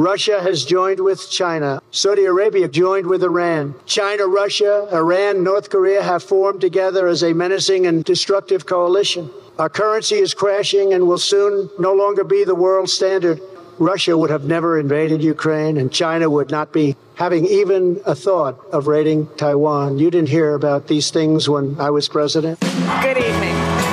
Russia 0.00 0.40
has 0.40 0.64
joined 0.64 0.98
with 0.98 1.30
China. 1.30 1.82
Saudi 1.90 2.24
Arabia 2.24 2.66
joined 2.68 3.06
with 3.06 3.22
Iran. 3.22 3.74
China, 3.84 4.26
Russia, 4.26 4.88
Iran, 4.90 5.44
North 5.44 5.68
Korea 5.68 6.02
have 6.02 6.22
formed 6.22 6.62
together 6.62 7.06
as 7.06 7.22
a 7.22 7.34
menacing 7.34 7.86
and 7.86 8.02
destructive 8.02 8.64
coalition. 8.64 9.30
Our 9.58 9.68
currency 9.68 10.14
is 10.14 10.32
crashing 10.32 10.94
and 10.94 11.06
will 11.06 11.18
soon 11.18 11.68
no 11.78 11.92
longer 11.92 12.24
be 12.24 12.44
the 12.44 12.54
world 12.54 12.88
standard. 12.88 13.42
Russia 13.78 14.16
would 14.16 14.30
have 14.30 14.44
never 14.44 14.78
invaded 14.80 15.22
Ukraine, 15.22 15.76
and 15.76 15.92
China 15.92 16.30
would 16.30 16.50
not 16.50 16.72
be 16.72 16.96
having 17.16 17.44
even 17.44 18.00
a 18.06 18.14
thought 18.14 18.58
of 18.72 18.86
raiding 18.86 19.28
Taiwan. 19.36 19.98
You 19.98 20.10
didn't 20.10 20.30
hear 20.30 20.54
about 20.54 20.88
these 20.88 21.10
things 21.10 21.46
when 21.46 21.78
I 21.78 21.90
was 21.90 22.08
president. 22.08 22.58
Good 23.02 23.18
evening. 23.18 23.89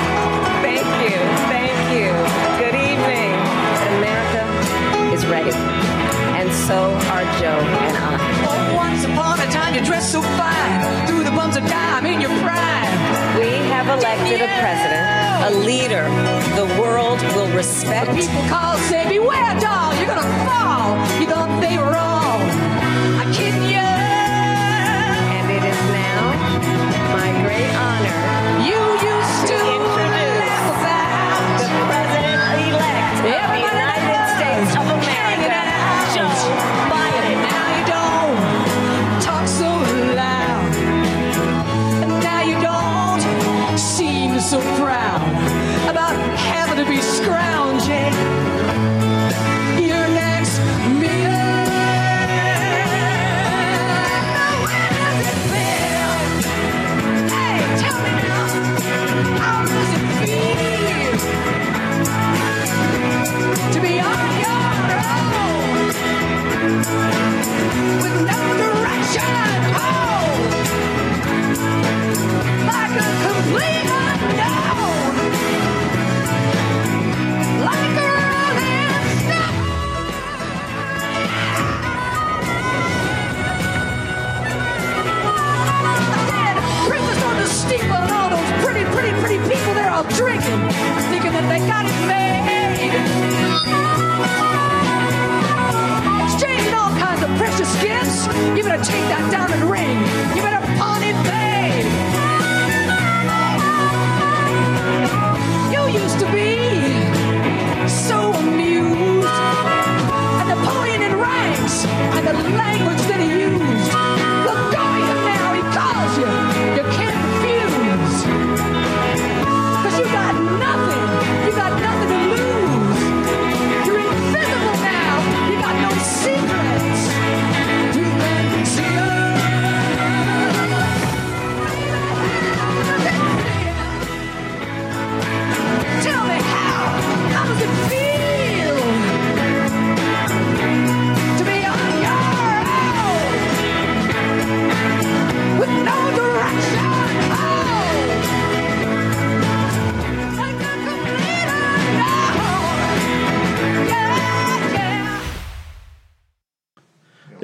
A 14.42 14.48
president, 14.62 15.06
a 15.48 15.52
leader 15.66 16.04
the 16.56 16.66
world 16.80 17.22
will 17.36 17.52
respect. 17.56 18.14
People 18.16 18.44
call, 18.48 18.78
say, 18.90 19.08
beware, 19.10 19.60
doll, 19.60 19.94
you're 19.96 20.08
gonna 20.08 20.46
fall. 20.46 20.98
You 21.20 21.28
thought 21.28 21.47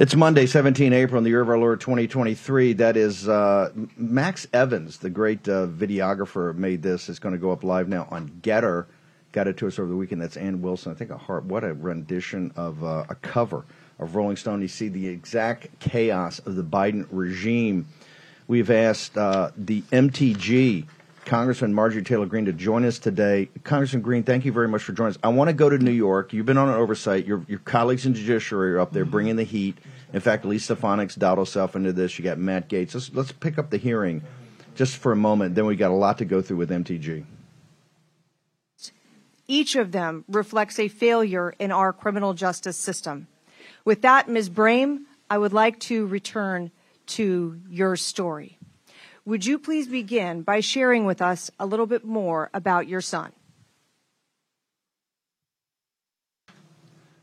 It's 0.03 0.17
Monday, 0.17 0.47
17 0.47 0.91
April, 0.91 1.17
in 1.17 1.23
the 1.23 1.29
year 1.29 1.39
of 1.39 1.47
our 1.47 1.57
Lord 1.57 1.79
2023. 1.79 2.73
That 2.73 2.97
is 2.97 3.29
uh, 3.29 3.71
Max 3.95 4.45
Evans, 4.51 4.97
the 4.97 5.09
great 5.09 5.47
uh, 5.47 5.65
videographer, 5.67 6.53
made 6.53 6.81
this. 6.81 7.07
It's 7.07 7.19
going 7.19 7.31
to 7.31 7.39
go 7.39 7.51
up 7.51 7.63
live 7.63 7.87
now 7.87 8.09
on 8.11 8.27
Gettr. 8.41 8.87
Got 9.31 9.47
it 9.47 9.55
to 9.59 9.67
us 9.67 9.79
over 9.79 9.87
the 9.87 9.95
weekend. 9.95 10.21
That's 10.21 10.35
Ann 10.35 10.61
Wilson. 10.61 10.91
I 10.91 10.95
think 10.95 11.09
a 11.09 11.17
heart. 11.17 11.45
What 11.45 11.63
a 11.63 11.73
rendition 11.73 12.51
of 12.57 12.83
uh, 12.83 13.05
a 13.07 13.15
cover 13.15 13.63
of 13.97 14.13
Rolling 14.13 14.35
Stone. 14.35 14.61
You 14.61 14.67
see 14.67 14.89
the 14.89 15.07
exact 15.07 15.79
chaos 15.79 16.39
of 16.39 16.57
the 16.57 16.65
Biden 16.65 17.07
regime. 17.09 17.87
We've 18.45 18.71
asked 18.71 19.17
uh, 19.17 19.51
the 19.55 19.83
MTG, 19.83 20.85
Congressman 21.23 21.73
Marjorie 21.73 22.03
Taylor 22.03 22.25
Greene, 22.25 22.43
to 22.43 22.51
join 22.51 22.83
us 22.83 22.99
today. 22.99 23.47
Congressman 23.63 24.01
Greene, 24.01 24.23
thank 24.23 24.43
you 24.43 24.51
very 24.51 24.67
much 24.67 24.83
for 24.83 24.91
joining 24.91 25.11
us. 25.11 25.19
I 25.23 25.29
want 25.29 25.47
to 25.47 25.53
go 25.53 25.69
to 25.69 25.77
New 25.77 25.91
York. 25.91 26.33
You've 26.33 26.45
been 26.45 26.57
on 26.57 26.67
an 26.67 26.75
oversight. 26.75 27.25
Your, 27.25 27.45
your 27.47 27.59
colleagues 27.59 28.05
in 28.05 28.13
judiciary 28.13 28.73
are 28.73 28.79
up 28.81 28.91
there 28.91 29.05
bringing 29.05 29.37
the 29.37 29.45
heat. 29.45 29.77
In 30.13 30.21
fact, 30.21 30.45
Elise 30.45 30.65
Stefanik's 30.65 31.15
dialed 31.15 31.39
herself 31.39 31.75
into 31.75 31.91
this. 31.91 32.17
You 32.17 32.23
got 32.23 32.37
Matt 32.37 32.69
Gaetz. 32.69 32.93
Let's, 32.93 33.13
let's 33.13 33.31
pick 33.31 33.57
up 33.57 33.71
the 33.71 33.77
hearing 33.77 34.21
just 34.75 34.97
for 34.97 35.11
a 35.11 35.15
moment. 35.15 35.55
Then 35.55 35.65
we 35.65 35.75
got 35.75 35.91
a 35.91 35.95
lot 35.95 36.19
to 36.19 36.25
go 36.25 36.41
through 36.41 36.57
with 36.57 36.69
MTG. 36.69 37.25
Each 39.47 39.75
of 39.75 39.91
them 39.91 40.23
reflects 40.29 40.79
a 40.79 40.87
failure 40.87 41.53
in 41.59 41.71
our 41.71 41.91
criminal 41.91 42.33
justice 42.33 42.77
system. 42.77 43.27
With 43.83 44.03
that, 44.03 44.29
Ms. 44.29 44.49
Brame, 44.49 44.99
I 45.29 45.37
would 45.37 45.51
like 45.51 45.79
to 45.81 46.05
return 46.05 46.71
to 47.07 47.59
your 47.69 47.95
story. 47.95 48.57
Would 49.25 49.45
you 49.45 49.57
please 49.57 49.87
begin 49.87 50.43
by 50.43 50.59
sharing 50.59 51.05
with 51.05 51.21
us 51.21 51.49
a 51.59 51.65
little 51.65 51.85
bit 51.87 52.05
more 52.05 52.49
about 52.53 52.87
your 52.87 53.01
son? 53.01 53.31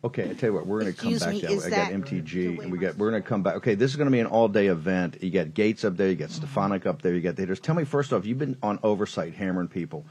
Okay, 0.03 0.31
I 0.31 0.33
tell 0.33 0.49
you 0.49 0.55
what, 0.55 0.67
we're 0.67 0.81
going 0.81 0.95
to 0.95 0.99
come 0.99 1.13
Excuse 1.13 1.23
back 1.23 1.35
me, 1.35 1.41
that 1.43 1.51
is 1.51 1.61
way. 1.61 1.67
I 1.67 1.71
got 1.71 1.91
that- 1.91 2.01
MTG, 2.01 2.63
and 2.63 2.73
we 2.73 2.79
got 2.79 2.97
we're 2.97 3.11
going 3.11 3.23
to 3.23 3.29
come 3.29 3.43
back. 3.43 3.57
Okay, 3.57 3.75
this 3.75 3.91
is 3.91 3.97
going 3.97 4.07
to 4.07 4.11
be 4.13 4.21
an 4.21 4.27
all 4.27 4.49
day 4.49 4.69
event. 4.69 5.23
You 5.23 5.31
got 5.31 5.49
Gaetz 5.49 5.85
up 5.85 5.97
there, 5.97 6.09
you 6.09 6.15
got 6.15 6.31
Stefanik 6.31 6.87
up 6.87 7.03
there, 7.03 7.15
you 7.15 7.21
got 7.21 7.37
the 7.37 7.43
hitters. 7.43 7.61
Tell 7.61 7.75
me 7.75 7.85
first 7.85 8.13
off, 8.13 8.25
you've 8.25 8.39
been 8.39 8.57
on 8.63 8.79
oversight, 8.83 9.35
hammering 9.35 9.69
people. 9.69 10.07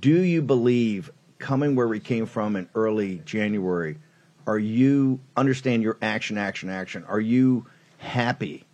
Do 0.00 0.22
you 0.22 0.42
believe, 0.42 1.12
coming 1.38 1.76
where 1.76 1.86
we 1.86 2.00
came 2.00 2.26
from 2.26 2.56
in 2.56 2.68
early 2.74 3.22
January, 3.24 3.98
are 4.48 4.58
you 4.58 5.20
understand 5.36 5.84
your 5.84 5.96
action, 6.02 6.36
action, 6.36 6.68
action? 6.68 7.04
Are 7.04 7.20
you 7.20 7.66
happy 7.98 8.64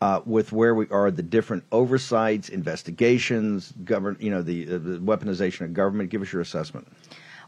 uh, 0.00 0.22
with 0.24 0.52
where 0.52 0.74
we 0.74 0.88
are, 0.88 1.10
the 1.10 1.22
different 1.22 1.64
oversights, 1.70 2.48
investigations, 2.48 3.74
govern, 3.84 4.16
you 4.20 4.30
know, 4.30 4.40
the, 4.40 4.66
uh, 4.66 4.78
the 4.78 4.98
weaponization 4.98 5.62
of 5.62 5.74
government? 5.74 6.08
Give 6.08 6.22
us 6.22 6.32
your 6.32 6.40
assessment. 6.40 6.88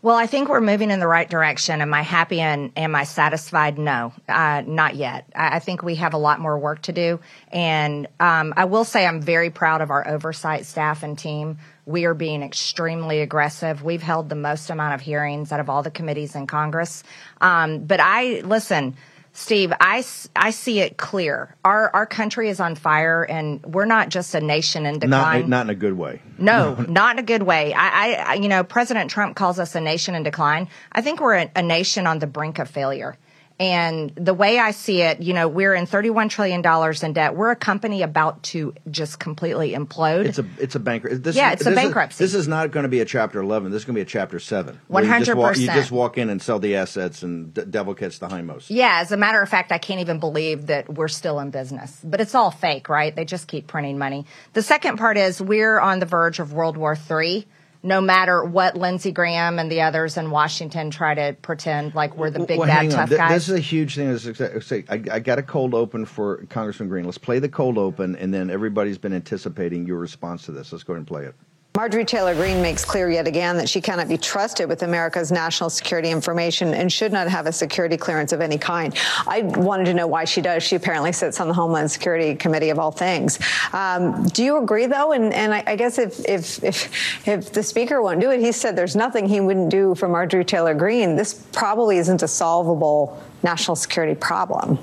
Well, 0.03 0.17
I 0.17 0.27
think 0.27 0.49
we're 0.49 0.63
moving 0.63 0.91
in 0.91 0.99
the 0.99 1.07
right 1.07 1.29
direction. 1.29 1.83
Am 1.83 1.93
I 1.93 2.01
happy 2.01 2.41
and 2.41 2.73
am 2.75 2.95
I 2.95 3.05
satisfied? 3.05 3.79
No, 3.79 4.15
uh, 4.31 4.63
not 4.67 4.95
yet. 4.95 5.27
I, 5.35 5.57
I, 5.57 5.59
think 5.59 5.83
we 5.83 5.97
have 5.97 6.15
a 6.15 6.19
lot 6.19 6.41
more 6.41 6.59
work 6.59 6.81
to 6.83 6.93
do. 6.93 7.21
And 7.53 8.07
um, 8.19 8.55
I 8.57 8.65
will 8.65 8.87
say 8.87 9.05
I'm 9.05 9.21
very 9.21 9.51
proud 9.51 9.83
of 9.83 9.91
our 9.91 10.09
oversight 10.09 10.65
staff 10.65 11.03
and 11.03 11.19
team. 11.19 11.59
We 11.85 12.07
are 12.07 12.15
being 12.15 12.43
extremely 12.43 13.21
aggressive. 13.21 13.83
We've 13.83 14.01
held 14.01 14.31
the 14.31 14.37
most 14.37 14.71
amount 14.71 14.95
of 14.95 15.03
hearings 15.03 15.53
out 15.53 15.61
of 15.61 15.69
all 15.69 15.83
the 15.83 15.91
committees 15.91 16.35
in 16.35 16.47
Congress. 16.47 17.05
Um, 17.43 17.81
but 17.81 18.01
I, 18.01 18.41
listen, 18.41 18.97
Steve, 19.33 19.73
I, 19.81 20.05
I 20.35 20.51
see 20.51 20.81
it 20.81 20.97
clear. 20.97 21.55
Our 21.65 21.91
our 21.95 22.07
country 22.07 22.49
is 22.49 22.59
on 22.59 22.75
fire, 22.75 23.23
and 23.23 23.65
we're 23.65 23.85
not 23.85 24.09
just 24.09 24.35
a 24.35 24.41
nation 24.41 24.87
in 24.87 24.99
decline. 24.99 25.41
Not, 25.43 25.49
not 25.49 25.67
in 25.67 25.71
a 25.71 25.75
good 25.75 25.97
way. 25.97 26.21
No, 26.37 26.75
not 26.89 27.15
in 27.15 27.21
a 27.21 27.27
good 27.27 27.45
way. 27.45 27.73
I, 27.73 28.13
I, 28.15 28.35
you 28.35 28.49
know, 28.49 28.65
President 28.65 29.11
Trump 29.11 29.37
calls 29.37 29.59
us 29.59 29.75
a 29.75 29.81
nation 29.81 30.15
in 30.15 30.25
decline. 30.25 30.69
I 30.91 31.01
think 31.01 31.21
we're 31.21 31.37
a, 31.37 31.51
a 31.55 31.63
nation 31.63 32.07
on 32.07 32.19
the 32.19 32.27
brink 32.27 32.59
of 32.59 32.69
failure. 32.69 33.17
And 33.61 34.11
the 34.17 34.33
way 34.33 34.59
I 34.59 34.71
see 34.71 35.03
it, 35.03 35.21
you 35.21 35.35
know, 35.35 35.47
we're 35.47 35.75
in 35.75 35.87
$31 35.87 36.31
trillion 36.31 36.65
in 37.05 37.13
debt. 37.13 37.37
We're 37.37 37.51
a 37.51 37.57
company 37.57 38.01
about 38.01 38.43
to 38.45 38.73
just 38.91 39.21
completely 39.21 39.73
implode. 39.73 40.25
It's 40.25 40.39
a, 40.39 40.47
it's 40.59 40.77
a 40.77 40.81
bankruptcy. 40.81 41.33
Yeah, 41.33 41.53
it's 41.53 41.67
a 41.67 41.71
bankruptcy. 41.71 42.25
Is, 42.25 42.33
this 42.33 42.41
is 42.41 42.49
not 42.49 42.71
going 42.71 42.85
to 42.85 42.89
be 42.89 43.01
a 43.01 43.05
chapter 43.05 43.39
11. 43.39 43.71
This 43.71 43.83
is 43.83 43.85
going 43.85 43.97
to 43.97 43.99
be 43.99 44.03
a 44.03 44.07
chapter 44.07 44.39
7. 44.39 44.81
100%. 44.91 45.19
You 45.19 45.25
just, 45.27 45.37
walk, 45.37 45.57
you 45.59 45.67
just 45.67 45.93
walk 45.93 46.17
in 46.17 46.31
and 46.31 46.41
sell 46.41 46.59
the 46.59 46.77
assets 46.77 47.23
and 47.23 47.53
the 47.53 47.67
devil 47.67 47.93
gets 47.93 48.17
the 48.17 48.29
hindmost. 48.29 48.71
Yeah, 48.71 49.01
as 49.03 49.13
a 49.13 49.19
matter 49.19 49.43
of 49.43 49.49
fact, 49.51 49.73
I 49.73 49.79
can't 49.79 50.01
even 50.01 50.21
believe 50.21 50.69
that 50.69 50.89
we're 50.89 51.09
still 51.09 51.39
in 51.39 51.51
business. 51.51 52.01
But 52.03 52.23
it's 52.23 52.35
all 52.35 52.51
fake, 52.51 52.89
right? 52.89 53.15
They 53.15 53.27
just 53.27 53.47
keep 53.47 53.67
printing 53.67 53.99
money. 53.99 54.25
The 54.55 54.63
second 54.63 54.97
part 54.97 55.19
is 55.19 55.39
we're 55.39 55.79
on 55.79 55.99
the 55.99 56.07
verge 56.07 56.39
of 56.39 56.55
World 56.55 56.79
War 56.79 56.97
III 57.11 57.47
no 57.83 58.01
matter 58.01 58.45
what 58.45 58.77
Lindsey 58.77 59.13
Graham 59.13 59.59
and 59.59 59.71
the 59.71 59.83
others 59.83 60.17
in 60.17 60.31
Washington 60.31 60.91
try 60.91 61.15
to 61.15 61.37
pretend 61.41 61.95
like 61.95 62.17
we're 62.17 62.31
the 62.31 62.45
big 62.45 62.59
well, 62.59 62.69
bad 62.69 62.91
tough 62.91 63.11
guys. 63.11 63.31
This 63.31 63.49
is 63.49 63.55
a 63.55 63.61
huge 63.61 63.95
thing. 63.95 64.85
I, 64.89 65.03
I 65.17 65.19
got 65.21 65.39
a 65.39 65.43
cold 65.43 65.75
open 65.75 66.05
for 66.05 66.45
Congressman 66.51 66.89
Greene. 66.89 67.05
Let's 67.05 67.19
play 67.19 67.39
the 67.39 67.49
cold 67.49 67.79
open, 67.79 68.17
and 68.17 68.33
then 68.35 68.51
everybody's 68.51 68.99
been 68.99 69.13
anticipating 69.13 69.87
your 69.87 69.99
response 69.99 70.45
to 70.47 70.53
this. 70.53 70.73
Let's 70.73 70.85
go 70.85 70.93
ahead 70.93 70.99
and 71.01 71.07
play 71.07 71.25
it. 71.25 71.35
Marjorie 71.77 72.05
Taylor 72.05 72.35
Greene 72.35 72.61
makes 72.61 72.85
clear 72.85 73.09
yet 73.09 73.29
again 73.29 73.57
that 73.57 73.69
she 73.69 73.81
cannot 73.81 74.09
be 74.09 74.19
trusted 74.19 74.69
with 74.69 74.83
America's 74.83 75.31
national 75.31 75.71
security 75.71 76.11
information 76.11 76.75
and 76.75 76.93
should 76.93 77.13
not 77.13 77.29
have 77.29 77.47
a 77.47 77.53
security 77.53 77.97
clearance 77.97 78.33
of 78.33 78.41
any 78.41 78.59
kind. 78.59 78.99
I 79.25 79.43
wanted 79.43 79.85
to 79.85 79.95
know 79.95 80.09
why 80.09 80.25
she 80.25 80.41
does. 80.41 80.65
She 80.65 80.75
apparently 80.75 81.13
sits 81.13 81.41
on 81.41 81.47
the 81.47 81.55
Homeland 81.55 81.89
Security 81.89 82.35
Committee 82.35 82.71
of 82.71 82.81
all 82.81 82.91
things. 82.91 83.39
Um, 83.73 84.27
do 84.27 84.43
you 84.43 84.61
agree, 84.61 84.87
though? 84.87 85.13
And, 85.13 85.33
and 85.33 85.55
I, 85.55 85.63
I, 85.65 85.77
guess 85.77 85.99
if, 85.99 86.19
if, 86.29 86.63
if, 86.65 87.29
if 87.29 87.53
the 87.53 87.63
Speaker 87.63 88.03
won't 88.03 88.21
do 88.21 88.33
it, 88.33 88.41
he 88.41 88.51
said 88.51 88.75
there's 88.75 88.97
nothing 88.97 89.29
he 89.29 89.41
wouldn't 89.41 89.71
do 89.71 89.95
for 89.95 90.09
Marjorie 90.09 90.45
Taylor 90.45 90.75
Greene. 90.75 91.15
This 91.15 91.35
probably 91.53 91.99
isn't 91.99 92.21
a 92.23 92.29
solvable 92.29 93.23
national 93.45 93.77
security 93.77 94.17
problem. 94.17 94.77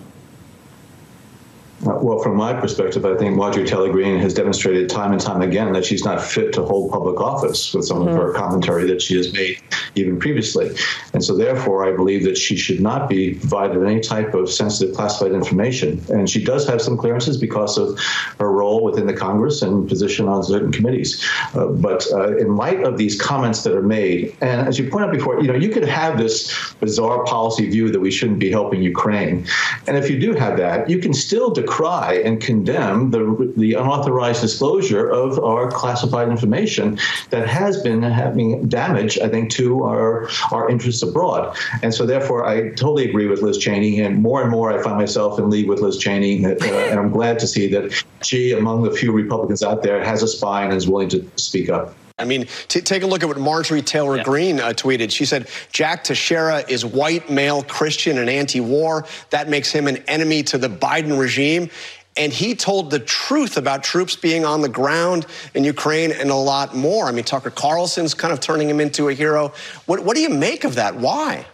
Well, 2.02 2.20
from 2.20 2.36
my 2.36 2.54
perspective, 2.54 3.06
I 3.06 3.16
think 3.16 3.36
Marjorie 3.36 3.66
Taylor 3.66 3.92
Greene 3.92 4.20
has 4.20 4.34
demonstrated 4.34 4.90
time 4.90 5.12
and 5.12 5.22
time 5.22 5.42
again 5.42 5.74
that 5.74 5.86
she's 5.86 6.04
not 6.04 6.22
fit 6.22 6.54
to 6.54 6.64
hold 6.64 6.92
public 6.92 7.20
office 7.20 7.74
with 7.74 7.86
some 7.86 8.00
mm-hmm. 8.00 8.10
of 8.10 8.16
her 8.16 8.34
commentary 8.34 8.86
that 8.88 9.02
she 9.02 9.16
has 9.16 9.34
made 9.34 9.60
even 9.98 10.20
previously. 10.20 10.72
And 11.14 11.24
so, 11.24 11.36
therefore, 11.36 11.86
I 11.88 11.96
believe 11.96 12.24
that 12.24 12.38
she 12.38 12.56
should 12.56 12.80
not 12.80 13.10
be 13.10 13.36
provided 13.36 13.84
any 13.84 14.00
type 14.00 14.34
of 14.34 14.50
sensitive 14.50 14.96
classified 14.96 15.32
information. 15.32 16.04
And 16.10 16.30
she 16.30 16.44
does 16.44 16.68
have 16.68 16.82
some 16.82 16.98
clearances 16.98 17.38
because 17.38 17.78
of 17.78 18.00
her 18.40 18.52
role 18.52 18.84
within 18.84 19.08
the 19.08 19.14
Congress 19.14 19.62
and 19.62 19.88
position 19.88 20.28
on 20.28 20.44
certain 20.44 20.72
committees. 20.72 21.24
Uh, 21.54 21.68
but 21.68 22.06
uh, 22.12 22.38
in 22.38 22.56
light 22.56 22.84
of 22.84 22.98
these 22.98 23.20
comments 23.20 23.64
that 23.64 23.74
are 23.74 23.82
made, 23.82 24.36
and 24.42 24.68
as 24.68 24.78
you 24.78 24.90
pointed 24.90 25.08
out 25.08 25.14
before, 25.14 25.42
you 25.42 25.48
know, 25.48 25.56
you 25.56 25.70
could 25.70 25.86
have 25.86 26.18
this 26.18 26.74
bizarre 26.80 27.24
policy 27.26 27.70
view 27.70 27.90
that 27.92 28.00
we 28.00 28.12
shouldn't 28.12 28.40
be 28.40 28.52
helping 28.52 28.82
Ukraine. 28.82 29.46
And 29.88 29.98
if 29.98 30.10
you 30.10 30.20
do 30.20 30.34
have 30.34 30.58
that, 30.58 30.90
you 30.90 31.00
can 31.00 31.14
still 31.14 31.50
decry 31.50 32.22
and 32.26 32.42
condemn 32.42 33.12
the, 33.12 33.54
the 33.58 33.74
unauthorized 33.74 34.42
disclosure 34.42 35.10
of 35.10 35.40
our 35.40 35.70
classified 35.72 36.30
information 36.30 37.00
that 37.30 37.48
has 37.48 37.82
been 37.82 38.02
having 38.02 38.68
damage, 38.68 39.20
I 39.20 39.30
think, 39.30 39.52
to 39.52 39.84
our, 39.88 40.30
our 40.52 40.70
interests 40.70 41.02
abroad. 41.02 41.58
And 41.82 41.94
so, 41.94 42.06
therefore, 42.06 42.46
I 42.46 42.70
totally 42.70 43.10
agree 43.10 43.28
with 43.28 43.42
Liz 43.42 43.58
Cheney. 43.58 44.02
And 44.02 44.22
more 44.22 44.42
and 44.42 44.52
more, 44.52 44.72
I 44.72 44.82
find 44.82 44.98
myself 44.98 45.40
in 45.40 45.50
league 45.50 45.68
with 45.68 45.80
Liz 45.80 45.98
Cheney. 45.98 46.46
Uh, 46.46 46.56
and 46.62 47.00
I'm 47.00 47.12
glad 47.12 47.40
to 47.40 47.48
see 47.48 47.68
that 47.70 48.04
she, 48.22 48.54
among 48.54 48.84
the 48.84 48.92
few 48.92 49.12
Republicans 49.12 49.64
out 49.64 49.84
there, 49.84 50.04
has 50.04 50.24
a 50.24 50.28
spine 50.28 50.70
and 50.70 50.78
is 50.78 50.88
willing 50.88 51.10
to 51.10 51.26
speak 51.38 51.70
up. 51.70 51.94
I 52.20 52.26
mean, 52.26 52.48
t- 52.68 52.82
take 52.82 53.04
a 53.04 53.06
look 53.06 53.22
at 53.22 53.30
what 53.30 53.38
Marjorie 53.38 53.84
Taylor 53.84 54.18
yeah. 54.18 54.24
Greene 54.24 54.60
uh, 54.60 54.70
tweeted. 54.70 55.12
She 55.12 55.24
said, 55.24 55.48
Jack 55.72 56.04
Teixeira 56.04 56.64
is 56.68 56.84
white, 56.84 57.30
male, 57.30 57.62
Christian, 57.62 58.18
and 58.18 58.28
anti 58.28 58.60
war. 58.60 59.06
That 59.30 59.50
makes 59.50 59.72
him 59.72 59.86
an 59.88 59.98
enemy 60.08 60.42
to 60.44 60.58
the 60.58 60.68
Biden 60.68 61.20
regime. 61.20 61.70
And 62.18 62.34
he 62.34 62.56
told 62.56 62.90
the 62.90 63.00
truth 63.00 63.58
about 63.58 63.84
troops 63.84 64.16
being 64.16 64.44
on 64.44 64.62
the 64.62 64.70
ground 64.70 65.26
in 65.54 65.64
Ukraine 65.64 66.12
and 66.12 66.30
a 66.30 66.36
lot 66.36 66.76
more. 66.76 67.06
I 67.06 67.12
mean, 67.12 67.24
Tucker 67.24 67.52
Carlson's 67.52 68.14
kind 68.14 68.34
of 68.34 68.40
turning 68.40 68.70
him 68.70 68.80
into 68.80 69.10
a 69.10 69.14
hero. 69.14 69.54
What, 69.86 70.04
what 70.04 70.16
do 70.16 70.22
you 70.22 70.30
make 70.30 70.64
of 70.64 70.76
that? 70.76 70.96
Why? 70.96 71.46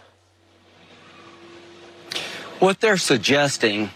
What 2.60 2.80
they're 2.80 2.96
suggesting 2.96 3.90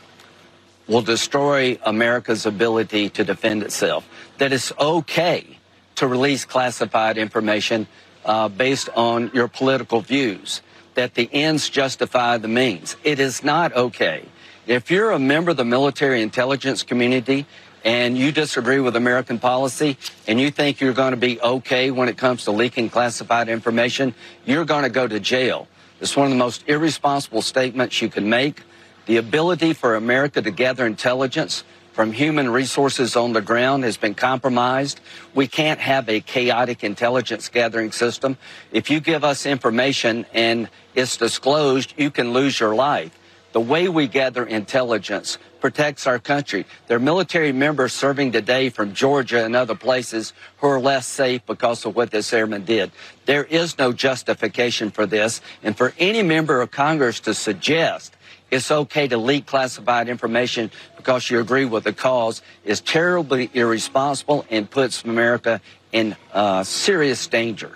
will 0.87 1.03
destroy 1.03 1.79
America's 1.85 2.44
ability 2.44 3.11
to 3.11 3.25
defend 3.25 3.62
itself. 3.62 4.09
That 4.38 4.53
it's 4.53 4.73
okay 4.79 5.59
to 5.97 6.06
release 6.06 6.44
classified 6.44 7.19
information 7.19 7.87
uh, 8.25 8.49
based 8.49 8.88
on 8.94 9.31
your 9.32 9.49
political 9.49 10.00
views, 10.00 10.61
that 10.94 11.15
the 11.15 11.29
ends 11.32 11.69
justify 11.70 12.37
the 12.37 12.49
means. 12.49 12.97
It 13.05 13.20
is 13.20 13.43
not 13.43 13.75
okay. 13.75 14.25
If 14.69 14.91
you're 14.91 15.12
a 15.12 15.19
member 15.19 15.53
of 15.53 15.56
the 15.56 15.65
military 15.65 16.20
intelligence 16.20 16.82
community 16.82 17.47
and 17.87 18.19
you 18.19 18.31
disagree 18.32 18.81
with 18.81 18.97
American 18.97 19.38
policy 19.38 19.97
and 20.26 20.38
you 20.38 20.50
think 20.50 20.79
you're 20.79 20.93
going 20.93 21.12
to 21.12 21.17
be 21.17 21.41
okay 21.41 21.91
when 21.91 22.11
it 22.11 22.19
comes 22.19 22.44
to 22.44 22.50
leaking 22.50 22.91
classified 22.91 23.49
information, 23.49 24.15
you're 24.44 24.67
going 24.67 24.82
to 24.82 24.91
go 24.91 25.08
to 25.08 25.19
jail. 25.20 25.69
It's 26.03 26.15
one 26.19 26.27
of 26.27 26.32
the 26.32 26.37
most 26.37 26.69
irresponsible 26.69 27.41
statements 27.41 28.03
you 28.03 28.10
can 28.10 28.29
make. 28.29 28.63
The 29.06 29.17
ability 29.17 29.72
for 29.72 29.94
America 29.94 30.43
to 30.43 30.51
gather 30.51 30.84
intelligence 30.84 31.65
from 31.94 32.13
human 32.13 32.51
resources 32.51 33.17
on 33.17 33.32
the 33.32 33.41
ground 33.41 33.84
has 33.84 33.96
been 33.96 34.15
compromised. 34.15 35.01
We 35.34 35.46
can't 35.46 35.81
have 35.81 36.10
a 36.10 36.20
chaotic 36.20 36.84
intelligence 36.84 37.48
gathering 37.48 37.91
system. 37.91 38.37
If 38.70 38.91
you 38.91 39.01
give 39.01 39.25
us 39.25 39.46
information 39.46 40.27
and 40.34 40.69
it's 40.94 41.17
disclosed, 41.17 41.94
you 41.96 42.10
can 42.10 42.34
lose 42.34 42.60
your 42.60 42.75
life. 42.75 43.19
The 43.58 43.65
way 43.65 43.88
we 43.88 44.06
gather 44.06 44.46
intelligence 44.46 45.36
protects 45.58 46.06
our 46.06 46.20
country. 46.20 46.65
There 46.86 46.96
are 46.96 47.00
military 47.00 47.50
members 47.50 47.93
serving 47.93 48.31
today 48.31 48.69
from 48.69 48.94
Georgia 48.94 49.44
and 49.44 49.56
other 49.56 49.74
places 49.74 50.32
who 50.58 50.69
are 50.69 50.79
less 50.79 51.08
safe 51.08 51.44
because 51.44 51.84
of 51.84 51.96
what 51.96 52.12
this 52.12 52.32
airman 52.32 52.65
did. 52.65 52.93
There 53.27 53.43
is 53.43 53.77
no 53.77 53.93
justification 53.93 54.93
for 54.93 55.06
this. 55.06 55.41
And 55.65 55.77
for 55.77 55.93
any 55.98 56.22
member 56.22 56.60
of 56.60 56.70
Congress 56.70 57.19
to 57.27 57.34
suggest 57.34 58.15
it's 58.53 58.70
okay 58.70 59.08
to 59.08 59.19
leak 59.19 59.46
classified 59.46 60.08
information 60.08 60.70
because 60.96 61.29
you 61.29 61.41
agree 61.41 61.65
with 61.65 61.82
the 61.82 61.93
cause 61.93 62.43
is 62.65 62.81
terribly 62.81 63.50
irresponsible 63.55 64.46
and 64.50 64.70
puts 64.70 65.03
America 65.03 65.60
in 65.91 66.15
uh, 66.32 66.62
serious 66.62 67.27
danger. 67.27 67.72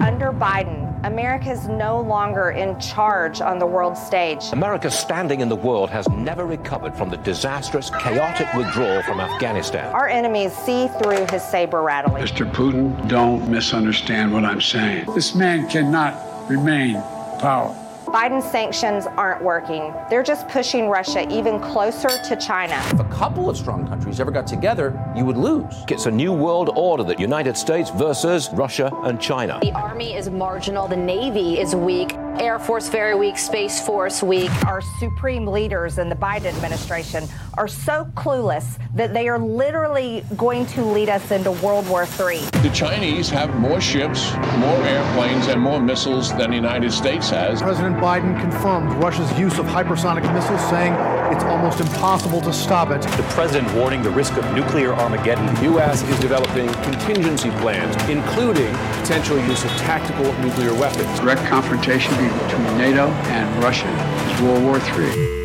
Under 0.00 0.30
Biden, 0.32 1.04
America 1.06 1.50
is 1.50 1.68
no 1.68 2.00
longer 2.00 2.50
in 2.50 2.78
charge 2.80 3.40
on 3.40 3.58
the 3.58 3.66
world 3.66 3.96
stage. 3.96 4.42
America's 4.52 4.98
standing 4.98 5.40
in 5.40 5.48
the 5.48 5.56
world 5.56 5.88
has 5.88 6.08
never 6.08 6.44
recovered 6.44 6.94
from 6.94 7.08
the 7.08 7.16
disastrous, 7.18 7.90
chaotic 7.90 8.52
withdrawal 8.54 9.02
from 9.02 9.20
Afghanistan. 9.20 9.92
Our 9.94 10.08
enemies 10.08 10.52
see 10.52 10.88
through 11.02 11.26
his 11.30 11.42
saber 11.42 11.82
rattling. 11.82 12.22
Mr. 12.22 12.50
Putin, 12.50 13.08
don't 13.08 13.48
misunderstand 13.48 14.32
what 14.32 14.44
I'm 14.44 14.60
saying. 14.60 15.06
This 15.14 15.34
man 15.34 15.68
cannot 15.68 16.14
remain 16.50 16.94
power. 17.40 17.74
Biden's 18.16 18.50
sanctions 18.50 19.06
aren't 19.18 19.42
working. 19.42 19.92
They're 20.08 20.22
just 20.22 20.48
pushing 20.48 20.88
Russia 20.88 21.30
even 21.30 21.60
closer 21.60 22.08
to 22.08 22.34
China. 22.36 22.82
If 22.86 22.98
a 22.98 23.04
couple 23.04 23.50
of 23.50 23.58
strong 23.58 23.86
countries 23.86 24.20
ever 24.20 24.30
got 24.30 24.46
together, 24.46 24.98
you 25.14 25.26
would 25.26 25.36
lose. 25.36 25.84
It's 25.88 26.06
a 26.06 26.10
new 26.10 26.32
world 26.32 26.70
order 26.76 27.04
that 27.04 27.20
United 27.20 27.58
States 27.58 27.90
versus 27.90 28.48
Russia 28.54 28.90
and 29.04 29.20
China. 29.20 29.58
The 29.60 29.72
army 29.72 30.14
is 30.14 30.30
marginal, 30.30 30.88
the 30.88 30.96
navy 30.96 31.60
is 31.60 31.76
weak. 31.76 32.16
Air 32.38 32.58
Force 32.58 32.88
Very 32.88 33.14
Week, 33.14 33.38
Space 33.38 33.80
Force 33.84 34.22
Week. 34.22 34.50
Our 34.66 34.80
supreme 34.98 35.46
leaders 35.46 35.98
in 35.98 36.08
the 36.08 36.14
Biden 36.14 36.46
administration 36.46 37.28
are 37.54 37.66
so 37.66 38.04
clueless 38.14 38.78
that 38.94 39.14
they 39.14 39.28
are 39.28 39.38
literally 39.38 40.22
going 40.36 40.66
to 40.66 40.84
lead 40.84 41.08
us 41.08 41.30
into 41.30 41.52
World 41.52 41.88
War 41.88 42.02
III. 42.02 42.40
The 42.62 42.70
Chinese 42.74 43.30
have 43.30 43.54
more 43.58 43.80
ships, 43.80 44.34
more 44.58 44.82
airplanes, 44.84 45.46
and 45.46 45.60
more 45.60 45.80
missiles 45.80 46.34
than 46.36 46.50
the 46.50 46.56
United 46.56 46.92
States 46.92 47.30
has. 47.30 47.62
President 47.62 47.96
Biden 47.96 48.38
confirmed 48.40 48.92
Russia's 49.02 49.38
use 49.38 49.58
of 49.58 49.66
hypersonic 49.66 50.30
missiles, 50.34 50.60
saying 50.68 50.92
it's 51.32 51.44
almost 51.44 51.80
impossible 51.80 52.40
to 52.42 52.52
stop 52.52 52.90
it. 52.90 53.02
The 53.02 53.26
president 53.30 53.72
warning 53.74 54.02
the 54.02 54.10
risk 54.10 54.36
of 54.36 54.44
nuclear 54.54 54.94
Armageddon. 54.94 55.46
The 55.56 55.62
U.S. 55.62 56.02
is 56.02 56.18
developing 56.20 56.68
contingency 56.84 57.50
plans, 57.62 57.96
including 58.08 58.72
potential 59.00 59.38
use 59.46 59.64
of 59.64 59.70
tactical 59.72 60.32
nuclear 60.40 60.74
weapons. 60.74 61.18
Direct 61.20 61.42
confrontation 61.46 62.14
between 62.32 62.78
NATO 62.78 63.08
and 63.08 63.62
Russia 63.62 63.88
is 64.32 64.40
World 64.40 64.62
War 64.64 64.76
III. 64.78 65.36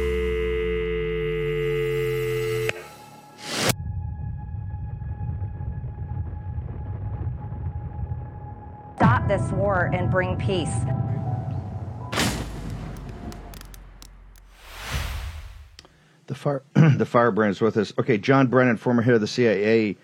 Stop 8.95 9.27
this 9.27 9.51
war 9.51 9.89
and 9.93 10.11
bring 10.11 10.37
peace. 10.37 10.73
The 16.27 16.35
fire, 16.35 16.63
the 16.73 17.05
firebrand 17.05 17.51
is 17.51 17.61
with 17.61 17.77
us. 17.77 17.93
Okay, 17.99 18.17
John 18.17 18.47
Brennan, 18.47 18.77
former 18.77 19.01
head 19.01 19.15
of 19.15 19.21
the 19.21 19.27
CIA, 19.27 19.97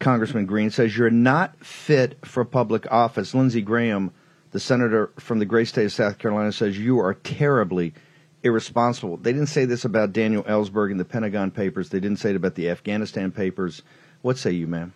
Congressman 0.00 0.46
Greene 0.46 0.70
says 0.70 0.96
you're 0.96 1.10
not 1.10 1.56
fit 1.64 2.18
for 2.26 2.44
public 2.44 2.90
office. 2.90 3.34
Lindsey 3.34 3.62
Graham, 3.62 4.12
the 4.52 4.60
senator 4.60 5.10
from 5.18 5.38
the 5.38 5.46
great 5.46 5.68
state 5.68 5.86
of 5.86 5.92
South 5.92 6.18
Carolina, 6.18 6.52
says 6.52 6.78
you 6.78 7.00
are 7.00 7.14
terribly 7.14 7.94
irresponsible. 8.42 9.16
They 9.16 9.32
didn't 9.32 9.48
say 9.48 9.64
this 9.64 9.84
about 9.84 10.12
Daniel 10.12 10.42
Ellsberg 10.44 10.90
in 10.90 10.98
the 10.98 11.04
Pentagon 11.04 11.50
Papers. 11.50 11.88
They 11.88 12.00
didn't 12.00 12.18
say 12.18 12.30
it 12.30 12.36
about 12.36 12.54
the 12.54 12.70
Afghanistan 12.70 13.30
Papers. 13.32 13.82
What 14.20 14.38
say 14.38 14.52
you, 14.52 14.66
ma'am? 14.66 14.92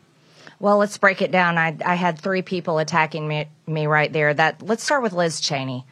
Well, 0.58 0.78
let's 0.78 0.98
break 0.98 1.20
it 1.22 1.30
down. 1.30 1.58
I, 1.58 1.76
I 1.84 1.94
had 1.94 2.18
three 2.18 2.42
people 2.42 2.78
attacking 2.78 3.26
me, 3.26 3.46
me 3.66 3.86
right 3.86 4.12
there. 4.12 4.32
That 4.32 4.62
let's 4.62 4.84
start 4.84 5.02
with 5.02 5.12
Liz 5.12 5.40
Cheney. 5.40 5.84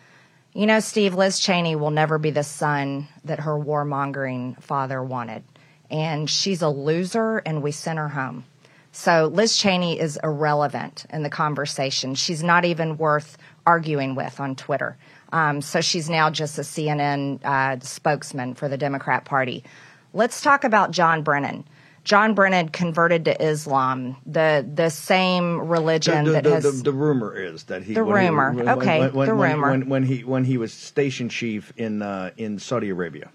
You 0.52 0.66
know, 0.66 0.80
Steve, 0.80 1.14
Liz 1.14 1.40
Cheney 1.40 1.75
will 1.75 1.90
never 1.90 2.16
be 2.18 2.30
the 2.30 2.44
son 2.44 3.09
that 3.25 3.40
her 3.40 3.59
warmongering 3.59 4.62
father 4.62 5.02
wanted. 5.02 5.42
And 5.90 6.30
she's 6.30 6.62
a 6.62 6.68
loser, 6.68 7.38
and 7.38 7.62
we 7.62 7.73
sent 7.73 7.99
her 7.99 8.09
home. 8.09 8.44
So 8.92 9.26
Liz 9.26 9.56
Cheney 9.56 9.99
is 9.99 10.18
irrelevant 10.23 11.04
in 11.11 11.25
the 11.25 11.30
conversation. 11.30 12.14
She's 12.14 12.44
not 12.44 12.64
even 12.64 12.97
worth 12.97 13.37
arguing 13.66 14.14
with 14.14 14.40
on 14.40 14.56
Twitter. 14.56 14.97
Um, 15.33 15.61
so 15.62 15.80
she's 15.80 16.09
now 16.09 16.30
just 16.30 16.59
a 16.59 16.62
CNN 16.62 17.44
uh, 17.44 17.80
spokesman 17.80 18.54
for 18.54 18.68
the 18.68 18.76
Democrat 18.78 19.25
Party. 19.25 19.64
Let's 20.12 20.40
talk 20.42 20.64
about 20.64 20.90
John 20.92 21.23
Brennan. 21.23 21.64
John 22.04 22.35
Brennan 22.35 22.68
converted 22.68 23.25
to 23.25 23.42
Islam, 23.42 24.16
the 24.26 24.64
the 24.75 24.90
same 24.90 25.59
religion 25.68 26.25
the, 26.26 26.30
the, 26.30 26.33
that 26.35 26.44
the, 26.44 26.50
has. 26.50 26.62
the, 26.83 26.83
the 26.90 26.92
rumor 26.92 27.35
is 27.35 27.64
that 27.64 27.83
he 27.83 27.94
The 27.94 28.04
he- 28.04 28.12
rumor. 28.12 28.52
when- 28.52 28.68
Okay, 28.68 29.00
when, 29.00 29.12
when, 29.14 29.26
the 29.28 29.35
rumor. 29.35 29.71
when, 29.71 29.88
when 29.88 30.02
he 30.04 30.23
when 30.23 30.44
he 30.44 30.59
was 30.59 30.73
station 30.75 31.30
chief 31.30 31.73
in 31.78 32.02
uh, 32.02 32.30
in 32.37 32.59
Saudi 32.59 32.90
Arabia. 32.90 33.30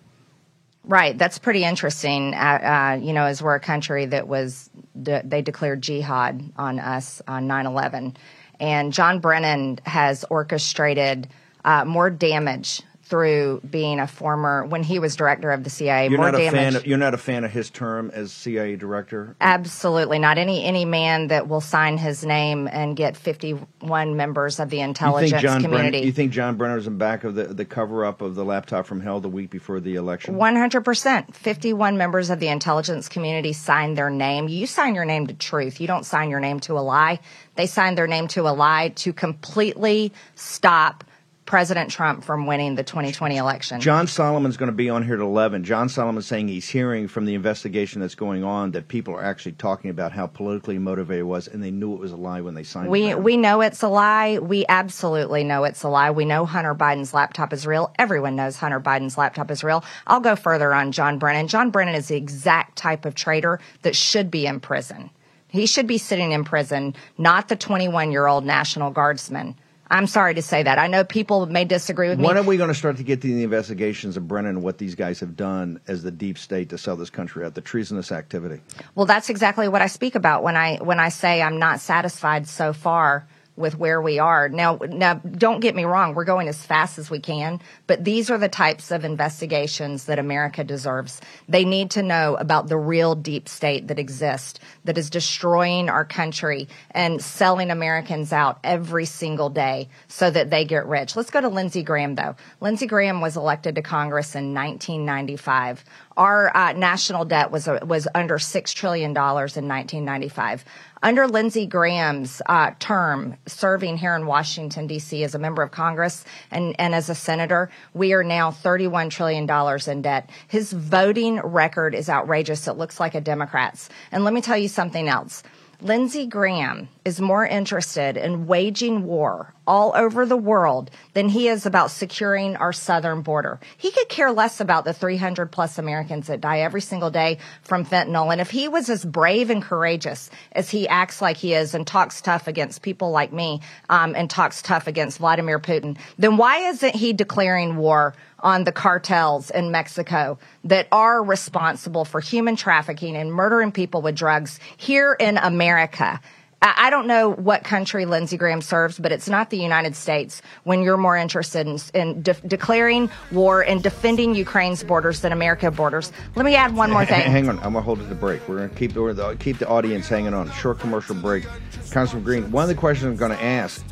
Right, 0.85 1.17
that's 1.17 1.37
pretty 1.39 1.63
interesting. 1.65 2.33
Uh, 2.33 2.37
uh, 2.37 2.99
you 3.01 3.13
know, 3.13 3.25
as 3.25 3.41
we're 3.43 3.55
a 3.55 3.59
country 3.59 4.05
that 4.07 4.27
was, 4.27 4.69
de- 4.99 5.21
they 5.23 5.41
declared 5.41 5.81
jihad 5.83 6.41
on 6.55 6.79
us 6.79 7.21
on 7.27 7.45
9 7.47 7.65
11. 7.67 8.15
And 8.59 8.91
John 8.91 9.19
Brennan 9.19 9.79
has 9.85 10.25
orchestrated 10.29 11.27
uh, 11.65 11.85
more 11.85 12.09
damage 12.09 12.81
through 13.09 13.59
being 13.67 13.99
a 13.99 14.05
former, 14.05 14.63
when 14.65 14.83
he 14.83 14.99
was 14.99 15.15
director 15.15 15.49
of 15.49 15.63
the 15.63 15.69
CIA, 15.69 16.09
You're 16.09 16.17
more 16.19 16.31
not 16.31 16.35
a 16.35 16.43
damage. 16.43 16.53
fan. 16.53 16.75
Of, 16.75 16.85
you're 16.85 16.97
not 16.99 17.15
a 17.15 17.17
fan 17.17 17.43
of 17.43 17.49
his 17.51 17.71
term 17.71 18.11
as 18.13 18.31
CIA 18.31 18.75
director. 18.75 19.35
Absolutely 19.41 20.19
not. 20.19 20.37
Any 20.37 20.63
any 20.63 20.85
man 20.85 21.27
that 21.27 21.47
will 21.47 21.59
sign 21.61 21.97
his 21.97 22.23
name 22.23 22.69
and 22.71 22.95
get 22.95 23.17
51 23.17 24.15
members 24.15 24.59
of 24.59 24.69
the 24.69 24.79
intelligence 24.81 25.41
John 25.41 25.61
community. 25.63 25.89
Brennan? 25.89 26.05
You 26.05 26.11
think 26.11 26.31
John 26.31 26.55
Brennan 26.55 26.77
is 26.77 26.85
in 26.85 26.99
back 26.99 27.23
of 27.23 27.33
the 27.33 27.45
the 27.45 27.65
cover 27.65 28.05
up 28.05 28.21
of 28.21 28.35
the 28.35 28.45
laptop 28.45 28.85
from 28.85 29.01
hell 29.01 29.19
the 29.19 29.27
week 29.27 29.49
before 29.49 29.79
the 29.79 29.95
election? 29.95 30.35
100%. 30.35 31.33
51 31.33 31.97
members 31.97 32.29
of 32.29 32.39
the 32.39 32.47
intelligence 32.47 33.09
community 33.09 33.53
signed 33.53 33.97
their 33.97 34.11
name. 34.11 34.47
You 34.47 34.67
sign 34.67 34.93
your 34.93 35.05
name 35.05 35.25
to 35.27 35.33
truth. 35.33 35.81
You 35.81 35.87
don't 35.87 36.05
sign 36.05 36.29
your 36.29 36.39
name 36.39 36.59
to 36.61 36.73
a 36.77 36.81
lie. 36.81 37.19
They 37.55 37.65
signed 37.65 37.97
their 37.97 38.07
name 38.07 38.27
to 38.29 38.41
a 38.47 38.53
lie 38.53 38.89
to 38.97 39.13
completely 39.13 40.13
stop 40.35 41.03
President 41.49 41.89
Trump 41.89 42.23
from 42.23 42.45
winning 42.45 42.75
the 42.75 42.83
2020 42.83 43.35
election. 43.37 43.81
John 43.81 44.05
Solomon's 44.05 44.55
going 44.55 44.69
to 44.69 44.75
be 44.75 44.87
on 44.87 45.03
here 45.03 45.15
at 45.15 45.19
11. 45.19 45.63
John 45.63 45.89
Solomon's 45.89 46.27
saying 46.27 46.47
he's 46.47 46.69
hearing 46.69 47.07
from 47.07 47.25
the 47.25 47.33
investigation 47.33 48.01
that's 48.01 48.13
going 48.13 48.43
on 48.43 48.69
that 48.73 48.87
people 48.87 49.15
are 49.15 49.23
actually 49.23 49.53
talking 49.53 49.89
about 49.89 50.11
how 50.11 50.27
politically 50.27 50.77
motivated 50.77 51.21
it 51.21 51.23
was, 51.23 51.47
and 51.47 51.63
they 51.63 51.71
knew 51.71 51.95
it 51.95 51.99
was 51.99 52.11
a 52.11 52.15
lie 52.15 52.41
when 52.41 52.53
they 52.53 52.61
signed 52.61 52.91
We 52.91 53.07
it. 53.07 53.23
we 53.23 53.35
know 53.35 53.61
it's 53.61 53.81
a 53.81 53.87
lie. 53.87 54.37
We 54.37 54.63
absolutely 54.69 55.43
know 55.43 55.63
it's 55.63 55.81
a 55.81 55.89
lie. 55.89 56.11
We 56.11 56.23
know 56.23 56.45
Hunter 56.45 56.75
Biden's 56.75 57.15
laptop 57.15 57.51
is 57.51 57.65
real. 57.65 57.95
Everyone 57.97 58.35
knows 58.35 58.55
Hunter 58.57 58.79
Biden's 58.79 59.17
laptop 59.17 59.49
is 59.49 59.63
real. 59.63 59.83
I'll 60.05 60.19
go 60.19 60.35
further 60.35 60.71
on 60.71 60.91
John 60.91 61.17
Brennan. 61.17 61.47
John 61.47 61.71
Brennan 61.71 61.95
is 61.95 62.09
the 62.09 62.15
exact 62.15 62.77
type 62.77 63.05
of 63.05 63.15
traitor 63.15 63.59
that 63.81 63.95
should 63.95 64.29
be 64.29 64.45
in 64.45 64.59
prison. 64.59 65.09
He 65.47 65.65
should 65.65 65.87
be 65.87 65.97
sitting 65.97 66.31
in 66.31 66.43
prison, 66.43 66.95
not 67.17 67.47
the 67.47 67.55
21 67.55 68.11
year 68.11 68.27
old 68.27 68.45
National 68.45 68.91
Guardsman. 68.91 69.55
I'm 69.91 70.05
sorry 70.05 70.35
to 70.35 70.41
say 70.41 70.61
that. 70.63 70.77
I 70.77 70.87
know 70.87 71.03
people 71.03 71.45
may 71.47 71.65
disagree 71.65 72.09
with 72.09 72.19
me. 72.19 72.25
When 72.25 72.37
are 72.37 72.43
we 72.43 72.57
going 72.57 72.67
to 72.67 72.75
start 72.75 72.97
to 72.97 73.03
get 73.03 73.21
to 73.21 73.27
the 73.27 73.43
investigations 73.43 74.17
of 74.17 74.27
Brennan 74.27 74.57
and 74.57 74.63
what 74.63 74.77
these 74.77 74.93
guys 74.95 75.19
have 75.21 75.35
done 75.35 75.79
as 75.87 76.03
the 76.03 76.11
deep 76.11 76.37
state 76.37 76.69
to 76.69 76.77
sell 76.77 76.95
this 76.95 77.09
country 77.09 77.43
out, 77.43 77.55
the 77.55 77.61
treasonous 77.61 78.11
activity? 78.11 78.61
Well, 78.93 79.07
that's 79.07 79.29
exactly 79.29 79.67
what 79.67 79.81
I 79.81 79.87
speak 79.87 80.15
about 80.15 80.43
when 80.43 80.55
I 80.55 80.77
when 80.77 80.99
I 80.99 81.09
say 81.09 81.41
I'm 81.41 81.57
not 81.57 81.79
satisfied 81.79 82.47
so 82.47 82.71
far 82.71 83.27
with 83.59 83.77
where 83.77 84.01
we 84.01 84.17
are. 84.17 84.49
Now, 84.49 84.79
now 84.87 85.15
don't 85.15 85.59
get 85.59 85.75
me 85.75 85.83
wrong, 85.83 86.15
we're 86.15 86.23
going 86.23 86.47
as 86.47 86.65
fast 86.65 86.97
as 86.97 87.09
we 87.09 87.19
can, 87.19 87.59
but 87.85 88.03
these 88.03 88.31
are 88.31 88.37
the 88.37 88.49
types 88.49 88.89
of 88.89 89.03
investigations 89.03 90.05
that 90.05 90.17
America 90.17 90.63
deserves. 90.63 91.21
They 91.47 91.65
need 91.65 91.91
to 91.91 92.01
know 92.01 92.35
about 92.35 92.67
the 92.69 92.77
real 92.77 93.15
deep 93.15 93.49
state 93.49 93.87
that 93.89 93.99
exists 93.99 94.59
that 94.85 94.97
is 94.97 95.09
destroying 95.09 95.89
our 95.89 96.05
country 96.05 96.67
and 96.91 97.21
selling 97.21 97.69
Americans 97.69 98.31
out 98.31 98.59
every 98.63 99.05
single 99.05 99.49
day 99.49 99.89
so 100.07 100.31
that 100.31 100.49
they 100.49 100.63
get 100.63 100.85
rich. 100.87 101.15
Let's 101.15 101.29
go 101.29 101.41
to 101.41 101.49
Lindsey 101.49 101.83
Graham 101.83 102.15
though. 102.15 102.35
Lindsey 102.61 102.87
Graham 102.87 103.19
was 103.19 103.35
elected 103.35 103.75
to 103.75 103.81
Congress 103.81 104.35
in 104.35 104.53
1995 104.53 105.83
our 106.19 106.55
uh, 106.55 106.73
national 106.73 107.23
debt 107.23 107.49
was 107.49 107.67
uh, 107.67 107.79
was 107.83 108.07
under 108.13 108.37
six 108.37 108.73
trillion 108.73 109.13
dollars 109.13 109.55
in 109.55 109.67
1995. 109.67 110.65
Under 111.01 111.27
Lindsey 111.27 111.65
Graham's 111.65 112.41
uh, 112.47 112.71
term, 112.77 113.37
serving 113.47 113.97
here 113.97 114.13
in 114.15 114.25
Washington 114.25 114.85
D.C. 114.85 115.23
as 115.23 115.33
a 115.33 115.39
member 115.39 115.63
of 115.63 115.71
Congress 115.71 116.25
and 116.51 116.75
and 116.77 116.93
as 116.93 117.09
a 117.09 117.15
senator, 117.15 117.71
we 117.93 118.11
are 118.11 118.23
now 118.23 118.51
31 118.51 119.09
trillion 119.09 119.45
dollars 119.45 119.87
in 119.87 120.01
debt. 120.01 120.29
His 120.49 120.73
voting 120.73 121.39
record 121.39 121.95
is 121.95 122.09
outrageous. 122.09 122.67
It 122.67 122.73
looks 122.73 122.99
like 122.99 123.15
a 123.15 123.21
Democrat's. 123.21 123.89
And 124.11 124.25
let 124.25 124.33
me 124.33 124.41
tell 124.41 124.57
you 124.57 124.67
something 124.67 125.07
else. 125.07 125.41
Lindsey 125.81 126.27
Graham 126.27 126.89
is 127.05 127.21
more 127.21 127.47
interested 127.47 128.17
in 128.17 128.45
waging 128.45 129.05
war 129.05 129.53
all 129.69 129.93
over 129.95 130.25
the 130.25 130.35
world 130.35 130.89
than 131.13 131.29
he 131.29 131.47
is 131.47 131.67
about 131.67 131.91
securing 131.91 132.55
our 132.55 132.73
southern 132.73 133.21
border. 133.21 133.59
He 133.77 133.91
could 133.91 134.09
care 134.09 134.31
less 134.31 134.59
about 134.59 134.83
the 134.83 134.93
300 134.93 135.51
plus 135.51 135.77
Americans 135.77 136.25
that 136.27 136.41
die 136.41 136.61
every 136.61 136.81
single 136.81 137.11
day 137.11 137.37
from 137.61 137.85
fentanyl. 137.85 138.31
And 138.31 138.41
if 138.41 138.49
he 138.49 138.67
was 138.67 138.89
as 138.89 139.05
brave 139.05 139.51
and 139.51 139.61
courageous 139.61 140.31
as 140.51 140.71
he 140.71 140.87
acts 140.87 141.21
like 141.21 141.37
he 141.37 141.53
is 141.53 141.75
and 141.75 141.85
talks 141.85 142.19
tough 142.19 142.47
against 142.47 142.81
people 142.81 143.11
like 143.11 143.31
me 143.31 143.61
um, 143.89 144.15
and 144.15 144.27
talks 144.27 144.63
tough 144.63 144.87
against 144.87 145.19
Vladimir 145.19 145.59
Putin, 145.59 145.97
then 146.17 146.35
why 146.35 146.69
isn't 146.69 146.95
he 146.95 147.13
declaring 147.13 147.77
war 147.77 148.15
on 148.41 148.63
the 148.63 148.71
cartels 148.71 149.49
in 149.51 149.71
Mexico 149.71 150.37
that 150.63 150.87
are 150.91 151.23
responsible 151.23 152.05
for 152.05 152.19
human 152.19 152.55
trafficking 152.55 153.15
and 153.15 153.31
murdering 153.31 153.71
people 153.71 154.01
with 154.01 154.15
drugs 154.15 154.59
here 154.77 155.13
in 155.13 155.37
America. 155.37 156.19
I 156.61 156.89
don't 156.89 157.07
know 157.07 157.29
what 157.31 157.63
country 157.63 158.05
Lindsey 158.05 158.35
Graham 158.35 158.61
serves, 158.61 158.99
but 158.99 159.11
it's 159.13 159.29
not 159.29 159.49
the 159.49 159.57
United 159.57 159.95
States 159.95 160.41
when 160.63 160.81
you're 160.81 160.97
more 160.97 161.15
interested 161.15 161.67
in, 161.67 161.77
in 161.93 162.21
de- 162.21 162.33
declaring 162.45 163.09
war 163.31 163.61
and 163.61 163.81
defending 163.81 164.35
Ukraine's 164.35 164.83
borders 164.83 165.21
than 165.21 165.31
America 165.31 165.71
borders. 165.71 166.11
Let 166.35 166.45
me 166.45 166.55
add 166.55 166.75
one 166.75 166.91
more 166.91 167.05
thing. 167.05 167.21
Hang 167.21 167.47
on, 167.47 167.57
I'm 167.59 167.73
gonna 167.73 167.81
hold 167.81 168.01
it 168.01 168.09
to 168.09 168.15
break. 168.15 168.47
We're 168.49 168.57
gonna 168.57 168.69
keep 168.69 168.93
the, 168.93 169.37
keep 169.39 169.57
the 169.57 169.67
audience 169.69 170.09
hanging 170.09 170.33
on. 170.33 170.51
Short 170.51 170.79
commercial 170.79 171.15
break. 171.15 171.45
Councilman 171.91 172.23
Greene, 172.25 172.51
one 172.51 172.63
of 172.63 172.69
the 172.69 172.75
questions 172.75 173.09
I'm 173.09 173.15
going 173.15 173.37
to 173.37 173.43
ask. 173.43 173.83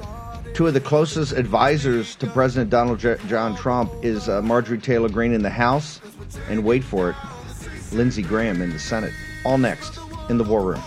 Two 0.54 0.68
of 0.68 0.74
the 0.74 0.82
closest 0.82 1.34
advisors 1.34 2.16
to 2.16 2.28
President 2.28 2.70
Donald 2.70 3.00
J- 3.00 3.18
John 3.28 3.56
Trump 3.56 3.92
is 4.04 4.28
uh, 4.28 4.42
Marjorie 4.42 4.78
Taylor 4.80 5.10
Greene 5.10 5.34
in 5.34 5.44
the 5.44 5.50
House, 5.50 6.02
and 6.50 6.64
wait 6.64 6.84
for 6.84 7.12
it, 7.12 7.16
Lindsey 7.92 8.22
Graham 8.24 8.62
in 8.62 8.72
the 8.72 8.80
Senate. 8.80 9.14
All 9.46 9.58
next 9.58 10.00
in 10.30 10.38
the 10.38 10.44
War 10.44 10.64
Room. 10.64 10.82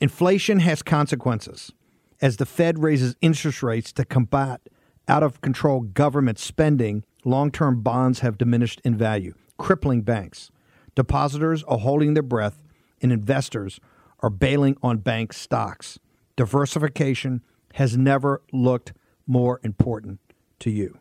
Inflation 0.00 0.60
has 0.60 0.80
consequences. 0.80 1.72
As 2.20 2.36
the 2.36 2.46
Fed 2.46 2.78
raises 2.78 3.16
interest 3.20 3.64
rates 3.64 3.92
to 3.94 4.04
combat 4.04 4.60
out 5.08 5.24
of 5.24 5.40
control 5.40 5.80
government 5.80 6.38
spending, 6.38 7.04
long 7.24 7.50
term 7.50 7.82
bonds 7.82 8.20
have 8.20 8.38
diminished 8.38 8.80
in 8.84 8.96
value, 8.96 9.34
crippling 9.56 10.02
banks. 10.02 10.52
Depositors 10.94 11.64
are 11.64 11.78
holding 11.78 12.14
their 12.14 12.22
breath, 12.22 12.62
and 13.02 13.10
investors 13.10 13.80
are 14.20 14.30
bailing 14.30 14.76
on 14.82 14.98
bank 14.98 15.32
stocks. 15.32 15.98
Diversification 16.36 17.42
has 17.74 17.96
never 17.96 18.42
looked 18.52 18.92
more 19.26 19.60
important 19.64 20.20
to 20.60 20.70
you. 20.70 20.96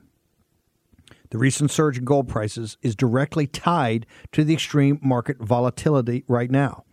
The 1.30 1.38
recent 1.38 1.70
surge 1.70 2.00
in 2.00 2.06
gold 2.06 2.28
prices 2.28 2.78
is 2.82 2.96
directly 2.96 3.46
tied 3.46 4.08
to 4.32 4.44
the 4.44 4.54
extreme 4.54 5.00
market 5.04 5.38
volatility 5.40 6.24
right 6.28 6.50
now. 6.50 6.84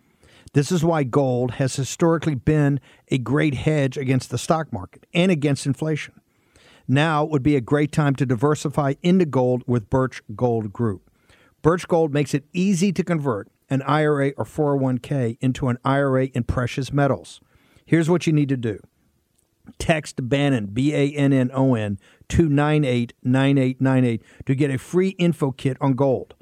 This 0.55 0.71
is 0.71 0.85
why 0.85 1.03
gold 1.03 1.53
has 1.53 1.75
historically 1.75 2.37
been 2.37 2.81
a 3.11 3.19
great 3.19 3.55
hedge 3.55 3.99
against 3.99 4.31
the 4.31 4.39
stock 4.39 4.73
market 4.73 5.05
and 5.13 5.33
against 5.33 5.67
inflation. 5.67 6.15
Now 6.87 7.25
would 7.25 7.43
be 7.43 7.57
a 7.57 7.61
great 7.61 7.91
time 7.91 8.15
to 8.17 8.27
diversify 8.27 8.95
into 9.03 9.25
gold 9.25 9.65
with 9.67 9.91
Birch 9.91 10.23
Gold 10.37 10.73
Group. 10.73 11.11
Birch 11.61 11.89
Gold 11.89 12.13
makes 12.13 12.35
it 12.35 12.45
easy 12.53 12.93
to 12.93 13.03
convert 13.03 13.49
an 13.69 13.83
IRA 13.83 14.31
or 14.37 14.45
401k 14.45 15.39
into 15.41 15.67
an 15.69 15.79
IRA 15.85 16.27
in 16.27 16.45
precious 16.45 16.93
metals. 16.93 17.41
Here's 17.85 18.09
what 18.09 18.29
you 18.29 18.33
need 18.33 18.49
to 18.51 18.57
do 18.57 18.79
Text 19.79 20.29
Bannon, 20.29 20.67
B 20.67 20.95
A 20.95 21.11
N 21.11 21.33
N 21.33 21.51
O 21.53 21.75
N, 21.75 21.99
to 22.29 22.49
989898 22.49 24.23
to 24.47 24.55
get 24.55 24.71
a 24.71 24.79
free 24.79 25.11
info 25.19 25.51
kit 25.51 25.77
on 25.81 25.95
gold. 25.95 26.35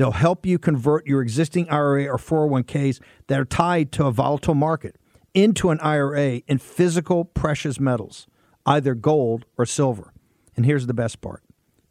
They'll 0.00 0.12
help 0.12 0.46
you 0.46 0.58
convert 0.58 1.06
your 1.06 1.20
existing 1.20 1.68
IRA 1.68 2.06
or 2.06 2.16
401ks 2.16 3.02
that 3.26 3.38
are 3.38 3.44
tied 3.44 3.92
to 3.92 4.06
a 4.06 4.10
volatile 4.10 4.54
market 4.54 4.96
into 5.34 5.68
an 5.68 5.78
IRA 5.80 6.36
in 6.48 6.56
physical 6.56 7.26
precious 7.26 7.78
metals, 7.78 8.26
either 8.64 8.94
gold 8.94 9.44
or 9.58 9.66
silver. 9.66 10.14
And 10.56 10.64
here's 10.64 10.86
the 10.86 10.94
best 10.94 11.20
part 11.20 11.42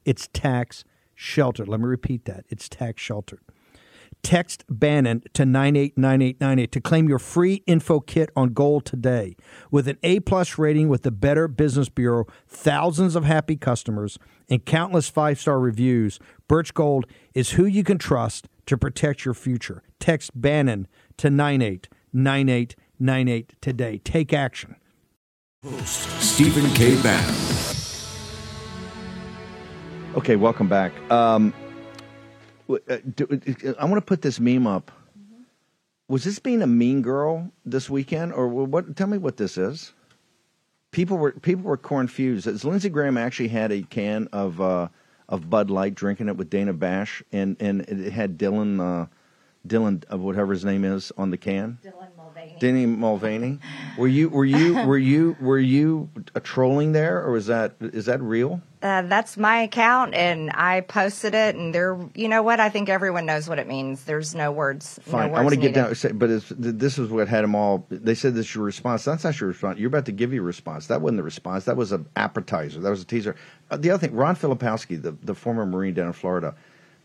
it's 0.05 0.27
tax 0.33 0.83
sheltered. 1.13 1.67
Let 1.67 1.81
me 1.81 1.85
repeat 1.85 2.25
that 2.25 2.45
it's 2.49 2.67
tax 2.67 2.99
sheltered. 2.99 3.41
Text 4.23 4.63
Bannon 4.69 5.23
to 5.33 5.45
989898 5.45 6.71
to 6.71 6.81
claim 6.81 7.09
your 7.09 7.19
free 7.19 7.63
info 7.65 7.99
kit 7.99 8.29
on 8.35 8.53
gold 8.53 8.85
today. 8.85 9.35
With 9.71 9.87
an 9.87 9.97
A 10.03 10.19
plus 10.19 10.57
rating 10.57 10.89
with 10.89 11.03
the 11.03 11.11
Better 11.11 11.47
Business 11.47 11.89
Bureau, 11.89 12.25
thousands 12.47 13.15
of 13.15 13.23
happy 13.23 13.55
customers, 13.55 14.17
and 14.49 14.65
countless 14.65 15.09
five 15.09 15.39
star 15.39 15.59
reviews, 15.59 16.19
Birch 16.47 16.73
Gold 16.73 17.05
is 17.33 17.51
who 17.51 17.65
you 17.65 17.83
can 17.83 17.97
trust 17.97 18.47
to 18.65 18.77
protect 18.77 19.25
your 19.25 19.33
future. 19.33 19.83
Text 19.99 20.31
Bannon 20.35 20.87
to 21.17 21.29
989898 21.29 23.55
today. 23.61 23.97
Take 23.99 24.33
action. 24.33 24.75
Host 25.63 26.09
Stephen 26.21 26.69
K. 26.73 27.01
Bannon. 27.01 27.35
Okay, 30.15 30.35
welcome 30.35 30.67
back. 30.67 30.91
Um, 31.11 31.51
w- 31.51 31.59
do, 31.59 31.68
I 32.69 33.85
want 33.85 33.95
to 33.95 34.01
put 34.01 34.21
this 34.21 34.39
meme 34.39 34.67
up. 34.67 34.91
Was 36.07 36.23
this 36.23 36.39
being 36.39 36.61
a 36.61 36.67
mean 36.67 37.01
girl 37.01 37.51
this 37.65 37.89
weekend, 37.89 38.33
or 38.33 38.47
what? 38.47 38.95
Tell 38.95 39.07
me 39.07 39.17
what 39.17 39.37
this 39.37 39.57
is. 39.57 39.93
People 40.91 41.17
were 41.17 41.31
people 41.33 41.63
were 41.63 41.77
confused. 41.77 42.47
As 42.47 42.65
Lindsey 42.65 42.89
Graham 42.89 43.17
actually 43.17 43.49
had 43.49 43.71
a 43.71 43.83
can 43.83 44.27
of 44.33 44.59
uh, 44.59 44.87
of 45.27 45.49
Bud 45.49 45.69
Light, 45.69 45.93
drinking 45.93 46.27
it 46.27 46.37
with 46.37 46.49
Dana 46.49 46.73
Bash, 46.73 47.21
and 47.31 47.55
and 47.59 47.81
it 47.81 48.11
had 48.11 48.37
Dylan 48.37 48.79
uh, 48.81 49.07
Dylan 49.67 50.03
of 50.05 50.21
whatever 50.21 50.53
his 50.53 50.63
name 50.63 50.83
is 50.85 51.11
on 51.17 51.31
the 51.31 51.37
can. 51.37 51.77
Dylan 51.83 52.15
Mulvaney. 52.15 52.57
Dylan 52.59 52.97
Mulvaney. 52.97 53.59
Were 53.97 54.07
you 54.07 54.29
were 54.29 54.45
you 54.45 54.73
were 54.87 54.97
you 54.97 55.35
were 55.41 55.59
you 55.59 56.09
a 56.33 56.39
trolling 56.39 56.93
there, 56.93 57.21
or 57.23 57.35
is 57.35 57.47
that 57.47 57.73
is 57.81 58.05
that 58.05 58.21
real? 58.21 58.61
Uh, 58.81 59.01
that's 59.01 59.35
my 59.35 59.63
account, 59.63 60.13
and 60.13 60.51
I 60.53 60.79
posted 60.79 61.35
it. 61.35 61.53
And 61.55 61.75
there, 61.75 61.99
you 62.15 62.29
know 62.29 62.41
what? 62.41 62.61
I 62.61 62.69
think 62.69 62.87
everyone 62.87 63.25
knows 63.25 63.49
what 63.49 63.59
it 63.59 63.67
means. 63.67 64.05
There's 64.05 64.33
no 64.33 64.53
words. 64.53 64.97
Fine. 65.03 65.31
No 65.31 65.35
I 65.35 65.41
want 65.43 65.53
to 65.53 65.59
words 65.59 65.67
get 65.67 65.73
down, 65.75 65.93
say- 65.95 66.13
but 66.13 66.29
it's, 66.29 66.45
this 66.55 66.97
is 66.97 67.09
what 67.09 67.27
had 67.27 67.43
them 67.43 67.55
all. 67.55 67.85
They 67.89 68.15
said 68.15 68.35
this 68.35 68.45
is 68.45 68.55
your 68.55 68.63
response. 68.63 69.03
That's 69.03 69.25
not 69.25 69.37
your 69.41 69.49
response. 69.49 69.79
You're 69.79 69.89
about 69.89 70.05
to 70.05 70.13
give 70.13 70.31
you 70.31 70.39
a 70.41 70.45
response. 70.45 70.87
That 70.87 71.01
wasn't 71.01 71.17
the 71.17 71.23
response. 71.23 71.65
That 71.65 71.75
was 71.75 71.91
an 71.91 72.07
appetizer. 72.15 72.79
That 72.79 72.89
was 72.89 73.01
a 73.01 73.05
teaser. 73.05 73.35
Uh, 73.69 73.75
the 73.75 73.89
other 73.91 74.07
thing, 74.07 74.15
Ron 74.15 74.37
Filipkowski, 74.37 75.01
the, 75.01 75.11
the 75.23 75.35
former 75.35 75.65
Marine 75.65 75.93
down 75.93 76.07
in 76.07 76.13
Florida. 76.13 76.55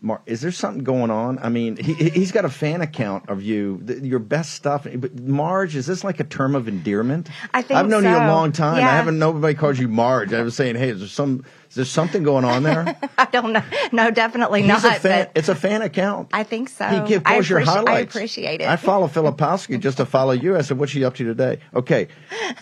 Mar- 0.05 0.21
is 0.27 0.39
there 0.41 0.51
something 0.51 0.83
going 0.83 1.09
on? 1.09 1.39
I 1.39 1.49
mean, 1.49 1.77
he, 1.77 1.93
he- 1.95 2.09
he's 2.11 2.31
got 2.31 2.45
a 2.45 2.49
fan 2.49 2.81
account 2.81 3.27
of 3.27 3.41
you, 3.41 3.81
th- 3.87 4.03
your 4.03 4.19
best 4.19 4.53
stuff. 4.53 4.85
But 4.95 5.19
Marge, 5.19 5.75
is 5.75 5.87
this 5.87 6.03
like 6.03 6.19
a 6.19 6.23
term 6.23 6.53
of 6.53 6.67
endearment? 6.67 7.27
I 7.53 7.63
think 7.63 7.79
I've 7.79 7.89
known 7.89 8.03
you 8.03 8.09
a 8.09 8.29
long 8.31 8.51
time. 8.51 8.77
I 8.77 8.81
haven't 8.97 9.17
nobody 9.17 9.55
calls 9.55 9.79
you 9.79 9.87
Marge. 9.87 10.31
I 10.31 10.43
was 10.43 10.55
saying, 10.55 10.75
hey, 10.75 10.89
is 10.89 10.99
there 10.99 11.07
some 11.09 11.43
is 11.75 11.79
there 11.79 11.85
something 11.85 12.23
going 12.23 12.45
on 12.45 12.63
there? 12.63 12.97
I 13.17 13.25
don't 13.25 13.51
know. 13.51 13.61
No, 13.91 14.09
definitely 14.09 14.61
He's 14.61 14.69
not. 14.69 14.85
a 14.85 14.99
fan, 14.99 15.27
it's 15.35 15.49
a 15.49 15.55
fan 15.55 15.81
account. 15.81 16.29
I 16.31 16.43
think 16.43 16.69
so. 16.69 16.87
He 16.87 17.05
gives 17.05 17.23
I 17.25 17.35
your 17.39 17.59
appreci- 17.59 17.89
I 17.89 17.99
appreciate 17.99 18.61
it. 18.61 18.67
I 18.69 18.77
follow 18.77 19.07
Filipkowski 19.07 19.77
just 19.81 19.97
to 19.97 20.05
follow 20.05 20.31
you. 20.31 20.55
I 20.55 20.61
said, 20.61 20.77
"What's 20.77 20.93
she 20.93 21.03
up 21.03 21.15
to 21.15 21.25
today?" 21.25 21.59
Okay. 21.73 22.07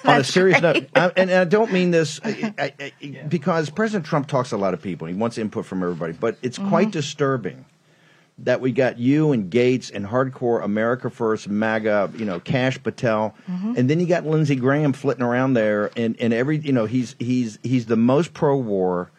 On 0.03 0.19
a 0.21 0.23
serious 0.23 0.59
great. 0.59 0.75
note, 0.75 0.89
I, 0.95 1.11
and 1.15 1.29
I 1.31 1.43
don't 1.45 1.71
mean 1.71 1.91
this 1.91 2.19
I, 2.23 2.53
I, 2.57 2.73
I, 2.79 2.91
because 3.27 3.69
President 3.69 4.05
Trump 4.07 4.27
talks 4.27 4.49
to 4.49 4.55
a 4.55 4.57
lot 4.57 4.73
of 4.73 4.81
people. 4.81 5.07
He 5.07 5.13
wants 5.13 5.37
input 5.37 5.65
from 5.67 5.83
everybody, 5.83 6.13
but 6.13 6.37
it's 6.41 6.57
quite 6.57 6.87
Mhm. 6.87 6.91
disturbing 6.93 7.65
that 8.39 8.61
we 8.61 8.71
got 8.71 8.97
you 8.97 9.31
and 9.31 9.51
Gaetz 9.51 9.91
and 9.93 10.05
hardcore 10.05 10.63
America 10.63 11.09
First, 11.09 11.47
MAGA, 11.47 12.11
you 12.17 12.25
know, 12.25 12.39
Kash 12.39 12.81
Patel, 12.81 13.35
Mhm. 13.49 13.77
and 13.77 13.89
then 13.89 13.99
you 13.99 14.07
got 14.07 14.25
Lindsey 14.25 14.55
Graham 14.55 14.91
flitting 14.93 15.23
around 15.23 15.53
there, 15.53 15.91
and 15.95 16.15
and 16.19 16.33
every 16.33 16.57
you 16.57 16.73
know 16.73 16.85
he's 16.85 17.15
he's 17.19 17.59
he's 17.63 17.85
the 17.85 17.95
most 17.97 18.33
pro 18.33 18.57
war. 18.57 19.11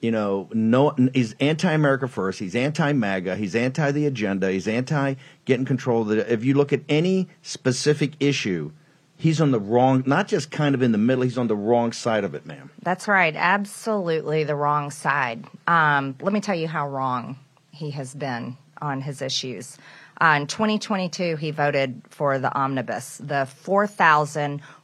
You 0.00 0.10
know, 0.12 0.48
no, 0.54 0.94
he's 1.12 1.34
anti-America 1.40 2.08
first. 2.08 2.38
He's 2.38 2.56
anti-MAGA. 2.56 3.36
He's 3.36 3.54
anti 3.54 3.90
the 3.92 4.06
agenda. 4.06 4.50
He's 4.50 4.66
anti 4.66 5.14
getting 5.44 5.66
control 5.66 6.02
of 6.02 6.08
the. 6.08 6.32
If 6.32 6.42
you 6.42 6.54
look 6.54 6.72
at 6.72 6.80
any 6.88 7.28
specific 7.42 8.12
issue, 8.18 8.70
he's 9.16 9.42
on 9.42 9.50
the 9.50 9.60
wrong. 9.60 10.02
Not 10.06 10.26
just 10.26 10.50
kind 10.50 10.74
of 10.74 10.80
in 10.80 10.92
the 10.92 10.98
middle. 10.98 11.24
He's 11.24 11.36
on 11.36 11.48
the 11.48 11.56
wrong 11.56 11.92
side 11.92 12.24
of 12.24 12.34
it, 12.34 12.46
ma'am. 12.46 12.70
That's 12.82 13.08
right. 13.08 13.34
Absolutely 13.36 14.44
the 14.44 14.54
wrong 14.56 14.90
side. 14.90 15.44
Um, 15.66 16.14
let 16.22 16.32
me 16.32 16.40
tell 16.40 16.54
you 16.54 16.66
how 16.68 16.88
wrong 16.88 17.36
he 17.70 17.90
has 17.90 18.14
been 18.14 18.56
on 18.80 19.00
his 19.00 19.22
issues. 19.22 19.76
Uh, 20.20 20.38
in 20.40 20.46
2022, 20.46 21.36
he 21.36 21.50
voted 21.50 22.02
for 22.10 22.38
the 22.38 22.54
omnibus, 22.54 23.18
the 23.18 23.46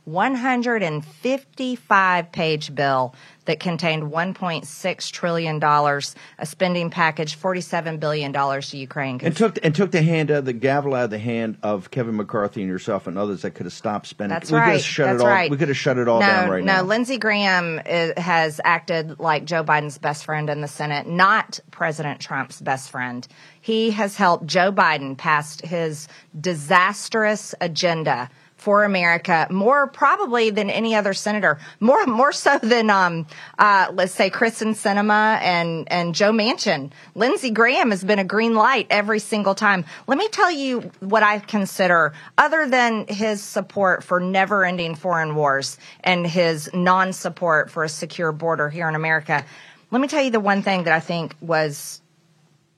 4,155 0.06 2.32
page 2.32 2.74
bill 2.74 3.14
that 3.46 3.58
contained 3.58 4.04
$1.6 4.04 5.10
trillion, 5.10 5.60
a 5.62 6.46
spending 6.46 6.90
package, 6.90 7.36
$47 7.36 7.98
billion 7.98 8.32
to 8.32 8.76
Ukraine. 8.76 9.18
And 9.22 9.36
took 9.36 9.58
and 9.64 9.74
took 9.74 9.90
the 9.90 10.02
hand 10.02 10.30
of 10.30 10.44
the 10.44 10.52
gavel 10.52 10.94
out 10.94 11.04
of 11.04 11.10
the 11.10 11.18
hand 11.18 11.56
of 11.62 11.90
Kevin 11.90 12.16
McCarthy 12.16 12.60
and 12.62 12.70
yourself 12.70 13.08
and 13.08 13.18
others 13.18 13.42
that 13.42 13.50
could 13.52 13.66
have 13.66 13.72
stopped 13.72 14.06
spending. 14.06 14.34
That's 14.34 14.52
we 14.52 14.58
could 14.58 14.62
right. 14.62 14.72
have 14.74 14.82
shut 14.82 15.06
That's 15.06 15.22
it 15.22 15.24
all. 15.24 15.30
right. 15.30 15.50
We 15.50 15.56
could 15.56 15.68
have 15.68 15.76
shut 15.76 15.98
it 15.98 16.06
all 16.06 16.20
no, 16.20 16.26
down 16.26 16.50
right 16.50 16.64
no, 16.64 16.74
now. 16.74 16.82
Lindsey 16.82 17.18
Graham 17.18 17.80
uh, 17.84 18.10
has 18.16 18.60
acted 18.62 19.18
like 19.18 19.44
Joe 19.44 19.64
Biden's 19.64 19.98
best 19.98 20.24
friend 20.24 20.48
in 20.48 20.60
the 20.60 20.68
Senate, 20.68 21.08
not 21.08 21.58
President 21.72 22.20
Trump's 22.20 22.60
best 22.60 22.90
friend. 22.90 23.26
He 23.60 23.90
has 23.90 24.14
helped 24.14 24.46
Joe 24.46 24.70
Biden 24.70 25.16
pass 25.16 25.60
his 25.62 26.06
disastrous 26.40 27.56
agenda 27.60 28.30
for 28.66 28.82
America 28.82 29.46
more 29.48 29.86
probably 29.86 30.50
than 30.50 30.70
any 30.70 30.96
other 30.96 31.14
senator, 31.14 31.56
more 31.78 32.04
more 32.04 32.32
so 32.32 32.58
than 32.58 32.90
um, 32.90 33.24
uh, 33.60 33.86
let's 33.92 34.12
say 34.12 34.28
Kyrsten 34.28 34.74
Sinema 34.74 35.38
and 35.40 35.86
and 35.86 36.16
Joe 36.16 36.32
Manchin. 36.32 36.90
Lindsey 37.14 37.50
Graham 37.50 37.92
has 37.92 38.02
been 38.02 38.18
a 38.18 38.24
green 38.24 38.56
light 38.56 38.88
every 38.90 39.20
single 39.20 39.54
time. 39.54 39.84
Let 40.08 40.18
me 40.18 40.26
tell 40.26 40.50
you 40.50 40.90
what 40.98 41.22
I 41.22 41.38
consider, 41.38 42.12
other 42.36 42.68
than 42.68 43.06
his 43.06 43.40
support 43.40 44.02
for 44.02 44.18
never-ending 44.18 44.96
foreign 44.96 45.36
wars 45.36 45.78
and 46.02 46.26
his 46.26 46.68
non-support 46.74 47.70
for 47.70 47.84
a 47.84 47.88
secure 47.88 48.32
border 48.32 48.68
here 48.68 48.88
in 48.88 48.96
America. 48.96 49.44
Let 49.92 50.00
me 50.00 50.08
tell 50.08 50.24
you 50.24 50.32
the 50.32 50.40
one 50.40 50.62
thing 50.62 50.82
that 50.84 50.92
I 50.92 50.98
think 50.98 51.36
was 51.40 52.02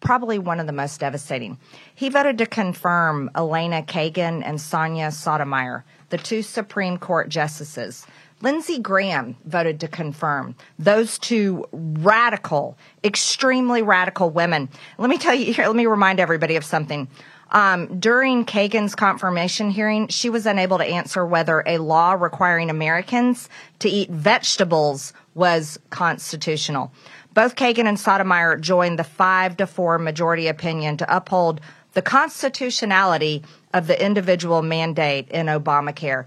probably 0.00 0.38
one 0.38 0.60
of 0.60 0.66
the 0.66 0.72
most 0.72 1.00
devastating. 1.00 1.58
He 1.94 2.08
voted 2.08 2.38
to 2.38 2.46
confirm 2.46 3.30
Elena 3.34 3.82
Kagan 3.82 4.42
and 4.44 4.60
Sonia 4.60 5.10
Sotomayor, 5.10 5.84
the 6.10 6.18
two 6.18 6.42
Supreme 6.42 6.98
Court 6.98 7.28
justices. 7.28 8.06
Lindsey 8.40 8.78
Graham 8.78 9.36
voted 9.44 9.80
to 9.80 9.88
confirm 9.88 10.54
those 10.78 11.18
two 11.18 11.64
radical, 11.72 12.78
extremely 13.02 13.82
radical 13.82 14.30
women. 14.30 14.68
Let 14.96 15.10
me 15.10 15.18
tell 15.18 15.34
you 15.34 15.52
here, 15.52 15.66
let 15.66 15.74
me 15.74 15.86
remind 15.86 16.20
everybody 16.20 16.54
of 16.54 16.64
something. 16.64 17.08
Um, 17.50 17.98
during 17.98 18.44
Kagan's 18.44 18.94
confirmation 18.94 19.70
hearing, 19.70 20.08
she 20.08 20.28
was 20.28 20.46
unable 20.46 20.78
to 20.78 20.84
answer 20.84 21.24
whether 21.24 21.62
a 21.66 21.78
law 21.78 22.12
requiring 22.12 22.70
Americans 22.70 23.48
to 23.78 23.88
eat 23.88 24.10
vegetables 24.10 25.12
was 25.34 25.78
constitutional. 25.90 26.92
Both 27.38 27.54
Kagan 27.54 27.86
and 27.86 28.00
Sotomayor 28.00 28.56
joined 28.56 28.98
the 28.98 29.04
five 29.04 29.56
to 29.58 29.68
four 29.68 29.96
majority 29.96 30.48
opinion 30.48 30.96
to 30.96 31.16
uphold 31.16 31.60
the 31.92 32.02
constitutionality 32.02 33.44
of 33.72 33.86
the 33.86 34.04
individual 34.04 34.60
mandate 34.60 35.28
in 35.28 35.46
Obamacare. 35.46 36.26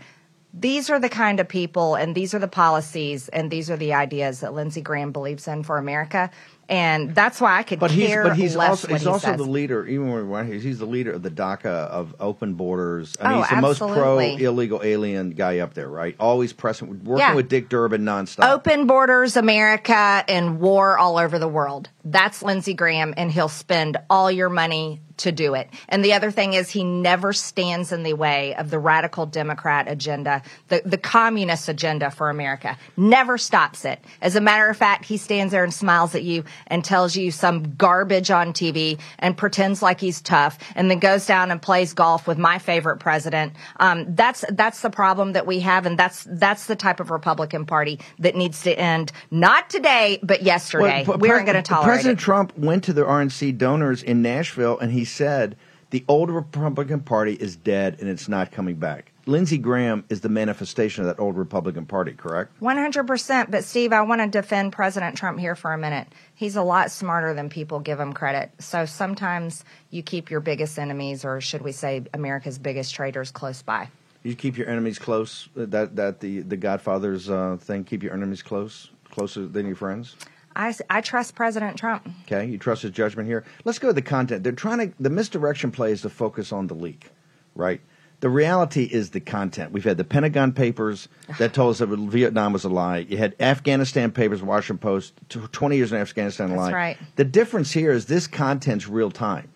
These 0.54 0.89
are 0.89 1.02
the 1.02 1.10
kind 1.10 1.41
of 1.41 1.50
people 1.50 1.95
and 1.95 2.15
these 2.15 2.34
are 2.34 2.39
the 2.39 2.47
policies 2.47 3.28
and 3.28 3.52
these 3.52 3.69
are 3.69 3.76
the 3.76 3.91
ideas 3.93 4.39
that 4.39 4.54
Lindsey 4.54 4.80
Graham 4.80 5.12
believes 5.12 5.50
in 5.50 5.63
for 5.63 5.78
America. 5.78 6.32
And 6.72 7.14
that's 7.14 7.42
why 7.42 7.58
I 7.58 7.64
could 7.64 7.80
But 7.82 7.92
he's 7.92 8.08
care 8.08 8.24
but 8.24 8.38
he's 8.38 8.56
less 8.56 8.70
also 8.70 8.88
he's 8.88 9.02
he 9.02 9.08
also 9.08 9.28
says. 9.28 9.38
the 9.38 9.44
leader. 9.44 9.86
Even 9.86 10.30
when 10.30 10.48
he's, 10.52 10.64
he's 10.64 10.80
the 10.80 10.86
leader 10.86 11.12
of 11.12 11.22
the 11.22 11.30
DACA 11.30 11.66
of 11.66 12.16
open 12.20 12.54
borders. 12.54 13.18
I 13.20 13.28
mean, 13.28 13.38
Oh, 13.38 13.42
he's 13.42 13.50
the 13.50 13.56
most 13.62 13.80
pro 13.80 14.20
illegal 14.20 14.82
alien 14.82 15.32
guy 15.32 15.60
up 15.60 15.74
there, 15.74 15.90
right? 15.90 16.16
Always 16.18 16.54
pressing, 16.54 17.04
working 17.04 17.20
Yeah. 17.20 17.36
with 17.36 17.50
Dick 17.50 17.68
Durbin 17.68 18.04
nonstop. 18.04 18.50
Open 18.50 18.88
borders, 18.88 19.36
America, 19.36 20.24
and 20.30 20.62
war 20.62 20.98
all 20.98 21.18
over 21.18 21.38
the 21.38 21.48
world. 21.50 21.90
That's 22.06 22.42
Lindsey 22.42 22.74
Graham, 22.74 23.14
and 23.18 23.30
he'll 23.30 23.50
spend 23.50 23.98
all 24.10 24.32
your 24.32 24.50
money 24.50 25.02
to 25.22 25.32
do 25.32 25.54
it. 25.54 25.70
And 25.90 26.04
the 26.04 26.14
other 26.14 26.32
thing 26.32 26.54
is, 26.54 26.70
he 26.70 26.84
never 26.84 27.34
stands 27.34 27.92
in 27.92 28.04
the 28.04 28.14
way 28.14 28.56
of 28.56 28.70
the 28.70 28.80
radical 28.80 29.26
Democrat 29.26 29.88
agenda, 29.88 30.42
the, 30.68 30.82
the 30.86 30.98
communist 30.98 31.70
agenda 31.70 32.12
for 32.12 32.30
America. 32.30 32.78
Never 32.98 33.38
stops 33.38 33.86
it. 33.86 34.04
As 34.22 34.36
a 34.36 34.42
matter 34.42 34.70
of 34.70 34.78
fact, 34.78 35.06
he 35.06 35.18
stands 35.18 35.52
there 35.52 35.64
and 35.64 35.74
smiles 35.74 36.16
at 36.16 36.24
you 36.24 36.44
and 36.68 36.84
tells 36.84 37.16
you 37.16 37.32
some 37.32 37.76
garbage 37.76 38.32
on 38.32 38.54
TV 38.54 39.00
and 39.20 39.38
pretends 39.38 39.82
like 39.82 40.00
he's 40.00 40.22
tough, 40.22 40.58
and 40.76 40.90
then 40.90 41.00
goes 41.00 41.26
down 41.26 41.52
and 41.52 41.62
plays 41.62 41.94
golf 41.94 42.28
with 42.28 42.38
my 42.38 42.60
favorite 42.60 42.98
president. 42.98 43.54
Um, 43.80 44.16
that's 44.16 44.44
that's 44.50 44.82
the 44.82 44.90
problem 44.90 45.34
that 45.34 45.46
we 45.46 45.60
have, 45.62 45.86
and 45.86 45.98
that's 45.98 46.28
that's 46.30 46.68
the 46.68 46.76
type 46.76 47.00
of 47.00 47.12
Republican 47.12 47.66
Party 47.66 48.00
that 48.20 48.36
needs 48.36 48.62
to 48.64 48.78
end. 48.78 49.12
Not 49.30 49.70
today, 49.70 50.20
but 50.24 50.44
yesterday. 50.44 51.06
Well, 51.08 51.18
we 51.18 51.30
aren't 51.30 51.46
going 51.46 51.56
to 51.56 51.62
tolerate 51.62 51.86
President 51.86 52.20
it. 52.20 52.24
Trump 52.24 52.58
went 52.58 52.84
to 52.86 52.94
the 52.94 53.04
RNC 53.04 53.58
donors 53.58 54.04
in 54.04 54.22
Nashville 54.22 54.80
and 54.80 54.92
he 54.92 55.06
said 55.12 55.56
the 55.91 56.06
old 56.08 56.30
Republican 56.30 57.02
Party 57.02 57.34
is 57.34 57.56
dead 57.56 57.97
and 58.00 58.10
it's 58.10 58.30
not 58.30 58.52
coming 58.52 58.76
back. 58.76 59.12
Lindsey 59.28 59.58
Graham 59.58 60.04
is 60.10 60.21
the 60.21 60.30
manifestation 60.30 61.04
of 61.04 61.08
that 61.08 61.21
old 61.21 61.38
Republican 61.38 61.86
Party, 61.86 62.13
correct? 62.13 62.60
100%. 62.60 63.52
But, 63.52 63.63
Steve, 63.63 63.93
I 63.93 64.02
want 64.02 64.21
to 64.21 64.28
defend 64.28 64.74
President 64.74 65.15
Trump 65.15 65.39
here 65.39 65.56
for 65.56 65.74
a 65.74 65.78
minute. 65.78 66.08
He's 66.34 66.56
a 66.56 66.63
lot 66.63 66.91
smarter 66.91 67.34
than 67.34 67.50
people 67.50 67.80
give 67.80 68.00
him 68.00 68.13
credit. 68.13 68.52
So 68.60 68.86
sometimes 68.86 69.63
you 69.91 70.02
keep 70.02 70.32
your 70.32 70.39
biggest 70.39 70.80
enemies, 70.80 71.24
or 71.24 71.39
should 71.39 71.62
we 71.62 71.71
say 71.71 72.04
America's 72.13 72.58
biggest 72.58 72.95
traitors, 72.95 73.30
close 73.30 73.62
by. 73.62 73.89
You 74.24 74.36
keep 74.36 74.58
your 74.58 74.69
enemies 74.69 75.00
close. 75.00 75.50
That 75.56 75.95
that 75.95 76.19
the 76.19 76.41
the 76.41 76.58
Godfather's 76.58 77.28
uh, 77.28 77.58
thing. 77.60 77.84
Keep 77.84 78.04
your 78.04 78.13
enemies 78.13 78.43
close, 78.43 78.91
closer 79.10 79.47
than 79.47 79.65
your 79.65 79.76
friends. 79.76 80.15
I, 80.56 80.74
I 80.90 81.02
trust 81.02 81.36
President 81.36 81.78
Trump. 81.78 82.08
Okay, 82.24 82.46
you 82.46 82.58
trust 82.58 82.82
his 82.84 82.92
judgment 82.92 83.28
here. 83.28 83.44
Let's 83.64 83.80
go 83.80 83.88
to 83.88 83.94
the 83.94 84.02
content. 84.02 84.44
They're 84.44 84.52
trying 84.52 84.80
to 84.80 84.94
the 85.00 85.10
misdirection 85.10 85.72
play 85.72 85.92
is 85.92 86.02
to 86.02 86.10
focus 86.10 86.52
on 86.52 86.68
the 86.68 86.74
leak, 86.74 87.10
right? 87.56 87.82
The 88.20 88.30
reality 88.30 88.84
is 88.84 89.10
the 89.10 89.20
content. 89.20 89.72
We've 89.72 89.84
had 89.84 89.98
the 89.98 90.04
Pentagon 90.04 90.54
Papers 90.54 91.08
that 91.40 91.54
told 91.54 91.72
us 91.72 91.80
that 91.80 91.88
Vietnam 91.88 92.54
was 92.54 92.64
a 92.64 92.70
lie. 92.70 93.00
You 93.00 93.18
had 93.18 93.36
Afghanistan 93.40 94.12
Papers, 94.12 94.42
Washington 94.42 94.78
Post, 94.78 95.14
tw- 95.30 95.52
twenty 95.52 95.78
years 95.78 95.92
in 95.92 95.98
Afghanistan 95.98 96.50
That's 96.50 96.60
lie. 96.60 96.72
right. 96.72 96.98
The 97.16 97.26
difference 97.26 97.72
here 97.72 97.92
is 97.92 98.06
this 98.06 98.28
content's 98.28 98.88
real 98.88 99.12
time. 99.12 99.50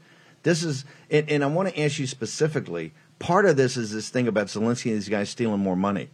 This 0.43 0.63
is, 0.63 0.85
and, 1.09 1.29
and 1.29 1.43
I 1.43 1.47
want 1.47 1.69
to 1.69 1.79
ask 1.81 1.97
you 1.99 2.07
specifically. 2.07 2.93
Part 3.17 3.45
of 3.45 3.55
this 3.55 3.77
is 3.77 3.91
this 3.91 4.09
thing 4.09 4.27
about 4.27 4.47
Zelensky 4.47 4.91
and 4.91 4.97
these 4.97 5.09
guys 5.09 5.29
stealing 5.29 5.61
more 5.61 5.77
money 5.77 6.09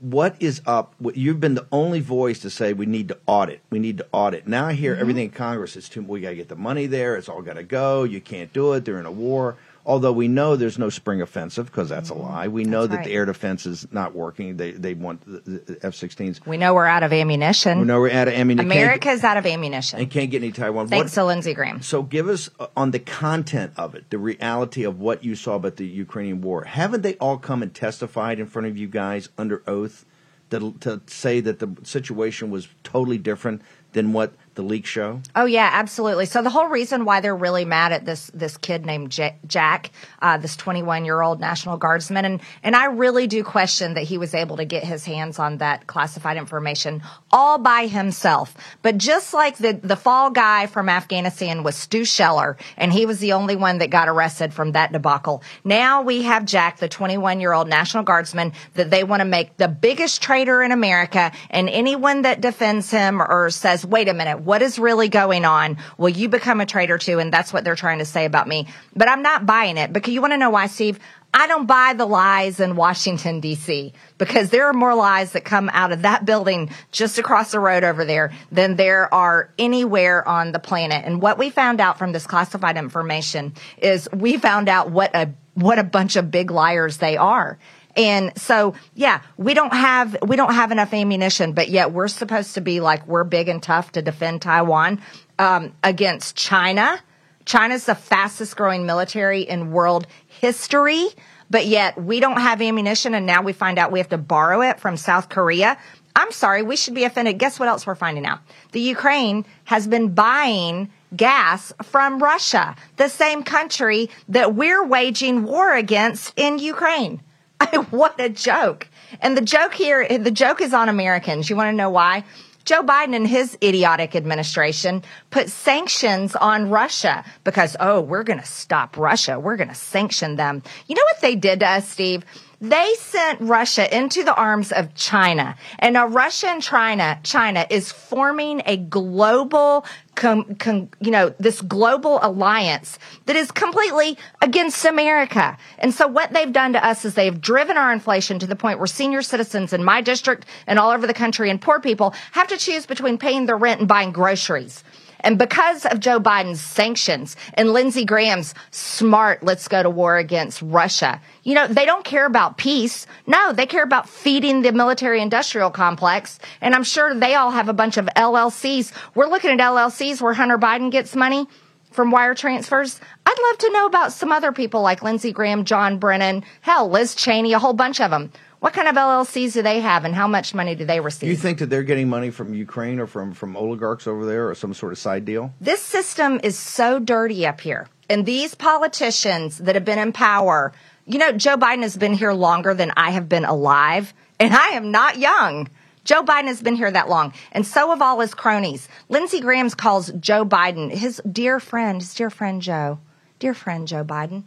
what 0.00 0.34
is 0.40 0.62
up? 0.66 0.94
You've 1.14 1.40
been 1.40 1.54
the 1.54 1.66
only 1.70 2.00
voice 2.00 2.38
to 2.40 2.50
say 2.50 2.72
we 2.72 2.86
need 2.86 3.08
to 3.08 3.18
audit. 3.26 3.60
We 3.70 3.78
need 3.78 3.98
to 3.98 4.06
audit. 4.12 4.46
Now 4.48 4.66
I 4.66 4.72
hear 4.72 4.92
Mm-hmm. 4.92 5.00
everything 5.00 5.24
in 5.24 5.30
Congress 5.30 5.76
is 5.76 5.88
too. 5.88 6.02
We 6.02 6.20
got 6.22 6.30
to 6.30 6.36
get 6.36 6.48
the 6.48 6.56
money 6.56 6.86
there. 6.86 7.16
It's 7.16 7.28
all 7.28 7.42
got 7.42 7.54
to 7.54 7.62
go. 7.62 8.04
You 8.04 8.20
can't 8.20 8.52
do 8.52 8.72
it. 8.72 8.84
They're 8.84 8.98
in 8.98 9.06
a 9.06 9.12
war. 9.12 9.56
Although 9.86 10.12
we 10.12 10.28
know 10.28 10.56
there's 10.56 10.78
no 10.78 10.90
spring 10.90 11.22
offensive 11.22 11.66
because 11.66 11.88
that's 11.88 12.10
a 12.10 12.14
lie. 12.14 12.48
We 12.48 12.64
know 12.64 12.80
Mm-hmm. 12.80 12.80
That's 12.80 12.90
that 12.90 12.96
right. 12.98 13.04
the 13.06 13.12
air 13.14 13.24
defense 13.24 13.64
is 13.66 13.86
not 13.90 14.14
working. 14.14 14.56
They 14.58 14.72
they 14.72 14.94
want 14.94 15.22
the, 15.24 15.40
the 15.74 15.78
F-16s. 15.86 16.46
We 16.46 16.56
know 16.58 16.74
we're 16.74 16.84
out 16.86 17.02
of 17.02 17.12
ammunition. 17.12 17.80
We 17.80 17.84
know 17.86 18.00
we're 18.00 18.10
out 18.12 18.28
of 18.28 18.34
ammunition. 18.34 18.70
America's 18.70 19.24
out 19.24 19.36
of 19.38 19.46
ammunition. 19.46 19.98
and 20.00 20.10
can't 20.10 20.30
get 20.30 20.42
any 20.42 20.52
Taiwan. 20.52 20.88
Thanks 20.88 21.16
What- 21.16 21.22
to 21.22 21.24
Lindsey 21.26 21.54
Graham. 21.54 21.80
so 21.82 22.02
give 22.02 22.28
us 22.28 22.50
uh, 22.60 22.66
on 22.76 22.90
the 22.90 22.98
content 22.98 23.72
of 23.76 23.94
it, 23.94 24.10
the 24.10 24.18
reality 24.18 24.84
of 24.84 25.00
what 25.00 25.24
you 25.24 25.34
saw 25.34 25.54
about 25.56 25.76
the 25.76 25.86
Ukrainian 25.86 26.40
war. 26.42 26.64
Haven't 26.64 27.00
they 27.02 27.14
all 27.14 27.38
come 27.38 27.62
and 27.62 27.72
testified 27.74 28.38
in 28.38 28.46
front 28.46 28.68
of 28.68 28.76
you 28.76 28.86
guys 28.86 29.30
under 29.38 29.62
oath 29.66 30.04
to, 30.50 30.72
to 30.80 31.00
say 31.06 31.40
that 31.40 31.58
the 31.58 31.68
situation 31.84 32.50
was 32.50 32.68
totally 32.84 33.18
different 33.18 33.62
than 33.92 34.12
what 34.12 34.32
the 34.60 34.66
leak 34.66 34.86
show? 34.86 35.20
Oh 35.34 35.46
yeah, 35.46 35.70
absolutely. 35.72 36.26
So 36.26 36.42
the 36.42 36.50
whole 36.50 36.68
reason 36.68 37.04
why 37.04 37.20
they're 37.20 37.36
really 37.36 37.64
mad 37.64 37.92
at 37.92 38.04
this 38.04 38.30
this 38.34 38.56
kid 38.56 38.84
named 38.84 39.10
J- 39.10 39.36
Jack, 39.46 39.90
uh, 40.20 40.36
this 40.36 40.54
21 40.56 41.04
year 41.04 41.20
old 41.22 41.40
National 41.40 41.78
Guardsman, 41.78 42.24
and 42.24 42.40
and 42.62 42.76
I 42.76 42.86
really 42.86 43.26
do 43.26 43.42
question 43.42 43.94
that 43.94 44.04
he 44.04 44.18
was 44.18 44.34
able 44.34 44.58
to 44.58 44.64
get 44.64 44.84
his 44.84 45.04
hands 45.04 45.38
on 45.38 45.58
that 45.58 45.86
classified 45.86 46.36
information 46.36 47.02
all 47.32 47.58
by 47.58 47.86
himself. 47.86 48.54
But 48.82 48.98
just 48.98 49.32
like 49.32 49.56
the 49.56 49.72
the 49.72 49.96
fall 49.96 50.30
guy 50.30 50.66
from 50.66 50.88
Afghanistan 50.88 51.62
was 51.62 51.74
Stu 51.74 52.04
Scheller, 52.04 52.58
and 52.76 52.92
he 52.92 53.06
was 53.06 53.18
the 53.18 53.32
only 53.32 53.56
one 53.56 53.78
that 53.78 53.88
got 53.88 54.08
arrested 54.08 54.52
from 54.52 54.72
that 54.72 54.92
debacle. 54.92 55.42
Now 55.64 56.02
we 56.02 56.22
have 56.22 56.44
Jack, 56.44 56.78
the 56.78 56.88
21 56.88 57.40
year 57.40 57.52
old 57.52 57.68
National 57.68 58.02
Guardsman, 58.02 58.52
that 58.74 58.90
they 58.90 59.04
want 59.04 59.20
to 59.20 59.24
make 59.26 59.56
the 59.56 59.68
biggest 59.68 60.22
traitor 60.22 60.62
in 60.62 60.70
America, 60.70 61.32
and 61.48 61.68
anyone 61.70 62.22
that 62.22 62.42
defends 62.42 62.90
him 62.90 63.22
or 63.22 63.48
says, 63.48 63.86
"Wait 63.86 64.08
a 64.08 64.14
minute, 64.14 64.40
what 64.50 64.62
is 64.62 64.78
really 64.78 65.08
going 65.08 65.44
on?" 65.44 65.78
Will 65.96 66.08
you 66.20 66.28
become 66.28 66.60
a 66.60 66.66
traitor 66.66 66.98
too, 66.98 67.20
and 67.20 67.32
that's 67.32 67.52
what 67.52 67.62
they're 67.62 67.76
trying 67.86 68.00
to 68.00 68.04
say 68.04 68.24
about 68.24 68.48
me. 68.48 68.66
But 68.96 69.08
I'm 69.08 69.22
not 69.22 69.46
buying 69.46 69.76
it 69.76 69.92
because 69.92 70.12
you 70.12 70.20
want 70.20 70.32
to 70.32 70.38
know 70.38 70.50
why, 70.50 70.66
Steve? 70.66 70.98
I 71.32 71.46
don't 71.46 71.66
buy 71.66 71.94
the 71.96 72.06
lies 72.06 72.58
in 72.58 72.74
Washington, 72.74 73.38
D.C., 73.38 73.92
because 74.18 74.50
there 74.50 74.66
are 74.66 74.72
more 74.72 74.96
lies 74.96 75.32
that 75.32 75.44
come 75.44 75.70
out 75.72 75.92
of 75.92 76.02
that 76.02 76.24
building 76.24 76.70
just 76.90 77.20
across 77.20 77.52
the 77.52 77.60
road 77.60 77.84
over 77.84 78.04
there 78.04 78.32
than 78.50 78.74
there 78.74 79.12
are 79.14 79.48
anywhere 79.56 80.26
on 80.26 80.50
the 80.50 80.58
planet. 80.58 81.04
And 81.04 81.22
what 81.22 81.38
we 81.38 81.50
found 81.50 81.80
out 81.80 81.98
from 81.98 82.10
this 82.10 82.26
classified 82.26 82.76
information 82.76 83.52
is 83.78 84.08
we 84.12 84.38
found 84.38 84.68
out 84.68 84.90
what 84.90 85.14
a, 85.14 85.30
what 85.54 85.78
a 85.78 85.84
bunch 85.84 86.16
of 86.16 86.32
big 86.32 86.50
liars 86.50 86.96
they 86.96 87.16
are. 87.16 87.58
And 88.00 88.32
so, 88.38 88.74
yeah, 88.94 89.20
we 89.36 89.52
don't 89.52 89.74
have, 89.74 90.16
we 90.26 90.36
don't 90.36 90.54
have 90.54 90.72
enough 90.72 90.94
ammunition, 90.94 91.52
but 91.52 91.68
yet 91.68 91.92
we're 91.92 92.08
supposed 92.08 92.54
to 92.54 92.62
be 92.62 92.80
like, 92.80 93.06
we're 93.06 93.24
big 93.24 93.48
and 93.48 93.62
tough 93.62 93.92
to 93.92 94.00
defend 94.00 94.40
Taiwan, 94.40 95.02
um, 95.38 95.74
against 95.84 96.34
China. 96.34 96.98
China's 97.44 97.84
the 97.84 97.94
fastest 97.94 98.56
growing 98.56 98.86
military 98.86 99.42
in 99.42 99.70
world 99.70 100.06
history, 100.28 101.08
but 101.50 101.66
yet 101.66 102.02
we 102.02 102.20
don't 102.20 102.40
have 102.40 102.62
ammunition 102.62 103.12
and 103.12 103.26
now 103.26 103.42
we 103.42 103.52
find 103.52 103.78
out 103.78 103.92
we 103.92 103.98
have 103.98 104.08
to 104.08 104.18
borrow 104.18 104.62
it 104.62 104.80
from 104.80 104.96
South 104.96 105.28
Korea. 105.28 105.76
I'm 106.16 106.32
sorry, 106.32 106.62
we 106.62 106.76
should 106.76 106.94
be 106.94 107.04
offended. 107.04 107.38
Guess 107.38 107.60
what 107.60 107.68
else 107.68 107.86
we're 107.86 107.94
finding 107.94 108.24
out? 108.24 108.38
The 108.72 108.80
Ukraine 108.80 109.44
has 109.64 109.86
been 109.86 110.14
buying 110.14 110.90
gas 111.14 111.74
from 111.82 112.22
Russia, 112.22 112.76
the 112.96 113.08
same 113.08 113.42
country 113.42 114.08
that 114.30 114.54
we're 114.54 114.86
waging 114.86 115.44
war 115.44 115.74
against 115.74 116.32
in 116.38 116.58
Ukraine. 116.58 117.20
what 117.90 118.20
a 118.20 118.28
joke. 118.28 118.88
And 119.20 119.36
the 119.36 119.42
joke 119.42 119.74
here, 119.74 120.06
the 120.06 120.30
joke 120.30 120.60
is 120.60 120.72
on 120.72 120.88
Americans. 120.88 121.50
You 121.50 121.56
want 121.56 121.68
to 121.68 121.76
know 121.76 121.90
why? 121.90 122.24
Joe 122.64 122.82
Biden 122.82 123.16
and 123.16 123.26
his 123.26 123.56
idiotic 123.62 124.14
administration 124.14 125.02
put 125.30 125.48
sanctions 125.48 126.36
on 126.36 126.70
Russia 126.70 127.24
because, 127.42 127.76
oh, 127.80 128.00
we're 128.00 128.22
going 128.22 128.38
to 128.38 128.46
stop 128.46 128.96
Russia. 128.96 129.40
We're 129.40 129.56
going 129.56 129.68
to 129.68 129.74
sanction 129.74 130.36
them. 130.36 130.62
You 130.86 130.94
know 130.94 131.02
what 131.12 131.20
they 131.22 131.36
did 131.36 131.60
to 131.60 131.68
us, 131.68 131.88
Steve? 131.88 132.24
They 132.60 132.94
sent 132.98 133.40
Russia 133.40 133.96
into 133.96 134.22
the 134.22 134.34
arms 134.34 134.70
of 134.70 134.94
China. 134.94 135.56
And 135.78 135.94
now 135.94 136.06
Russia 136.06 136.48
and 136.48 136.62
China, 136.62 137.18
China 137.22 137.66
is 137.70 137.90
forming 137.90 138.60
a 138.66 138.76
global, 138.76 139.86
com, 140.14 140.56
com, 140.56 140.90
you 141.00 141.10
know, 141.10 141.34
this 141.38 141.62
global 141.62 142.18
alliance 142.20 142.98
that 143.24 143.34
is 143.34 143.50
completely 143.50 144.18
against 144.42 144.84
America. 144.84 145.56
And 145.78 145.94
so 145.94 146.06
what 146.06 146.34
they've 146.34 146.52
done 146.52 146.74
to 146.74 146.86
us 146.86 147.06
is 147.06 147.14
they've 147.14 147.40
driven 147.40 147.78
our 147.78 147.94
inflation 147.94 148.38
to 148.40 148.46
the 148.46 148.56
point 148.56 148.78
where 148.78 148.86
senior 148.86 149.22
citizens 149.22 149.72
in 149.72 149.82
my 149.82 150.02
district 150.02 150.44
and 150.66 150.78
all 150.78 150.90
over 150.90 151.06
the 151.06 151.14
country 151.14 151.48
and 151.48 151.62
poor 151.62 151.80
people 151.80 152.14
have 152.32 152.48
to 152.48 152.58
choose 152.58 152.84
between 152.84 153.16
paying 153.16 153.46
their 153.46 153.56
rent 153.56 153.80
and 153.80 153.88
buying 153.88 154.12
groceries. 154.12 154.84
And 155.20 155.38
because 155.38 155.86
of 155.86 156.00
Joe 156.00 156.20
Biden's 156.20 156.60
sanctions 156.60 157.36
and 157.54 157.72
Lindsey 157.72 158.04
Graham's 158.04 158.54
smart, 158.70 159.42
let's 159.42 159.68
go 159.68 159.82
to 159.82 159.90
war 159.90 160.16
against 160.16 160.62
Russia, 160.62 161.20
you 161.42 161.54
know, 161.54 161.66
they 161.66 161.86
don't 161.86 162.04
care 162.04 162.26
about 162.26 162.56
peace. 162.56 163.06
No, 163.26 163.52
they 163.52 163.66
care 163.66 163.84
about 163.84 164.08
feeding 164.08 164.62
the 164.62 164.72
military 164.72 165.20
industrial 165.20 165.70
complex. 165.70 166.38
And 166.60 166.74
I'm 166.74 166.84
sure 166.84 167.14
they 167.14 167.34
all 167.34 167.50
have 167.50 167.68
a 167.68 167.74
bunch 167.74 167.96
of 167.96 168.06
LLCs. 168.16 168.92
We're 169.14 169.28
looking 169.28 169.50
at 169.50 169.58
LLCs 169.58 170.20
where 170.20 170.34
Hunter 170.34 170.58
Biden 170.58 170.90
gets 170.90 171.14
money 171.14 171.46
from 171.90 172.10
wire 172.10 172.34
transfers. 172.34 173.00
I'd 173.26 173.36
love 173.50 173.58
to 173.58 173.72
know 173.72 173.86
about 173.86 174.12
some 174.12 174.32
other 174.32 174.52
people 174.52 174.82
like 174.82 175.02
Lindsey 175.02 175.32
Graham, 175.32 175.64
John 175.64 175.98
Brennan, 175.98 176.44
hell, 176.60 176.88
Liz 176.88 177.14
Cheney, 177.14 177.52
a 177.52 177.58
whole 177.58 177.72
bunch 177.72 178.00
of 178.00 178.10
them. 178.10 178.32
What 178.60 178.74
kind 178.74 178.88
of 178.88 178.94
LLCs 178.94 179.54
do 179.54 179.62
they 179.62 179.80
have 179.80 180.04
and 180.04 180.14
how 180.14 180.28
much 180.28 180.52
money 180.54 180.74
do 180.74 180.84
they 180.84 181.00
receive? 181.00 181.26
Do 181.28 181.30
you 181.30 181.36
think 181.36 181.58
that 181.58 181.70
they're 181.70 181.82
getting 181.82 182.10
money 182.10 182.30
from 182.30 182.52
Ukraine 182.52 183.00
or 183.00 183.06
from, 183.06 183.32
from 183.32 183.56
oligarchs 183.56 184.06
over 184.06 184.26
there 184.26 184.50
or 184.50 184.54
some 184.54 184.74
sort 184.74 184.92
of 184.92 184.98
side 184.98 185.24
deal? 185.24 185.54
This 185.62 185.80
system 185.80 186.38
is 186.44 186.58
so 186.58 186.98
dirty 186.98 187.46
up 187.46 187.62
here. 187.62 187.88
And 188.10 188.26
these 188.26 188.54
politicians 188.54 189.58
that 189.58 189.76
have 189.76 189.86
been 189.86 189.98
in 189.98 190.12
power, 190.12 190.74
you 191.06 191.18
know, 191.18 191.32
Joe 191.32 191.56
Biden 191.56 191.82
has 191.82 191.96
been 191.96 192.12
here 192.12 192.32
longer 192.32 192.74
than 192.74 192.92
I 192.98 193.12
have 193.12 193.30
been 193.30 193.46
alive, 193.46 194.12
and 194.38 194.54
I 194.54 194.70
am 194.70 194.90
not 194.90 195.16
young. 195.18 195.68
Joe 196.04 196.22
Biden 196.22 196.46
has 196.46 196.60
been 196.60 196.74
here 196.74 196.90
that 196.90 197.08
long, 197.08 197.32
and 197.52 197.66
so 197.66 197.88
have 197.90 198.02
all 198.02 198.20
his 198.20 198.34
cronies. 198.34 198.88
Lindsey 199.08 199.40
Graham 199.40 199.70
calls 199.70 200.12
Joe 200.20 200.44
Biden 200.44 200.90
his 200.90 201.22
dear 201.30 201.60
friend, 201.60 202.00
his 202.00 202.12
dear 202.14 202.30
friend 202.30 202.60
Joe, 202.60 202.98
dear 203.38 203.54
friend 203.54 203.88
Joe 203.88 204.04
Biden. 204.04 204.44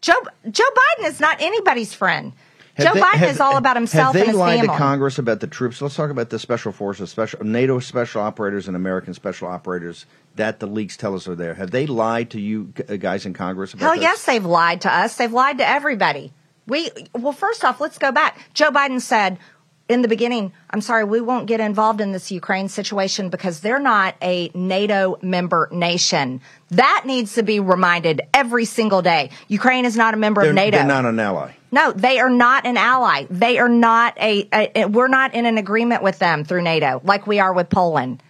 Joe 0.00 0.22
Joe 0.50 0.64
Biden 0.64 1.08
is 1.08 1.20
not 1.20 1.40
anybody's 1.40 1.92
friend. 1.92 2.32
Joe 2.78 2.92
they- 2.94 3.00
Biden 3.00 3.14
have- 3.14 3.30
is 3.30 3.40
all 3.40 3.56
about 3.56 3.76
himself 3.76 4.14
Have 4.14 4.26
they 4.26 4.32
lied 4.32 4.58
family. 4.60 4.68
to 4.74 4.78
Congress 4.78 5.18
about 5.18 5.40
the 5.40 5.46
troops? 5.46 5.80
Let's 5.80 5.94
talk 5.96 6.10
about 6.10 6.30
the 6.30 6.38
special 6.38 6.72
forces, 6.72 7.10
special 7.10 7.42
NATO 7.44 7.78
special 7.78 8.22
operators 8.22 8.66
and 8.68 8.76
American 8.76 9.14
special 9.14 9.48
operators 9.48 10.06
that 10.36 10.60
the 10.60 10.66
leaks 10.66 10.96
tell 10.96 11.14
us 11.14 11.26
are 11.26 11.34
there. 11.34 11.54
Have 11.54 11.70
they 11.70 11.86
lied 11.86 12.30
to 12.30 12.40
you 12.40 12.72
uh, 12.88 12.96
guys 12.96 13.24
in 13.24 13.32
Congress 13.32 13.72
about 13.72 13.82
Hell 13.84 13.94
this? 13.94 14.02
yes, 14.02 14.24
they've 14.24 14.44
lied 14.44 14.82
to 14.82 14.92
us. 14.94 15.16
They've 15.16 15.32
lied 15.32 15.58
to 15.58 15.66
everybody. 15.68 16.32
We 16.66 16.90
well, 17.14 17.32
first 17.32 17.64
off, 17.64 17.80
let's 17.80 17.96
go 17.98 18.12
back. 18.12 18.38
Joe 18.52 18.70
Biden 18.70 19.00
said 19.00 19.38
in 19.88 20.02
the 20.02 20.08
beginning, 20.08 20.52
"I'm 20.70 20.80
sorry, 20.80 21.04
we 21.04 21.20
won't 21.20 21.46
get 21.46 21.60
involved 21.60 22.00
in 22.00 22.10
this 22.10 22.32
Ukraine 22.32 22.68
situation 22.68 23.28
because 23.30 23.60
they're 23.60 23.78
not 23.78 24.16
a 24.20 24.50
NATO 24.52 25.16
member 25.22 25.68
nation." 25.70 26.40
That 26.72 27.04
needs 27.06 27.34
to 27.34 27.44
be 27.44 27.60
reminded 27.60 28.20
every 28.34 28.64
single 28.64 29.00
day. 29.00 29.30
Ukraine 29.46 29.84
is 29.84 29.96
not 29.96 30.12
a 30.12 30.16
member 30.16 30.40
They're, 30.42 30.50
of 30.50 30.56
NATO. 30.56 30.78
they're 30.78 30.86
not 30.86 31.04
an 31.06 31.20
ally. 31.20 31.52
No, 31.72 31.92
they 31.92 32.18
are 32.20 32.30
not 32.30 32.64
an 32.64 32.76
ally. 32.76 33.26
They 33.28 33.58
are 33.58 33.68
not 33.68 34.16
a, 34.18 34.48
a, 34.52 34.82
a- 34.82 34.88
we're 34.88 35.08
not 35.08 35.34
in 35.34 35.46
an 35.46 35.58
agreement 35.58 36.02
with 36.02 36.18
them 36.18 36.44
through 36.44 36.62
NATO 36.62 37.00
like 37.04 37.26
we 37.26 37.40
are 37.40 37.52
with 37.52 37.68
Poland. 37.70 38.22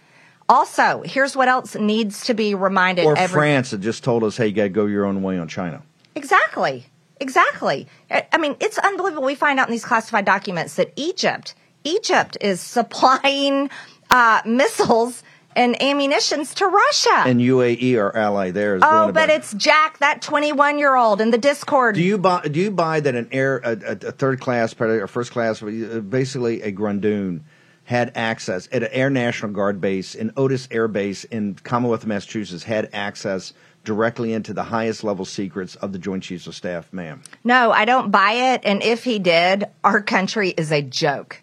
Also, 0.49 1.03
here's 1.05 1.35
what 1.35 1.47
else 1.47 1.75
needs 1.75 2.25
to 2.25 2.33
be 2.33 2.55
reminded 2.55 3.05
Or 3.05 3.17
every 3.17 3.33
France 3.33 3.71
that 3.71 3.81
just 3.81 4.03
told 4.03 4.23
us, 4.23 4.37
"Hey, 4.37 4.47
you 4.47 4.53
got 4.53 4.63
to 4.63 4.69
go 4.69 4.85
your 4.85 5.05
own 5.05 5.21
way 5.21 5.37
on 5.37 5.47
China." 5.47 5.83
Exactly. 6.15 6.85
Exactly. 7.19 7.87
I 8.09 8.25
I 8.31 8.37
mean, 8.37 8.55
it's 8.59 8.77
unbelievable. 8.77 9.23
We 9.25 9.35
find 9.35 9.59
out 9.59 9.67
in 9.67 9.71
these 9.71 9.85
classified 9.85 10.23
documents 10.25 10.75
that 10.75 10.93
Egypt, 10.95 11.53
Egypt 11.83 12.37
is 12.41 12.61
supplying 12.61 13.69
uh, 14.09 14.41
missiles 14.45 15.21
and 15.57 15.81
ammunitions 15.81 16.53
to 16.53 16.67
Russia. 16.67 17.23
And 17.25 17.41
UAE, 17.41 17.97
our 17.97 18.15
ally 18.15 18.51
there, 18.51 18.75
is 18.75 18.83
oh, 18.85 19.11
but 19.11 19.29
it's 19.29 19.53
Jack, 19.55 19.97
that 19.97 20.21
21 20.21 20.77
year 20.77 20.95
old 20.95 21.19
in 21.19 21.31
the 21.31 21.37
Discord. 21.37 21.95
Do 21.95 22.03
you 22.03 22.17
buy? 22.17 22.47
Do 22.47 22.59
you 22.59 22.71
buy 22.71 22.99
that 22.99 23.15
an 23.15 23.27
air, 23.31 23.57
a, 23.63 23.71
a, 23.71 23.91
a 23.91 24.11
third 24.11 24.39
class, 24.39 24.73
predator, 24.73 25.03
or 25.03 25.07
first 25.07 25.31
class, 25.31 25.61
uh, 25.61 26.01
basically 26.07 26.61
a 26.61 26.71
Grundoon, 26.71 27.41
had 27.83 28.11
access 28.15 28.69
at 28.71 28.83
an 28.83 28.89
Air 28.91 29.09
National 29.09 29.51
Guard 29.51 29.81
base 29.81 30.13
in 30.13 30.31
Otis 30.37 30.67
Air 30.71 30.87
Base 30.87 31.23
in 31.25 31.55
Commonwealth 31.55 32.03
of 32.03 32.07
Massachusetts, 32.07 32.63
had 32.63 32.89
access 32.93 33.53
directly 33.83 34.33
into 34.33 34.53
the 34.53 34.63
highest 34.63 35.03
level 35.03 35.25
secrets 35.25 35.75
of 35.77 35.91
the 35.91 35.97
Joint 35.97 36.21
Chiefs 36.21 36.45
of 36.45 36.53
Staff, 36.53 36.91
ma'am. 36.93 37.23
No, 37.43 37.71
I 37.71 37.85
don't 37.85 38.11
buy 38.11 38.53
it. 38.53 38.61
And 38.63 38.83
if 38.83 39.05
he 39.05 39.17
did, 39.17 39.65
our 39.83 40.01
country 40.01 40.49
is 40.49 40.71
a 40.71 40.81
joke. 40.81 41.41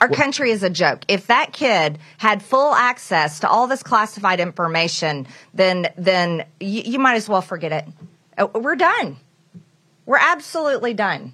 Our 0.00 0.08
country 0.08 0.50
is 0.50 0.62
a 0.62 0.70
joke. 0.70 1.04
If 1.08 1.28
that 1.28 1.52
kid 1.52 1.98
had 2.18 2.42
full 2.42 2.74
access 2.74 3.40
to 3.40 3.48
all 3.48 3.66
this 3.66 3.82
classified 3.82 4.40
information, 4.40 5.26
then 5.54 5.88
then 5.96 6.44
you, 6.60 6.82
you 6.82 6.98
might 6.98 7.14
as 7.14 7.28
well 7.28 7.42
forget 7.42 7.72
it. 7.72 7.84
Uh, 8.36 8.46
We're 8.54 8.76
done. 8.76 9.16
We're 10.04 10.18
absolutely 10.18 10.94
done. 10.94 11.32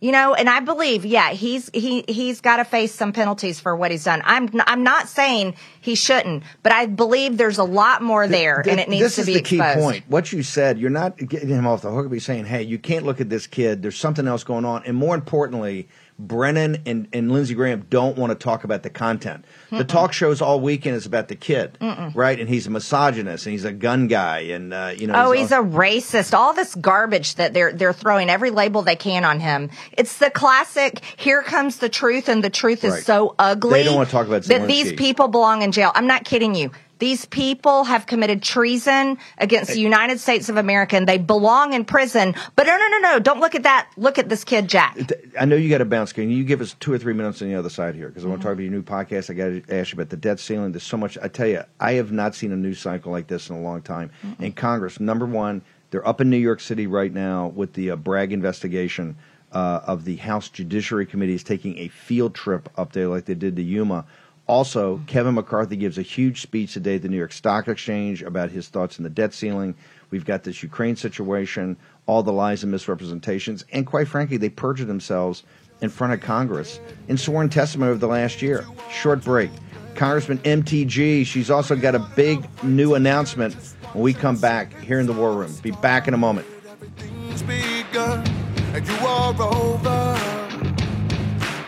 You 0.00 0.12
know, 0.12 0.32
and 0.32 0.48
I 0.48 0.60
believe, 0.60 1.04
yeah, 1.04 1.30
he's 1.30 1.68
he 1.74 2.04
he's 2.06 2.40
got 2.40 2.58
to 2.58 2.64
face 2.64 2.94
some 2.94 3.12
penalties 3.12 3.58
for 3.58 3.74
what 3.74 3.90
he's 3.90 4.04
done. 4.04 4.22
I'm 4.24 4.48
I'm 4.64 4.84
not 4.84 5.08
saying 5.08 5.56
he 5.80 5.96
shouldn't, 5.96 6.44
but 6.62 6.70
I 6.70 6.86
believe 6.86 7.36
there's 7.36 7.58
a 7.58 7.64
lot 7.64 8.00
more 8.00 8.28
there, 8.28 8.60
and 8.60 8.78
it 8.78 8.88
needs 8.88 9.16
to 9.16 9.24
be. 9.26 9.32
this 9.34 9.34
is 9.34 9.34
the 9.34 9.42
key 9.42 9.56
exposed. 9.56 9.80
point. 9.80 10.04
What 10.06 10.32
you 10.32 10.44
said, 10.44 10.78
you're 10.78 10.88
not 10.88 11.16
getting 11.16 11.48
him 11.48 11.66
off 11.66 11.82
the 11.82 11.90
hook. 11.90 12.08
Be 12.12 12.20
saying, 12.20 12.44
"Hey, 12.44 12.62
you 12.62 12.78
can't 12.78 13.04
look 13.04 13.20
at 13.20 13.28
this 13.28 13.48
kid. 13.48 13.82
There's 13.82 13.98
something 13.98 14.28
else 14.28 14.44
going 14.44 14.64
on." 14.64 14.84
And 14.86 14.96
more 14.96 15.16
importantly, 15.16 15.88
Brennan 16.18 16.82
and, 16.84 17.06
and 17.12 17.30
Lindsey 17.30 17.54
Graham 17.54 17.86
don't 17.90 18.18
want 18.18 18.30
to 18.30 18.34
talk 18.34 18.64
about 18.64 18.82
the 18.82 18.90
content. 18.90 19.44
The 19.70 19.76
Mm-mm. 19.76 19.88
talk 19.88 20.12
shows 20.12 20.42
all 20.42 20.60
weekend 20.60 20.96
is 20.96 21.06
about 21.06 21.28
the 21.28 21.36
kid, 21.36 21.78
Mm-mm. 21.80 22.12
right? 22.14 22.38
And 22.40 22.48
he's 22.48 22.66
a 22.66 22.70
misogynist 22.70 23.46
and 23.46 23.52
he's 23.52 23.64
a 23.64 23.72
gun 23.72 24.08
guy, 24.08 24.40
and 24.40 24.74
uh, 24.74 24.94
you 24.96 25.06
know. 25.06 25.14
oh, 25.16 25.30
he's 25.30 25.52
a 25.52 25.58
racist. 25.58 26.34
All 26.34 26.54
this 26.54 26.74
garbage 26.74 27.36
that 27.36 27.54
they're 27.54 27.72
they're 27.72 27.92
throwing 27.92 28.30
every 28.30 28.50
label 28.50 28.82
they 28.82 28.96
can 28.96 29.24
on 29.24 29.38
him. 29.38 29.70
It's 29.92 30.18
the 30.18 30.30
classic. 30.30 31.04
Here 31.16 31.42
comes 31.42 31.76
the 31.76 31.88
truth, 31.88 32.28
and 32.28 32.42
the 32.42 32.50
truth 32.50 32.82
is 32.82 32.94
Right. 32.94 33.02
so 33.04 33.34
ugly. 33.38 33.70
They 33.74 33.84
don't 33.84 33.94
want 33.96 34.08
to 34.08 34.12
talk 34.12 34.26
about 34.26 34.42
that 34.44 34.66
these 34.66 34.92
people 34.94 35.28
belong 35.28 35.62
in 35.62 35.70
jail. 35.70 35.92
I'm 35.94 36.06
not 36.08 36.24
kidding 36.24 36.54
you. 36.54 36.72
These 36.98 37.26
people 37.26 37.84
have 37.84 38.06
committed 38.06 38.42
treason 38.42 39.18
against 39.38 39.72
the 39.72 39.80
United 39.80 40.20
States 40.20 40.48
of 40.48 40.56
America, 40.56 40.96
and 40.96 41.06
they 41.08 41.18
belong 41.18 41.72
in 41.72 41.84
prison. 41.84 42.34
But 42.56 42.66
no, 42.66 42.76
no, 42.76 42.88
no, 42.88 42.98
no! 42.98 43.18
Don't 43.20 43.40
look 43.40 43.54
at 43.54 43.62
that. 43.62 43.88
Look 43.96 44.18
at 44.18 44.28
this 44.28 44.44
kid, 44.44 44.68
Jack. 44.68 44.96
I 45.38 45.44
know 45.44 45.56
you 45.56 45.68
got 45.68 45.78
to 45.78 45.84
bounce. 45.84 46.12
Can 46.12 46.30
you 46.30 46.44
give 46.44 46.60
us 46.60 46.74
two 46.80 46.92
or 46.92 46.98
three 46.98 47.12
minutes 47.14 47.40
on 47.42 47.48
the 47.48 47.54
other 47.54 47.70
side 47.70 47.94
here? 47.94 48.08
Because 48.08 48.24
I 48.24 48.26
Mm-hmm. 48.26 48.30
want 48.30 48.42
to 48.42 48.46
talk 48.48 48.52
about 48.54 48.62
your 48.62 48.72
new 48.72 48.82
podcast. 48.82 49.30
I 49.30 49.34
got 49.34 49.66
to 49.68 49.78
ask 49.78 49.92
you 49.92 49.96
about 49.96 50.10
the 50.10 50.16
debt 50.16 50.40
ceiling. 50.40 50.72
There's 50.72 50.82
so 50.82 50.96
much. 50.96 51.16
I 51.22 51.28
tell 51.28 51.46
you, 51.46 51.62
I 51.80 51.92
have 51.94 52.10
not 52.12 52.34
seen 52.34 52.52
a 52.52 52.56
news 52.56 52.78
cycle 52.80 53.12
like 53.12 53.26
this 53.28 53.48
in 53.50 53.56
a 53.56 53.60
long 53.60 53.82
time. 53.82 54.10
In 54.40 54.52
Congress, 54.52 54.98
number 55.00 55.24
one, 55.26 55.62
they're 55.90 56.06
up 56.06 56.20
in 56.20 56.28
New 56.30 56.36
York 56.36 56.60
City 56.60 56.86
right 56.86 57.12
now 57.12 57.46
with 57.48 57.72
the 57.74 57.92
uh, 57.92 57.96
Bragg 57.96 58.32
investigation 58.32 59.16
uh, 59.52 59.80
of 59.86 60.04
the 60.04 60.16
House 60.16 60.48
Judiciary 60.50 61.06
Committee 61.06 61.34
is 61.34 61.42
taking 61.42 61.78
a 61.78 61.88
field 61.88 62.34
trip 62.34 62.68
up 62.76 62.92
there 62.92 63.08
like 63.08 63.24
they 63.24 63.34
did 63.34 63.56
to 63.56 63.62
Yuma. 63.62 64.04
Also, 64.48 64.98
Kevin 65.06 65.34
McCarthy 65.34 65.76
gives 65.76 65.98
a 65.98 66.02
huge 66.02 66.40
speech 66.40 66.72
today 66.72 66.94
at 66.94 67.02
the 67.02 67.08
New 67.08 67.18
York 67.18 67.32
Stock 67.32 67.68
Exchange 67.68 68.22
about 68.22 68.50
his 68.50 68.68
thoughts 68.68 68.98
on 68.98 69.02
the 69.02 69.10
debt 69.10 69.34
ceiling. 69.34 69.74
We've 70.10 70.24
got 70.24 70.42
this 70.42 70.62
Ukraine 70.62 70.96
situation, 70.96 71.76
all 72.06 72.22
the 72.22 72.32
lies 72.32 72.62
and 72.62 72.72
misrepresentations, 72.72 73.66
and 73.72 73.86
quite 73.86 74.08
frankly, 74.08 74.38
they 74.38 74.48
perjured 74.48 74.86
themselves 74.86 75.42
in 75.82 75.90
front 75.90 76.14
of 76.14 76.22
Congress 76.22 76.80
in 77.08 77.18
sworn 77.18 77.50
testimony 77.50 77.90
over 77.90 77.98
the 77.98 78.08
last 78.08 78.40
year. 78.40 78.66
Short 78.90 79.22
break. 79.22 79.50
Congressman 79.94 80.38
MTG, 80.38 81.26
she's 81.26 81.50
also 81.50 81.76
got 81.76 81.94
a 81.94 81.98
big 81.98 82.48
new 82.64 82.94
announcement 82.94 83.54
when 83.92 84.02
we 84.02 84.14
come 84.14 84.38
back 84.38 84.72
here 84.80 84.98
in 84.98 85.06
the 85.06 85.12
War 85.12 85.32
Room. 85.32 85.54
Be 85.62 85.72
back 85.72 86.08
in 86.08 86.14
a 86.14 86.18
moment. 86.18 86.46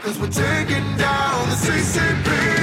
Cause 0.03 0.19
we're 0.19 0.31
taking 0.31 0.97
down 0.97 1.49
the 1.51 1.57
CCP. 1.57 2.60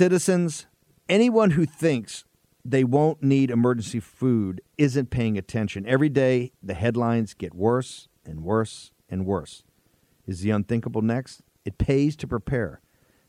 Citizens, 0.00 0.64
anyone 1.10 1.50
who 1.50 1.66
thinks 1.66 2.24
they 2.64 2.84
won't 2.84 3.22
need 3.22 3.50
emergency 3.50 4.00
food 4.00 4.62
isn't 4.78 5.10
paying 5.10 5.36
attention. 5.36 5.84
Every 5.86 6.08
day, 6.08 6.52
the 6.62 6.72
headlines 6.72 7.34
get 7.34 7.52
worse 7.52 8.08
and 8.24 8.42
worse 8.42 8.92
and 9.10 9.26
worse. 9.26 9.62
Is 10.26 10.40
the 10.40 10.52
unthinkable 10.52 11.02
next? 11.02 11.42
It 11.66 11.76
pays 11.76 12.16
to 12.16 12.26
prepare. 12.26 12.80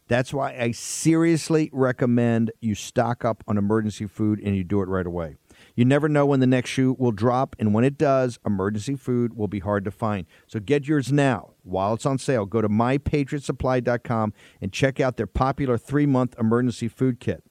That's 0.07 0.33
why 0.33 0.57
I 0.57 0.71
seriously 0.71 1.69
recommend 1.73 2.51
you 2.61 2.73
stock 2.73 3.25
up 3.25 3.43
on 3.49 3.57
emergency 3.57 4.07
food 4.07 4.39
and 4.41 4.55
you 4.55 4.63
do 4.63 4.81
it 4.81 4.87
right 4.87 5.05
away. 5.05 5.35
You 5.75 5.83
never 5.83 6.07
know 6.07 6.25
when 6.25 6.39
the 6.39 6.47
next 6.47 6.69
shoe 6.69 6.95
will 6.97 7.11
drop, 7.11 7.53
and 7.59 7.73
when 7.73 7.83
it 7.83 7.97
does, 7.97 8.39
emergency 8.45 8.95
food 8.95 9.35
will 9.35 9.49
be 9.49 9.59
hard 9.59 9.83
to 9.83 9.91
find. 9.91 10.25
So 10.47 10.61
get 10.61 10.87
yours 10.87 11.11
now 11.11 11.50
while 11.63 11.93
it's 11.93 12.05
on 12.05 12.17
sale. 12.17 12.45
Go 12.45 12.61
to 12.61 12.69
mypatriotsupply.com 12.69 14.33
and 14.61 14.73
check 14.73 14.99
out 14.99 15.17
their 15.17 15.27
popular 15.27 15.77
three 15.77 16.05
month 16.05 16.35
emergency 16.39 16.87
food 16.87 17.19
kit. 17.19 17.43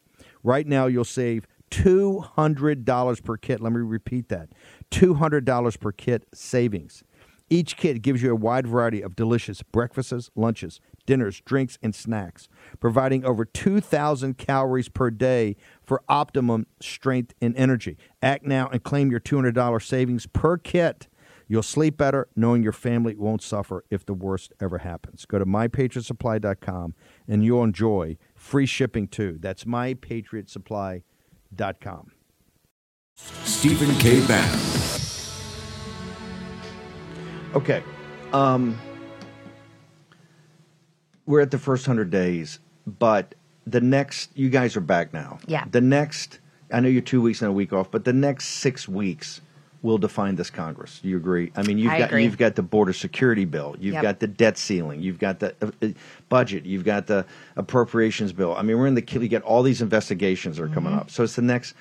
Right 0.42 0.66
now, 0.66 0.87
you'll 0.87 1.05
save 1.05 1.46
$200 1.70 3.25
per 3.25 3.37
kit. 3.37 3.61
Let 3.61 3.73
me 3.73 3.81
repeat 3.81 4.29
that 4.29 4.49
$200 4.90 5.81
per 5.81 5.92
kit 5.92 6.27
savings. 6.35 7.05
Each 7.53 7.77
kit 7.77 8.01
gives 8.01 8.23
you 8.23 8.31
a 8.31 8.37
wide 8.37 8.68
variety 8.68 9.03
of 9.03 9.16
delicious 9.16 9.62
breakfasts, 9.62 10.31
lunches, 10.37 10.81
dinners, 11.05 11.40
drinks, 11.44 11.79
and 11.83 11.92
snacks, 11.92 12.49
providing 12.79 13.25
over 13.25 13.44
2,000 13.44 14.38
calories 14.38 14.88
per 14.88 15.11
day 15.11 15.57
for 15.83 16.01
optimum 16.09 16.66
strength 16.81 17.35
and 17.42 17.57
energy. 17.57 17.99
Act 18.23 18.46
now 18.46 18.68
and 18.68 18.85
claim 18.85 19.11
your 19.11 19.18
$200 19.18 19.83
savings 19.83 20.27
per 20.27 20.59
kit. 20.59 21.09
You'll 21.51 21.63
sleep 21.65 21.97
better 21.97 22.29
knowing 22.37 22.63
your 22.63 22.71
family 22.71 23.17
won't 23.17 23.43
suffer 23.43 23.85
if 23.91 24.07
the 24.07 24.15
worst 24.15 24.53
ever 24.61 24.79
happens. 24.79 25.27
Go 25.27 25.41
to 25.41 25.45
mypatriotsupply.com 25.45 26.95
and 27.27 27.45
you'll 27.45 27.65
enjoy 27.65 28.19
free 28.37 28.67
shipping 28.67 29.09
too. 29.09 29.37
That's 29.41 29.65
mypatriotsupply.com. 29.65 32.13
Stephen 33.17 33.93
K. 33.97 34.25
Bannon. 34.29 34.61
Okay. 37.57 37.83
Um, 38.33 38.79
we're 41.27 41.41
at 41.41 41.51
the 41.51 41.59
first 41.59 41.89
100 41.89 42.11
days, 42.11 42.61
but 42.87 43.35
the 43.67 43.81
next, 43.81 44.31
you 44.37 44.51
guys 44.51 44.77
are 44.77 44.81
back 44.81 45.13
now. 45.13 45.41
Yeah. 45.49 45.65
The 45.69 45.81
next, 45.81 46.39
I 46.73 46.79
know 46.79 46.89
you're 46.89 47.03
two 47.03 47.21
weeks 47.21 47.43
and 47.43 47.49
a 47.49 47.53
week 47.53 47.73
off, 47.73 47.91
but 47.91 48.05
the 48.05 48.13
next 48.13 48.47
six 48.47 48.87
weeks 48.87 49.41
will 49.83 49.99
define 49.99 50.35
this 50.37 50.51
Congress. 50.51 51.01
Do 51.03 51.09
you 51.09 51.16
agree? 51.16 51.53
I 51.57 51.62
mean, 51.62 51.79
you've 51.79 51.93
I 51.93 51.99
got 51.99 52.09
agree. 52.11 52.25
you've 52.25 52.37
got 52.38 52.55
the 52.55 52.62
border 52.62 52.93
security 52.93 53.45
bill, 53.47 53.77
you've 53.81 53.95
Yep. 53.95 54.03
got 54.03 54.21
the 54.21 54.27
debt 54.27 54.59
ceiling, 54.59 55.01
you've 55.01 55.19
got 55.19 55.38
the 55.40 55.55
uh, 55.62 55.71
uh, 55.83 55.88
budget, 56.29 56.66
you've 56.66 56.85
got 56.85 57.07
the 57.07 57.25
appropriations 57.57 58.33
bill. 58.33 58.55
I 58.55 58.62
mean, 58.62 58.79
we're 58.79 58.87
in 58.87 58.95
the 58.95 59.05
you 59.11 59.29
get 59.29 59.43
all 59.43 59.62
these 59.62 59.81
investigations 59.83 60.57
that 60.57 60.64
are 60.64 60.69
coming 60.69 60.90
Mm-hmm. 60.93 61.01
up. 61.01 61.11
So 61.11 61.23
it's 61.25 61.37
the 61.37 61.43
next. 61.43 61.75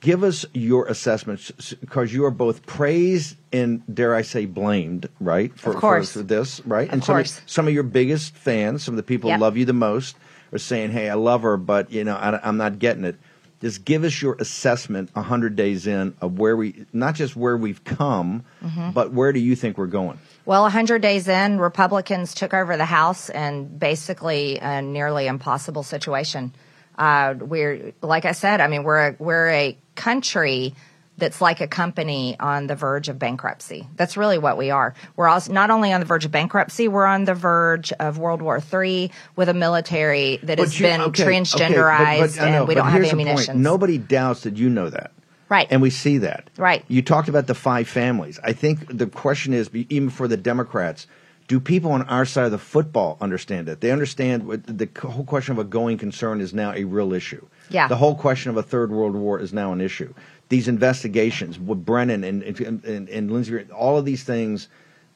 Give 0.00 0.24
us 0.24 0.46
your 0.54 0.86
assessments 0.86 1.52
because 1.80 2.12
you 2.12 2.24
are 2.24 2.30
both 2.30 2.64
praised 2.66 3.36
and 3.52 3.82
dare 3.94 4.14
I 4.14 4.22
say 4.22 4.46
blamed, 4.46 5.08
right? 5.20 5.56
For, 5.58 5.70
Of 5.74 5.76
course. 5.80 6.12
for, 6.12 6.20
for 6.20 6.24
this, 6.24 6.60
right? 6.66 6.88
Of 6.88 6.94
and 6.94 7.04
some 7.04 7.16
course. 7.16 7.40
some 7.46 7.68
of 7.68 7.74
your 7.74 7.82
biggest 7.82 8.34
fans, 8.34 8.82
some 8.82 8.94
of 8.94 8.96
the 8.96 9.02
people 9.02 9.28
Yep. 9.28 9.36
who 9.38 9.40
love 9.42 9.56
you 9.58 9.64
the 9.66 9.72
most, 9.74 10.16
are 10.52 10.58
saying, 10.58 10.90
"Hey, 10.92 11.08
I 11.10 11.14
love 11.14 11.42
her, 11.42 11.56
but 11.56 11.92
you 11.92 12.02
know, 12.04 12.16
I, 12.16 12.40
I'm 12.42 12.56
not 12.56 12.78
getting 12.78 13.04
it." 13.04 13.16
Just 13.60 13.84
give 13.84 14.04
us 14.04 14.22
your 14.22 14.36
assessment, 14.40 15.10
hundred 15.14 15.54
days 15.54 15.86
in, 15.86 16.14
of 16.22 16.38
where 16.38 16.56
we, 16.56 16.86
not 16.94 17.14
just 17.14 17.36
where 17.36 17.56
we've 17.58 17.84
come, 17.84 18.42
Mhm. 18.64 18.94
but 18.94 19.12
where 19.12 19.32
do 19.34 19.40
you 19.40 19.54
think 19.54 19.76
we're 19.76 19.86
going? 19.86 20.18
Well, 20.46 20.62
100 20.62 21.02
days 21.02 21.28
in, 21.28 21.58
Republicans 21.58 22.34
took 22.34 22.54
over 22.54 22.76
the 22.78 22.86
House 22.86 23.28
and 23.28 23.78
basically 23.78 24.58
a 24.58 24.80
nearly 24.80 25.26
impossible 25.26 25.82
situation. 25.82 26.52
Uh, 26.98 27.34
we're, 27.38 27.92
like 28.02 28.24
I 28.24 28.32
said, 28.32 28.60
I 28.62 28.66
mean, 28.66 28.82
we're 28.82 29.08
a, 29.08 29.16
we're 29.18 29.48
a 29.50 29.76
country 29.94 30.74
that's 31.18 31.40
like 31.40 31.60
a 31.60 31.66
company 31.66 32.36
on 32.40 32.66
the 32.66 32.74
verge 32.74 33.08
of 33.08 33.18
bankruptcy. 33.18 33.86
That's 33.96 34.16
really 34.16 34.38
what 34.38 34.56
we 34.56 34.70
are. 34.70 34.94
We're 35.16 35.28
also 35.28 35.52
not 35.52 35.70
only 35.70 35.92
on 35.92 36.00
the 36.00 36.06
verge 36.06 36.24
of 36.24 36.30
bankruptcy, 36.32 36.88
we're 36.88 37.04
on 37.04 37.24
the 37.24 37.34
verge 37.34 37.92
of 37.92 38.18
World 38.18 38.40
War 38.40 38.60
III 38.72 39.10
with 39.36 39.48
a 39.48 39.54
military 39.54 40.38
that 40.42 40.58
has 40.58 40.78
you- 40.80 40.86
been 40.86 41.00
okay, 41.02 41.22
okay, 41.22 41.24
but- 41.24 41.30
transgenderized 41.30 42.36
but 42.36 42.42
I 42.42 42.50
know, 42.50 42.58
and 42.60 42.68
we 42.68 42.74
don't 42.74 42.88
have 42.88 43.04
ammunition. 43.04 43.62
Nobody 43.62 43.98
doubts 43.98 44.42
that 44.42 44.56
you 44.56 44.70
know 44.70 44.88
that. 44.90 45.12
Right. 45.50 45.66
And 45.68 45.82
we 45.82 45.90
see 45.90 46.18
that. 46.18 46.48
Right. 46.56 46.84
You 46.86 47.02
talked 47.02 47.28
about 47.28 47.48
the 47.48 47.56
five 47.56 47.88
families. 47.88 48.38
I 48.44 48.52
think 48.52 48.96
the 48.96 49.06
question 49.06 49.52
is, 49.52 49.68
even 49.74 50.08
for 50.08 50.28
the 50.28 50.36
Democrats, 50.36 51.08
do 51.48 51.58
people 51.58 51.90
on 51.90 52.02
our 52.02 52.24
side 52.24 52.44
of 52.44 52.52
the 52.52 52.58
football 52.58 53.18
understand 53.20 53.68
it? 53.68 53.80
They 53.80 53.90
understand 53.90 54.48
the 54.48 54.88
whole 55.02 55.24
question 55.24 55.50
of 55.50 55.58
a 55.58 55.64
going 55.64 55.98
concern 55.98 56.40
is 56.40 56.54
now 56.54 56.72
a 56.72 56.84
real 56.84 57.12
issue. 57.12 57.44
Yeah. 57.68 57.88
The 57.88 57.96
whole 57.96 58.14
question 58.14 58.50
of 58.50 58.56
a 58.56 58.62
third 58.62 58.92
world 58.92 59.16
war 59.16 59.40
is 59.40 59.52
now 59.52 59.72
an 59.72 59.80
issue. 59.80 60.14
These 60.50 60.68
investigations 60.68 61.58
with 61.58 61.84
Brennan 61.84 62.22
and, 62.24 62.42
and, 62.42 62.84
and, 62.84 63.08
and 63.08 63.30
Lindsey, 63.30 63.64
all 63.74 63.96
of 63.96 64.04
these 64.04 64.24
things, 64.24 64.68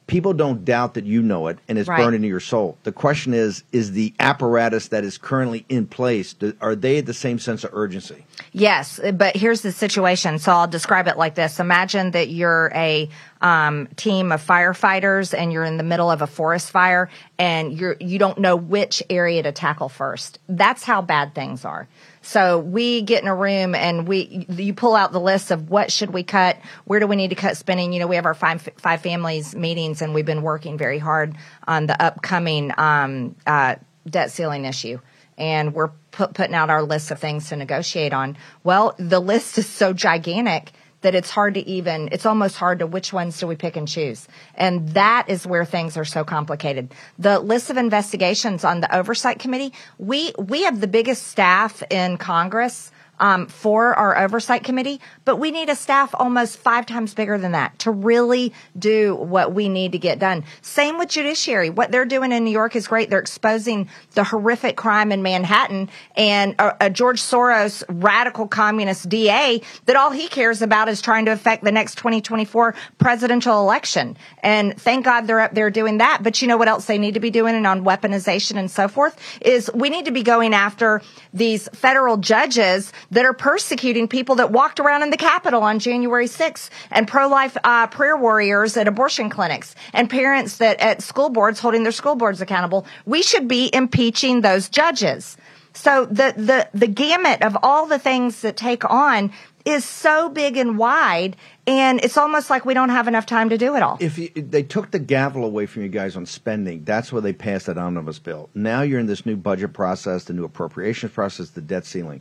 people 0.06 0.32
don't 0.32 0.64
doubt 0.64 0.94
that 0.94 1.04
you 1.04 1.22
know 1.22 1.48
it 1.48 1.58
and 1.68 1.76
it's 1.78 1.88
Right. 1.88 1.98
burned 1.98 2.14
into 2.14 2.28
your 2.28 2.38
soul. 2.40 2.76
The 2.84 2.92
question 2.92 3.34
is, 3.34 3.64
is 3.72 3.92
the 3.92 4.14
apparatus 4.20 4.88
that 4.88 5.02
is 5.02 5.18
currently 5.18 5.64
in 5.68 5.86
place, 5.86 6.34
do- 6.34 6.54
are 6.60 6.74
they 6.76 6.98
at 6.98 7.06
the 7.06 7.14
same 7.14 7.38
sense 7.38 7.64
of 7.64 7.70
urgency? 7.72 8.24
Yes, 8.52 9.00
but 9.14 9.34
here's 9.36 9.62
the 9.62 9.72
situation. 9.72 10.38
So 10.38 10.52
I'll 10.52 10.68
describe 10.68 11.08
it 11.08 11.16
like 11.18 11.34
this. 11.34 11.58
Imagine 11.58 12.12
that 12.12 12.28
you're 12.28 12.70
a 12.74 13.08
um, 13.44 13.88
team 13.96 14.33
of 14.33 14.44
firefighters 14.44 15.38
and 15.38 15.52
you're 15.52 15.64
in 15.64 15.76
the 15.76 15.83
middle 15.83 16.11
of 16.11 16.22
a 16.22 16.26
forest 16.26 16.70
fire 16.70 17.11
and 17.38 17.78
you're 17.78 17.94
you 18.00 18.18
don't 18.18 18.38
know 18.38 18.57
which 18.57 19.02
area 19.11 19.42
to 19.42 19.52
tackle 19.52 19.90
first. 19.90 20.38
That's 20.48 20.83
how 20.83 21.02
bad 21.02 21.35
things 21.35 21.66
are. 21.66 21.87
So 22.22 22.59
we 22.59 23.02
get 23.02 23.22
in 23.22 23.28
a 23.28 23.35
room 23.35 23.74
and 23.74 24.09
we 24.09 24.46
you 24.48 24.72
pull 24.72 24.96
out 24.96 25.12
the 25.12 25.20
list 25.20 25.50
of 25.50 25.68
what 25.68 25.92
should 25.92 26.11
we 26.11 26.22
cut, 26.22 26.57
where 26.87 27.00
do 27.00 27.07
we 27.07 27.16
need 27.16 27.28
to 27.28 27.37
cut 27.37 27.59
spending. 27.59 27.92
You 27.92 28.00
know, 28.00 28.07
we 28.07 28.16
have 28.16 28.24
our 28.24 28.33
five 28.33 28.66
five 28.78 29.02
families 29.02 29.54
meetings 29.54 30.00
and 30.00 30.14
we've 30.14 30.24
been 30.24 30.42
working 30.42 30.78
very 30.78 30.98
hard 30.98 31.37
on 31.68 31.85
the 31.85 32.02
upcoming 32.02 32.72
um, 32.78 33.37
uh, 33.46 33.74
debt 34.09 34.30
ceiling 34.30 34.64
issue 34.64 34.98
and 35.37 35.74
we're 35.74 35.90
put, 36.12 36.33
putting 36.33 36.54
out 36.54 36.70
our 36.70 36.83
list 36.83 37.11
of 37.11 37.18
things 37.18 37.50
to 37.50 37.57
negotiate 37.57 38.14
on. 38.14 38.38
Well, 38.62 38.94
the 38.98 39.20
list 39.20 39.59
is 39.59 39.68
so 39.68 39.92
gigantic 39.92 40.72
that 41.04 41.14
it's 41.14 41.30
hard 41.30 41.52
to 41.52 41.60
even, 41.68 42.08
it's 42.12 42.24
almost 42.24 42.56
hard 42.56 42.78
to 42.78 42.86
which 42.86 43.12
ones 43.12 43.38
do 43.38 43.46
we 43.46 43.56
pick 43.56 43.76
and 43.76 43.86
choose. 43.86 44.26
And 44.54 44.88
that 44.94 45.28
is 45.28 45.46
where 45.46 45.66
things 45.66 45.98
are 45.98 46.04
so 46.06 46.24
complicated. 46.24 46.94
The 47.18 47.38
list 47.40 47.68
of 47.68 47.76
investigations 47.76 48.64
on 48.64 48.80
the 48.80 48.96
oversight 48.96 49.38
committee, 49.38 49.74
we, 49.98 50.32
we 50.38 50.64
have 50.64 50.80
the 50.80 50.86
biggest 50.86 51.26
staff 51.26 51.82
in 51.90 52.16
Congress. 52.16 52.90
Um, 53.24 53.46
for 53.46 53.94
our 53.94 54.18
oversight 54.18 54.64
committee, 54.64 55.00
but 55.24 55.37
we 55.37 55.50
need 55.50 55.70
a 55.70 55.74
staff 55.74 56.14
almost 56.14 56.58
five 56.58 56.84
times 56.84 57.14
bigger 57.14 57.38
than 57.38 57.52
that 57.52 57.78
to 57.78 57.90
really 57.90 58.52
do 58.78 59.14
what 59.14 59.54
we 59.54 59.70
need 59.70 59.92
to 59.92 59.98
get 59.98 60.18
done. 60.18 60.44
Same 60.60 60.98
with 60.98 61.08
judiciary. 61.08 61.70
What 61.70 61.90
they're 61.90 62.04
doing 62.04 62.32
in 62.32 62.44
New 62.44 62.50
York 62.50 62.76
is 62.76 62.87
great. 62.87 63.08
They're 63.08 63.20
exposing 63.20 63.88
the 64.12 64.24
horrific 64.24 64.76
crime 64.76 65.10
in 65.10 65.22
Manhattan 65.22 65.88
and 66.16 66.54
a, 66.58 66.84
a 66.84 66.90
George 66.90 67.18
Soros 67.18 67.82
radical 67.88 68.46
communist 68.46 69.08
DA 69.08 69.62
that 69.87 69.96
all 69.96 70.10
he 70.10 70.28
cares 70.28 70.60
about 70.60 70.90
is 70.90 71.00
trying 71.00 71.24
to 71.24 71.32
affect 71.32 71.64
the 71.64 71.72
next 71.72 71.96
2024 71.96 72.74
presidential 72.98 73.58
election. 73.58 74.18
And 74.42 74.78
thank 74.78 75.06
God 75.06 75.22
they're 75.22 75.40
up 75.40 75.54
there 75.54 75.70
doing 75.70 75.96
that. 75.96 76.18
But 76.20 76.42
you 76.42 76.48
know 76.48 76.58
what 76.58 76.68
else 76.68 76.84
they 76.84 76.98
need 76.98 77.14
to 77.14 77.20
be 77.20 77.30
doing 77.30 77.54
and 77.54 77.66
on 77.66 77.87
weaponization 77.87 78.58
and 78.58 78.70
so 78.70 78.87
forth 78.87 79.18
is 79.40 79.70
we 79.72 79.88
need 79.88 80.04
to 80.04 80.12
be 80.12 80.22
going 80.22 80.52
after 80.52 81.00
these 81.32 81.68
federal 81.68 82.18
judges 82.18 82.92
that 83.14 83.24
are 83.24 83.33
persecuting 83.33 84.09
people 84.09 84.35
that 84.35 84.50
walked 84.50 84.81
around 84.81 85.03
in 85.03 85.11
the 85.11 85.16
Capitol 85.16 85.62
on 85.62 85.79
January 85.79 86.27
6th 86.27 86.68
and 86.90 87.07
pro-life 87.07 87.57
uh, 87.62 87.87
prayer 87.87 88.16
warriors 88.16 88.77
at 88.77 88.88
abortion 88.88 89.31
clinics 89.31 89.74
and 89.92 90.11
parents 90.11 90.59
that 90.59 90.81
at 90.81 91.00
school 91.00 91.31
boards 91.31 91.61
holding 91.61 91.85
their 91.85 91.92
school 91.92 92.16
boards 92.16 92.40
accountable. 92.40 92.87
We 93.07 93.22
should 93.22 93.46
be 93.46 93.70
impeaching 93.72 94.40
those 94.40 94.68
judges. 94.68 95.37
So 95.74 96.07
the, 96.07 96.35
the, 96.37 96.68
the 96.74 96.87
gamut 96.87 97.42
of 97.42 97.57
all 97.62 97.87
the 97.87 97.98
things 97.98 98.40
that 98.42 98.57
take 98.57 98.88
on 98.88 99.33
is 99.64 99.85
so 99.85 100.29
big 100.29 100.57
and 100.57 100.77
wide 100.77 101.37
and 101.66 102.05
it's 102.05 102.18
almost 102.18 102.50
like 102.50 102.66
we 102.66 102.74
don't 102.74 102.90
have 102.90 103.09
enough 103.09 103.24
time 103.24 103.48
to 103.48 103.57
do 103.57 103.74
it 103.77 103.83
all. 103.83 103.96
If 103.98 104.18
you, 104.18 104.29
they 104.37 104.62
took 104.62 104.90
the 104.90 104.98
gavel 104.98 105.44
away 105.44 105.66
from 105.66 105.83
you 105.83 105.88
guys 105.88 106.16
on 106.16 106.27
spending, 106.27 106.85
that's 106.85 107.11
where 107.11 107.22
they 107.22 107.33
passed 107.33 107.66
that 107.66 107.79
omnibus 107.79 108.18
bill. 108.18 108.50
Now 108.55 108.83
you're 108.83 109.00
in 109.00 109.07
this 109.07 109.24
new 109.24 109.37
budget 109.37 109.72
process, 109.72 110.24
the 110.24 110.35
new 110.35 110.44
appropriations 110.44 111.12
process, 111.12 111.50
the 111.50 111.62
debt 111.62 111.87
ceiling. 111.87 112.20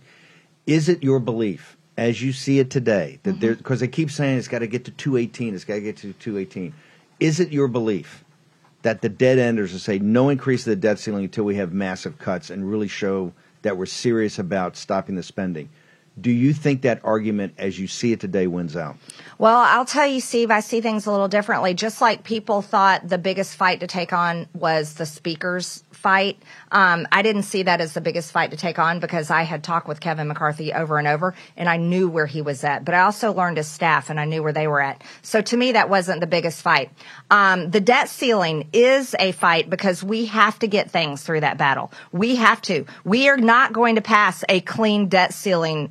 Is 0.65 0.89
it 0.89 1.03
your 1.03 1.19
belief, 1.19 1.77
as 1.97 2.21
you 2.21 2.33
see 2.33 2.59
it 2.59 2.69
today, 2.69 3.19
that 3.23 3.31
mm-hmm. 3.31 3.39
there 3.39 3.55
because 3.55 3.79
they 3.79 3.87
keep 3.87 4.09
saying 4.11 4.37
it's 4.37 4.47
got 4.47 4.59
to 4.59 4.67
get 4.67 4.85
to 4.85 4.91
218, 4.91 5.53
it's 5.55 5.65
got 5.65 5.75
to 5.75 5.81
get 5.81 5.97
to 5.97 6.13
218. 6.13 6.73
Is 7.19 7.39
it 7.39 7.51
your 7.51 7.67
belief 7.67 8.23
that 8.81 9.01
the 9.01 9.09
dead 9.09 9.39
enders 9.39 9.71
will 9.71 9.79
say 9.79 9.99
no 9.99 10.29
increase 10.29 10.61
of 10.61 10.71
the 10.71 10.75
debt 10.75 10.99
ceiling 10.99 11.25
until 11.25 11.43
we 11.43 11.55
have 11.55 11.73
massive 11.73 12.17
cuts 12.17 12.49
and 12.49 12.69
really 12.69 12.87
show 12.87 13.33
that 13.61 13.77
we're 13.77 13.85
serious 13.85 14.39
about 14.39 14.75
stopping 14.75 15.15
the 15.15 15.23
spending? 15.23 15.69
Do 16.19 16.31
you 16.31 16.53
think 16.53 16.83
that 16.83 17.01
argument, 17.03 17.55
as 17.57 17.79
you 17.79 17.87
see 17.87 18.11
it 18.11 18.19
today, 18.19 18.45
wins 18.45 18.75
out? 18.75 18.97
Well, 19.39 19.57
I'll 19.57 19.85
tell 19.85 20.05
you, 20.05 20.21
Steve, 20.21 20.51
I 20.51 20.59
see 20.59 20.79
things 20.79 21.07
a 21.07 21.11
little 21.11 21.27
differently. 21.27 21.73
Just 21.73 22.01
like 22.01 22.23
people 22.23 22.61
thought 22.61 23.07
the 23.07 23.17
biggest 23.17 23.55
fight 23.55 23.79
to 23.79 23.87
take 23.87 24.13
on 24.13 24.47
was 24.53 24.93
the 24.93 25.07
speaker's 25.07 25.83
fight, 26.03 26.37
um, 26.71 27.07
I 27.11 27.21
didn't 27.21 27.43
see 27.43 27.63
that 27.63 27.79
as 27.79 27.93
the 27.93 28.01
biggest 28.01 28.31
fight 28.31 28.51
to 28.51 28.57
take 28.57 28.77
on 28.77 28.99
because 28.99 29.31
I 29.31 29.43
had 29.43 29.63
talked 29.63 29.87
with 29.87 30.01
Kevin 30.01 30.27
McCarthy 30.27 30.73
over 30.73 30.97
and 30.97 31.07
over 31.07 31.33
and 31.55 31.69
I 31.69 31.77
knew 31.77 32.09
where 32.09 32.25
he 32.25 32.41
was 32.41 32.63
at. 32.65 32.83
But 32.83 32.93
I 32.93 33.01
also 33.01 33.31
learned 33.31 33.55
his 33.55 33.67
staff 33.67 34.09
and 34.09 34.19
I 34.19 34.25
knew 34.25 34.43
where 34.43 34.51
they 34.51 34.67
were 34.67 34.81
at. 34.81 35.01
So 35.21 35.41
to 35.41 35.55
me, 35.55 35.71
that 35.71 35.89
wasn't 35.89 36.19
the 36.19 36.27
biggest 36.27 36.61
fight. 36.61 36.91
Um, 37.31 37.71
the 37.71 37.79
debt 37.79 38.09
ceiling 38.09 38.67
is 38.73 39.15
a 39.17 39.31
fight 39.31 39.69
because 39.69 40.03
we 40.03 40.25
have 40.25 40.59
to 40.59 40.67
get 40.67 40.91
things 40.91 41.23
through 41.23 41.39
that 41.39 41.57
battle. 41.57 41.91
We 42.11 42.35
have 42.35 42.61
to. 42.63 42.85
We 43.05 43.29
are 43.29 43.37
not 43.37 43.71
going 43.71 43.95
to 43.95 44.01
pass 44.01 44.43
a 44.49 44.59
clean 44.59 45.07
debt 45.07 45.33
ceiling. 45.33 45.89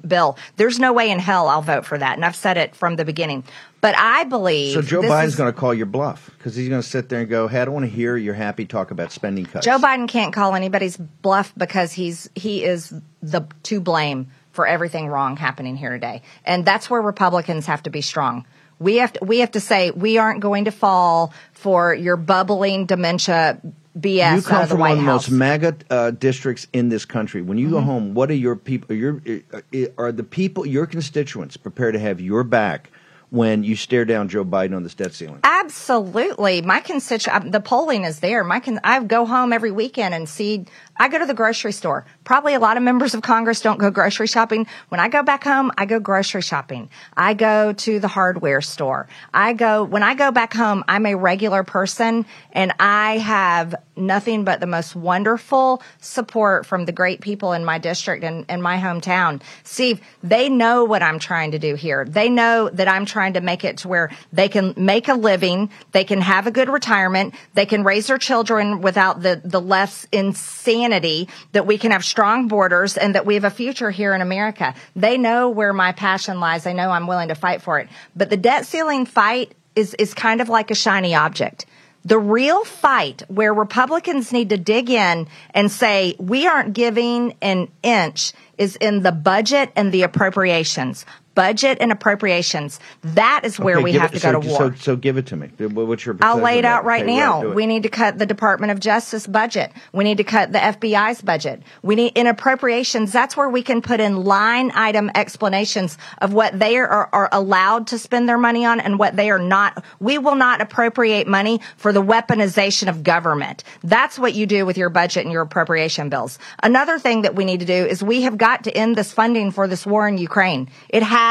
There's 0.57 0.79
no 0.79 0.93
way 0.93 1.11
in 1.11 1.19
hell 1.19 1.49
I'll 1.49 1.63
vote 1.63 1.85
for 1.85 1.99
that. 1.99 2.15
And 2.17 2.25
I've 2.25 2.37
said 2.37 2.57
it 2.57 2.77
from 2.77 2.97
the 2.97 3.05
beginning. 3.05 3.45
But 3.81 3.97
I 3.97 4.25
believe. 4.25 4.75
So 4.75 4.83
Joe 4.83 5.03
Biden's 5.03 5.35
going 5.35 5.53
to 5.53 5.59
call 5.59 5.75
your 5.75 5.87
bluff 5.87 6.31
because 6.39 6.55
he's 6.55 6.69
going 6.69 6.81
to 6.81 6.87
sit 6.89 7.09
there 7.09 7.21
and 7.21 7.29
go, 7.29 7.49
"Hey, 7.49 7.61
I 7.61 7.65
don't 7.65 7.75
want 7.75 7.87
to 7.87 7.91
hear 7.91 8.17
you're 8.17 8.35
happy 8.35 8.65
talk 8.65 8.93
about 8.93 9.11
spending 9.11 9.45
cuts." 9.45 9.67
Joe 9.67 9.79
Biden 9.79 10.07
can't 10.07 10.33
call 10.33 10.55
anybody's 10.55 10.97
bluff 10.97 11.53
because 11.57 11.93
he's 11.93 12.31
he 12.37 12.63
is 12.63 12.95
the 13.23 13.43
to 13.65 13.81
blame 13.81 14.29
for 14.53 14.67
everything 14.67 15.09
wrong 15.09 15.37
happening 15.37 15.77
here 15.77 15.91
today, 15.91 16.23
and 16.45 16.65
that's 16.65 16.89
where 16.89 17.03
Republicans 17.03 17.67
have 17.67 17.83
to 17.83 17.91
be 17.91 18.03
strong. 18.03 18.47
We 18.79 18.97
have 18.97 19.13
to, 19.15 19.25
we 19.25 19.41
have 19.41 19.53
to 19.53 19.61
say 19.61 19.91
we 19.91 20.19
aren't 20.19 20.41
going 20.41 20.67
to 20.67 20.73
fall 20.73 21.33
for 21.53 21.93
your 21.95 22.17
bubbling 22.17 22.87
dementia 22.87 23.61
BS 23.99 24.37
you 24.37 24.43
come 24.43 24.57
out 24.57 24.63
of 24.65 24.69
the 24.69 24.75
from 24.75 24.81
White 24.81 24.89
one 24.91 24.99
of 24.99 25.05
the 25.05 25.13
most 25.13 25.31
MAGA 25.31 25.77
uh, 25.91 26.11
districts 26.13 26.67
in 26.73 26.89
this 26.89 27.05
country. 27.05 27.43
When 27.43 27.59
you 27.59 27.71
go 27.71 27.77
Mhm. 27.81 27.85
home, 27.85 28.15
what 28.15 28.31
are 28.31 28.35
your 28.35 28.57
people? 28.57 28.95
Your 28.97 29.21
uh, 29.53 29.61
are 29.99 30.13
the 30.13 30.23
people, 30.25 30.65
your 30.67 30.87
constituents, 30.87 31.57
prepared 31.57 31.95
to 31.95 32.01
have 32.01 32.21
your 32.21 32.43
back 32.45 32.91
when 33.33 33.65
you 33.65 33.75
stare 33.75 34.05
down 34.05 34.29
Joe 34.29 34.45
Biden 34.45 34.77
on 34.77 34.83
this 34.83 34.93
debt 34.93 35.15
ceiling? 35.15 35.41
Absolutely, 35.43 36.61
my 36.61 36.81
constituent. 36.81 37.51
The 37.51 37.61
polling 37.61 38.05
is 38.05 38.21
there. 38.21 38.45
My 38.45 38.61
con- 38.61 38.79
I 38.85 39.03
go 39.03 39.25
home 39.25 39.55
every 39.55 39.71
weekend 39.71 40.13
and 40.13 40.29
see. 40.29 40.67
I 40.99 41.09
go 41.09 41.19
to 41.19 41.25
the 41.25 41.33
grocery 41.33 41.73
store. 41.73 42.05
Probably 42.25 42.53
a 42.53 42.61
lot 42.61 42.77
of 42.77 42.83
members 42.83 43.15
of 43.15 43.23
Congress 43.23 43.63
don't 43.63 43.79
go 43.79 43.91
grocery 43.91 44.27
shopping. 44.27 44.67
When 44.91 45.01
I 45.01 45.09
go 45.09 45.23
back 45.23 45.45
home, 45.45 45.73
I 45.79 45.87
go 45.87 45.99
grocery 45.99 46.43
shopping. 46.43 46.91
I 47.17 47.33
go 47.33 47.73
to 47.73 47.99
the 47.99 48.07
hardware 48.07 48.61
store. 48.61 49.09
I 49.33 49.55
go 49.55 49.83
when 49.83 50.03
I 50.03 50.15
go 50.15 50.31
back 50.31 50.53
home. 50.53 50.85
I'm 50.87 51.07
a 51.07 51.15
regular 51.15 51.65
person, 51.65 52.27
and 52.53 52.75
I 52.79 53.17
have 53.17 53.75
nothing 53.97 54.45
but 54.45 54.61
the 54.61 54.67
most 54.67 54.95
wonderful 54.95 55.83
support 56.01 56.67
from 56.67 56.85
the 56.85 56.93
great 56.93 57.23
people 57.23 57.55
in 57.55 57.65
my 57.65 57.79
district 57.79 58.25
and 58.25 58.45
in 58.51 58.61
my 58.61 58.77
hometown. 58.77 59.41
Steve, 59.65 60.03
they 60.23 60.51
know 60.51 60.85
what 60.85 61.03
I'm 61.03 61.19
trying 61.19 61.53
to 61.53 61.59
do 61.59 61.77
here. 61.77 62.05
They 62.05 62.29
know 62.29 62.69
that 62.71 62.89
I'm 62.89 63.07
trying 63.07 63.22
trying 63.23 63.35
to 63.35 63.41
make 63.41 63.63
it 63.63 63.77
to 63.77 63.87
where 63.87 64.11
they 64.33 64.49
can 64.49 64.75
make 64.77 65.07
a 65.07 65.15
living, 65.15 65.71
they 65.93 66.03
can 66.03 66.21
have 66.21 66.49
a 66.49 66.51
good 66.51 66.69
retirement, 66.69 67.33
they 67.55 67.65
can 67.65 67.85
raise 67.85 68.09
their 68.09 68.19
children 68.19 68.81
without 68.81 69.23
the, 69.23 69.41
the 69.45 69.61
left's 69.61 70.09
insanity, 70.11 71.29
that 71.53 71.65
we 71.65 71.79
can 71.79 71.93
have 71.93 72.05
strong 72.05 72.49
borders 72.49 72.97
and 72.97 73.15
that 73.15 73.25
we 73.25 73.35
have 73.35 73.45
a 73.45 73.51
future 73.51 73.93
here 73.93 74.13
in 74.13 74.21
America. 74.21 74.75
They 74.97 75.19
know 75.19 75.51
where 75.51 75.73
my 75.73 75.93
passion 75.93 76.41
lies. 76.41 76.65
They 76.65 76.75
know 76.75 76.91
I'm 76.91 77.07
willing 77.07 77.29
to 77.29 77.37
fight 77.37 77.63
for 77.63 77.79
it. 77.79 77.89
But 78.17 78.29
the 78.29 78.37
debt 78.37 78.67
ceiling 78.67 79.07
fight 79.07 79.53
is, 79.77 79.95
is 79.95 80.15
kind 80.15 80.41
of 80.41 80.49
like 80.49 80.73
a 80.73 80.75
shiny 80.75 81.15
object. 81.15 81.65
The 82.05 82.19
real 82.19 82.65
fight 82.65 83.23
where 83.29 83.55
Republicans 83.55 84.33
need 84.33 84.49
to 84.49 84.57
dig 84.57 84.91
in 84.91 85.29
and 85.55 85.71
say, 85.71 86.17
we 86.19 86.49
aren't 86.49 86.73
giving 86.73 87.37
an 87.41 87.69
inch 87.85 88.33
is 88.59 88.75
in 88.75 89.03
the 89.03 89.13
budget 89.13 89.71
and 89.77 89.93
the 89.93 90.03
appropriations. 90.03 91.07
Budget 91.35 91.79
and 91.81 91.91
appropriations. 91.91 92.79
That 93.03 93.41
is 93.45 93.59
where 93.59 93.77
Okay, 93.77 93.85
we 93.85 93.93
have 93.93 94.13
it- 94.15 94.21
to 94.21 94.33
go 94.33 94.33
so, 94.33 94.41
to 94.41 94.49
war. 94.49 94.59
So, 94.59 94.75
so 94.77 94.97
give 94.97 95.17
it 95.17 95.27
to 95.27 95.37
me. 95.37 95.49
What's 95.59 96.05
your? 96.05 96.17
I'll 96.21 96.37
lay 96.39 96.59
it 96.59 96.65
out 96.67 96.85
right 96.85 97.03
Okay, 97.05 97.17
now. 97.17 97.43
it. 97.43 97.55
we 97.55 97.67
need 97.67 97.85
to 97.85 97.89
cut 97.89 98.19
the 98.19 98.27
Department 98.27 98.71
of 98.73 98.81
Justice 98.81 99.27
budget. 99.27 99.73
We 99.93 100.05
need 100.05 100.19
to 100.19 100.25
cut 100.25 100.53
the 100.53 100.59
FBI's 100.59 101.23
budget. 101.23 101.63
We 101.83 101.95
need 101.95 102.13
in 102.17 102.27
appropriations. 102.27 103.13
That's 103.13 103.35
where 103.37 103.49
we 103.49 103.63
can 103.63 103.81
put 103.81 103.99
in 104.01 104.25
line 104.25 104.73
item 104.75 105.11
explanations 105.15 105.97
of 106.21 106.35
what 106.35 106.59
they 106.59 106.77
are, 106.77 107.09
are 107.13 107.29
allowed 107.33 107.87
to 107.89 107.99
spend 107.99 108.29
their 108.29 108.37
money 108.39 108.67
on 108.67 108.79
and 108.81 108.99
what 108.99 109.17
they 109.17 109.31
are 109.31 109.39
not. 109.39 109.83
We 110.01 110.19
will 110.19 110.35
not 110.37 110.61
appropriate 110.61 111.27
money 111.27 111.61
for 111.79 111.93
the 111.95 112.03
weaponization 112.03 112.89
of 112.89 113.03
government. 113.03 113.65
That's 113.83 114.19
what 114.19 114.35
you 114.35 114.45
do 114.47 114.67
with 114.67 114.77
your 114.77 114.91
budget 114.91 115.25
and 115.25 115.33
your 115.33 115.43
appropriation 115.43 116.11
bills. 116.11 116.39
Another 116.63 116.99
thing 116.99 117.23
that 117.23 117.35
we 117.35 117.47
need 117.47 117.61
to 117.61 117.67
do 117.67 117.73
is 117.87 118.03
we 118.03 118.23
have 118.23 118.37
got 118.37 118.65
to 118.65 118.77
end 118.77 118.97
this 118.97 119.13
funding 119.13 119.51
for 119.51 119.67
this 119.67 119.87
war 119.87 120.07
in 120.07 120.19
Ukraine. 120.19 120.69
It 120.91 121.03
has 121.03 121.22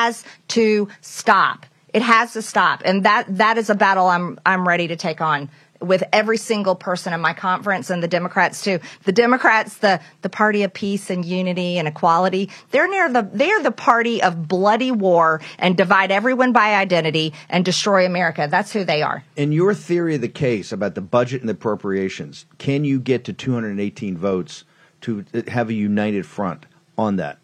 to 0.50 0.88
stop. 1.02 1.66
It 1.94 2.02
has 2.02 2.34
to 2.34 2.42
stop. 2.42 2.82
And 2.86 3.04
that, 3.04 3.26
that 3.38 3.58
is 3.58 3.70
a 3.70 3.76
battle 3.76 4.08
I'm, 4.08 4.40
I'm 4.46 4.68
ready 4.68 4.88
to 4.88 4.96
take 4.96 5.22
on 5.22 5.50
with 5.82 6.04
every 6.14 6.38
single 6.38 6.76
person 6.76 7.12
in 7.12 7.20
my 7.20 7.34
conference 7.34 7.90
and 7.90 8.02
the 8.02 8.08
Democrats 8.08 8.64
too. 8.64 8.80
The 9.04 9.12
Democrats, 9.12 9.78
the, 9.78 10.00
the 10.22 10.30
party 10.30 10.64
of 10.64 10.74
peace 10.74 11.10
and 11.10 11.26
unity 11.26 11.78
and 11.80 11.88
equality, 11.88 12.50
they're 12.70 12.88
near 12.88 13.12
the, 13.12 13.28
they're 13.34 13.64
the 13.64 13.72
party 13.72 14.22
of 14.22 14.48
bloody 14.48 14.92
war 14.92 15.42
and 15.58 15.76
divide 15.76 16.12
everyone 16.12 16.54
by 16.54 16.76
identity 16.76 17.34
and 17.50 17.66
destroy 17.66 18.06
America. 18.06 18.48
That's 18.50 18.72
who 18.72 18.84
they 18.84 19.02
are. 19.02 19.24
In 19.36 19.52
your 19.52 19.74
theory 19.74 20.16
of 20.16 20.22
the 20.22 20.30
case 20.30 20.72
about 20.72 20.96
the 20.96 21.02
budget 21.02 21.42
and 21.42 21.50
the 21.50 21.54
appropriations, 21.54 22.46
can 22.58 22.84
you 22.84 23.00
get 23.00 23.26
to 23.26 23.34
218 23.34 24.18
votes 24.18 24.64
to 25.02 25.26
have 25.48 25.70
a 25.70 25.74
united 25.74 26.26
front 26.26 26.68
on 26.98 27.16
that? 27.16 27.40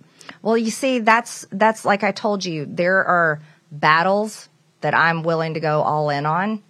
Well, 0.48 0.58
you 0.58 0.72
see, 0.72 1.00
that's 1.00 1.46
that's 1.52 1.84
like 1.84 2.06
I 2.06 2.14
told 2.14 2.46
you. 2.46 2.66
There 2.66 3.04
are 3.04 3.42
battles 3.70 4.48
that 4.80 4.94
I'm 4.94 5.24
willing 5.24 5.56
to 5.56 5.60
go 5.60 5.82
all 5.82 6.10
in 6.10 6.26
on, 6.26 6.64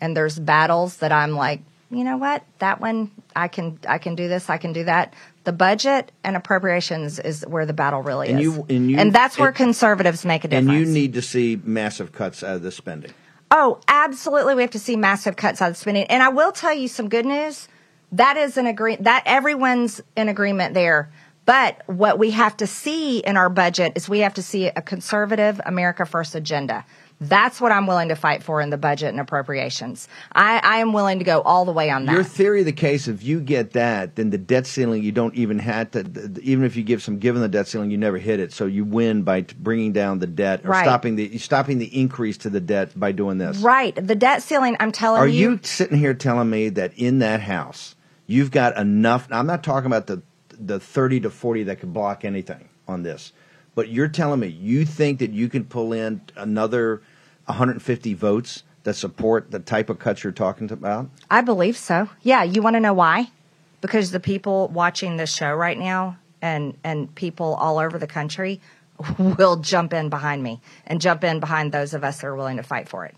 and 0.00 0.16
there's 0.16 0.38
battles 0.38 0.98
that 0.98 1.10
I'm 1.10 1.32
like, 1.32 1.60
you 1.90 2.04
know 2.04 2.16
what, 2.16 2.44
that 2.60 2.80
one 2.80 3.10
I 3.34 3.48
can 3.48 3.80
I 3.88 3.98
can 3.98 4.14
do 4.14 4.28
this, 4.28 4.48
I 4.48 4.58
can 4.58 4.72
do 4.72 4.84
that. 4.84 5.14
The 5.42 5.52
budget 5.52 6.12
and 6.22 6.36
appropriations 6.36 7.18
is 7.18 7.44
where 7.48 7.66
the 7.66 7.72
battle 7.72 8.02
really 8.02 8.28
And 8.28 8.38
is, 8.38 8.44
you- 8.44 8.66
and 8.68 8.88
you- 8.88 9.10
that's 9.10 9.36
where 9.36 9.48
and- 9.48 9.56
conservatives 9.56 10.24
make 10.24 10.44
a 10.44 10.48
difference. 10.48 10.70
And 10.70 10.78
you 10.78 10.86
need 10.86 11.14
to 11.14 11.22
see 11.22 11.60
massive 11.64 12.12
cuts 12.12 12.44
out 12.44 12.54
of 12.54 12.62
the 12.62 12.70
spending. 12.70 13.10
Oh, 13.50 13.80
absolutely. 13.88 14.54
We 14.54 14.62
have 14.62 14.70
to 14.70 14.78
see 14.78 14.94
massive 14.94 15.34
cuts 15.34 15.60
out 15.60 15.70
of 15.72 15.76
spending. 15.76 16.04
And 16.04 16.22
I 16.22 16.28
will 16.28 16.52
tell 16.52 16.72
you 16.72 16.86
some 16.86 17.08
good 17.08 17.26
news. 17.26 17.66
That 18.12 18.36
is 18.36 18.56
an 18.56 18.66
agree 18.66 18.94
that 19.00 19.24
everyone's 19.26 20.00
in 20.16 20.28
agreement 20.28 20.74
there. 20.74 21.10
But 21.46 21.82
what 21.86 22.18
we 22.18 22.30
have 22.30 22.56
to 22.58 22.66
see 22.66 23.18
in 23.18 23.36
our 23.36 23.48
budget 23.50 23.92
is 23.96 24.08
we 24.08 24.20
have 24.20 24.34
to 24.34 24.42
see 24.42 24.66
a 24.66 24.80
conservative 24.82 25.60
America 25.66 26.06
First 26.06 26.34
agenda. 26.34 26.84
That's 27.20 27.60
what 27.60 27.70
I'm 27.70 27.86
willing 27.86 28.08
to 28.08 28.16
fight 28.16 28.42
for 28.42 28.60
in 28.60 28.70
the 28.70 28.76
budget 28.76 29.08
and 29.10 29.20
appropriations. 29.20 30.08
I, 30.32 30.58
I 30.62 30.78
am 30.78 30.92
willing 30.92 31.20
to 31.20 31.24
go 31.24 31.42
all 31.42 31.64
the 31.64 31.72
way 31.72 31.88
on 31.88 32.06
that. 32.06 32.12
Your 32.12 32.24
theory 32.24 32.60
of 32.60 32.66
the 32.66 32.72
case, 32.72 33.06
if 33.06 33.22
you 33.22 33.40
get 33.40 33.72
that, 33.72 34.16
then 34.16 34.30
the 34.30 34.38
debt 34.38 34.66
ceiling 34.66 35.02
you 35.02 35.12
don't 35.12 35.34
even 35.34 35.58
have 35.60 35.92
to. 35.92 36.00
Even 36.42 36.64
if 36.64 36.76
you 36.76 36.82
give 36.82 37.02
some 37.02 37.18
given 37.18 37.40
the 37.40 37.48
debt 37.48 37.68
ceiling, 37.68 37.90
you 37.90 37.98
never 37.98 38.18
hit 38.18 38.40
it. 38.40 38.52
So 38.52 38.66
you 38.66 38.84
win 38.84 39.22
by 39.22 39.42
bringing 39.58 39.92
down 39.92 40.18
the 40.18 40.26
debt 40.26 40.64
or 40.64 40.70
Right. 40.70 40.82
stopping 40.84 41.14
the 41.16 41.38
stopping 41.38 41.78
the 41.78 41.98
increase 41.98 42.36
to 42.38 42.50
the 42.50 42.60
debt 42.60 42.98
by 42.98 43.12
doing 43.12 43.38
this. 43.38 43.58
right. 43.58 43.94
The 43.94 44.16
debt 44.16 44.42
ceiling, 44.42 44.76
I'm 44.80 44.90
telling 44.92 45.20
Are 45.20 45.26
you. 45.28 45.52
you 45.52 45.60
sitting 45.62 45.98
here 45.98 46.14
telling 46.14 46.50
me 46.50 46.68
that 46.70 46.92
in 46.96 47.20
that 47.20 47.40
house 47.42 47.94
you've 48.26 48.50
got 48.50 48.76
enough? 48.76 49.28
I'm 49.30 49.46
not 49.46 49.62
talking 49.62 49.86
about 49.86 50.08
the 50.08 50.20
the 50.58 50.80
30 50.80 51.20
to 51.20 51.30
40 51.30 51.64
that 51.64 51.80
could 51.80 51.92
block 51.92 52.24
anything 52.24 52.68
on 52.86 53.02
this, 53.02 53.32
but 53.74 53.88
you're 53.88 54.08
telling 54.08 54.40
me 54.40 54.48
you 54.48 54.84
think 54.84 55.18
that 55.18 55.30
you 55.30 55.48
can 55.48 55.64
pull 55.64 55.92
in 55.92 56.20
another 56.36 57.02
150 57.46 58.14
votes 58.14 58.62
that 58.84 58.94
support 58.94 59.50
the 59.50 59.58
type 59.58 59.90
of 59.90 59.98
cuts 59.98 60.22
you're 60.22 60.32
talking 60.32 60.70
about? 60.70 61.08
I 61.30 61.40
believe 61.40 61.76
so. 61.76 62.08
Yeah, 62.22 62.42
you 62.42 62.62
want 62.62 62.74
to 62.74 62.80
know 62.80 62.94
why? 62.94 63.30
Because 63.80 64.10
the 64.10 64.20
people 64.20 64.68
watching 64.68 65.16
this 65.16 65.34
show 65.34 65.52
right 65.54 65.78
now 65.78 66.18
and 66.40 66.76
and 66.84 67.14
people 67.14 67.54
all 67.54 67.78
over 67.78 67.98
the 67.98 68.06
country 68.06 68.60
will 69.18 69.56
jump 69.56 69.92
in 69.92 70.08
behind 70.08 70.42
me 70.42 70.60
and 70.86 71.00
jump 71.00 71.24
in 71.24 71.40
behind 71.40 71.72
those 71.72 71.94
of 71.94 72.04
us 72.04 72.20
that 72.20 72.26
are 72.26 72.36
willing 72.36 72.58
to 72.58 72.62
fight 72.62 72.88
for 72.88 73.04
it. 73.04 73.16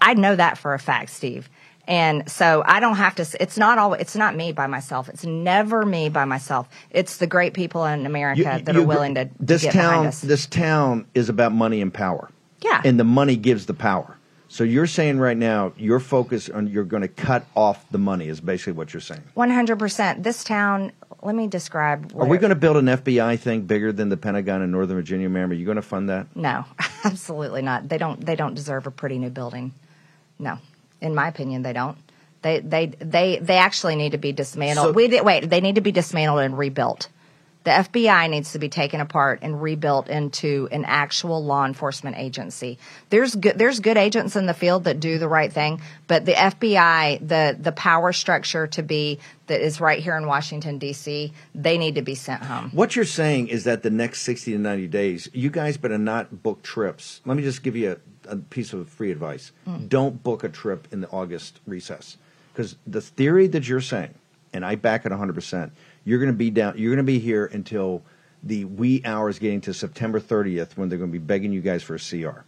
I 0.00 0.14
know 0.14 0.34
that 0.34 0.58
for 0.58 0.74
a 0.74 0.78
fact, 0.78 1.10
Steve. 1.10 1.48
And 1.88 2.30
so 2.30 2.62
I 2.64 2.78
don't 2.80 2.94
have 2.96 3.16
to 3.16 3.26
it's 3.40 3.58
not 3.58 3.76
all 3.78 3.94
it's 3.94 4.14
not 4.14 4.36
me 4.36 4.52
by 4.52 4.66
myself. 4.68 5.08
It's 5.08 5.24
never 5.24 5.84
me 5.84 6.08
by 6.08 6.24
myself. 6.24 6.68
It's 6.90 7.16
the 7.16 7.26
great 7.26 7.54
people 7.54 7.84
in 7.84 8.06
America 8.06 8.38
You- 8.58 8.64
that 8.64 8.74
you 8.74 8.82
are 8.82 8.86
willing 8.86 9.14
to, 9.16 9.28
This 9.40 9.62
get 9.62 9.72
behind 9.72 9.90
town, 9.94 10.06
us. 10.06 10.20
this 10.20 10.46
town 10.46 11.06
is 11.14 11.28
about 11.28 11.52
money 11.52 11.80
and 11.82 11.92
power. 11.92 12.30
Yeah. 12.60 12.80
and 12.84 12.98
the 13.00 13.04
money 13.04 13.34
gives 13.34 13.66
the 13.66 13.74
power. 13.74 14.16
So 14.46 14.62
you're 14.62 14.86
saying 14.86 15.18
right 15.18 15.36
now 15.36 15.72
your 15.76 15.98
focus 15.98 16.48
on 16.48 16.68
you're 16.68 16.84
going 16.84 17.00
to 17.02 17.08
cut 17.08 17.44
off 17.56 17.84
the 17.90 17.98
money 17.98 18.28
is 18.28 18.40
basically 18.40 18.74
what 18.74 18.94
you're 18.94 19.00
saying. 19.00 19.22
100%. 19.36 20.22
This 20.22 20.44
town, 20.44 20.92
let 21.22 21.34
me 21.34 21.48
describe 21.48 22.12
Are 22.16 22.26
we 22.26 22.38
going 22.38 22.50
to 22.50 22.54
build 22.54 22.76
an 22.76 22.84
FBI 22.86 23.38
thing 23.40 23.62
bigger 23.62 23.90
than 23.92 24.10
the 24.10 24.16
Pentagon 24.16 24.62
in 24.62 24.70
Northern 24.70 24.96
Virginia, 24.96 25.28
ma'am? 25.28 25.50
Are 25.50 25.54
you 25.54 25.64
going 25.64 25.76
to 25.76 25.82
fund 25.82 26.08
that? 26.10 26.26
No, 26.36 26.64
absolutely 27.04 27.62
not. 27.62 27.88
They 27.88 27.98
don't. 27.98 28.24
They 28.24 28.36
don't 28.36 28.54
deserve 28.54 28.86
a 28.86 28.90
pretty 28.92 29.18
new 29.18 29.30
building. 29.30 29.72
No, 30.38 30.58
in 31.02 31.14
my 31.14 31.28
opinion, 31.28 31.62
they 31.62 31.72
don't. 31.72 31.98
They 32.42 32.60
they 32.60 32.86
they 32.86 33.38
they 33.38 33.56
actually 33.56 33.96
need 33.96 34.12
to 34.12 34.18
be 34.18 34.32
dismantled. 34.32 34.88
So- 34.88 34.92
we 34.92 35.08
did, 35.08 35.24
wait. 35.24 35.48
They 35.48 35.60
need 35.60 35.76
to 35.76 35.80
be 35.80 35.92
dismantled 35.92 36.40
and 36.40 36.56
rebuilt. 36.56 37.08
The 37.64 37.70
FBI 37.70 38.28
needs 38.28 38.52
to 38.52 38.58
be 38.58 38.68
taken 38.68 39.00
apart 39.00 39.38
and 39.42 39.62
rebuilt 39.62 40.08
into 40.08 40.68
an 40.72 40.84
actual 40.84 41.44
law 41.44 41.64
enforcement 41.64 42.16
agency. 42.18 42.78
There's 43.10 43.36
good 43.36 43.56
there's 43.56 43.78
good 43.78 43.96
agents 43.96 44.34
in 44.34 44.46
the 44.46 44.54
field 44.54 44.84
that 44.84 44.98
do 44.98 45.18
the 45.18 45.28
right 45.28 45.52
thing, 45.52 45.80
but 46.08 46.24
the 46.24 46.32
FBI, 46.32 47.20
the 47.26 47.56
the 47.60 47.70
power 47.70 48.12
structure 48.12 48.66
to 48.66 48.82
be 48.82 49.20
that 49.46 49.60
is 49.60 49.80
right 49.80 50.02
here 50.02 50.16
in 50.16 50.26
Washington 50.26 50.78
D.C., 50.78 51.32
they 51.54 51.78
need 51.78 51.94
to 51.94 52.02
be 52.02 52.16
sent 52.16 52.42
home. 52.42 52.70
What 52.72 52.96
you're 52.96 53.04
saying 53.04 53.46
is 53.48 53.62
that 53.64 53.84
the 53.84 53.90
next 53.90 54.22
60 54.22 54.52
to 54.52 54.58
90 54.58 54.88
days, 54.88 55.28
you 55.32 55.50
guys 55.50 55.76
better 55.76 55.98
not 55.98 56.42
book 56.42 56.62
trips. 56.62 57.20
Let 57.24 57.36
me 57.36 57.44
just 57.44 57.62
give 57.62 57.76
you 57.76 57.92
a, 57.92 57.96
a 58.28 58.36
piece 58.36 58.72
of 58.72 58.88
free 58.88 59.10
advice. 59.10 59.52
Mm. 59.66 59.88
Don't 59.88 60.22
book 60.22 60.44
a 60.44 60.48
trip 60.48 60.88
in 60.90 61.00
the 61.00 61.08
August 61.08 61.60
recess. 61.66 62.16
Because 62.52 62.76
the 62.86 63.00
theory 63.00 63.46
that 63.48 63.66
you're 63.66 63.80
saying, 63.80 64.14
and 64.52 64.64
I 64.64 64.74
back 64.74 65.06
it 65.06 65.12
100%, 65.12 65.70
you're 66.04 66.18
going 66.18 66.32
to 66.32 66.36
be 66.36 66.50
down, 66.50 66.76
you're 66.76 66.90
going 66.94 67.04
to 67.04 67.10
be 67.12 67.18
here 67.18 67.46
until 67.46 68.02
the 68.42 68.64
wee 68.64 69.02
hours 69.04 69.38
getting 69.38 69.60
to 69.62 69.74
September 69.74 70.20
30th 70.20 70.76
when 70.76 70.88
they're 70.88 70.98
going 70.98 71.10
to 71.10 71.18
be 71.18 71.24
begging 71.24 71.52
you 71.52 71.60
guys 71.60 71.82
for 71.82 71.94
a 71.94 71.98
CR. 71.98 72.44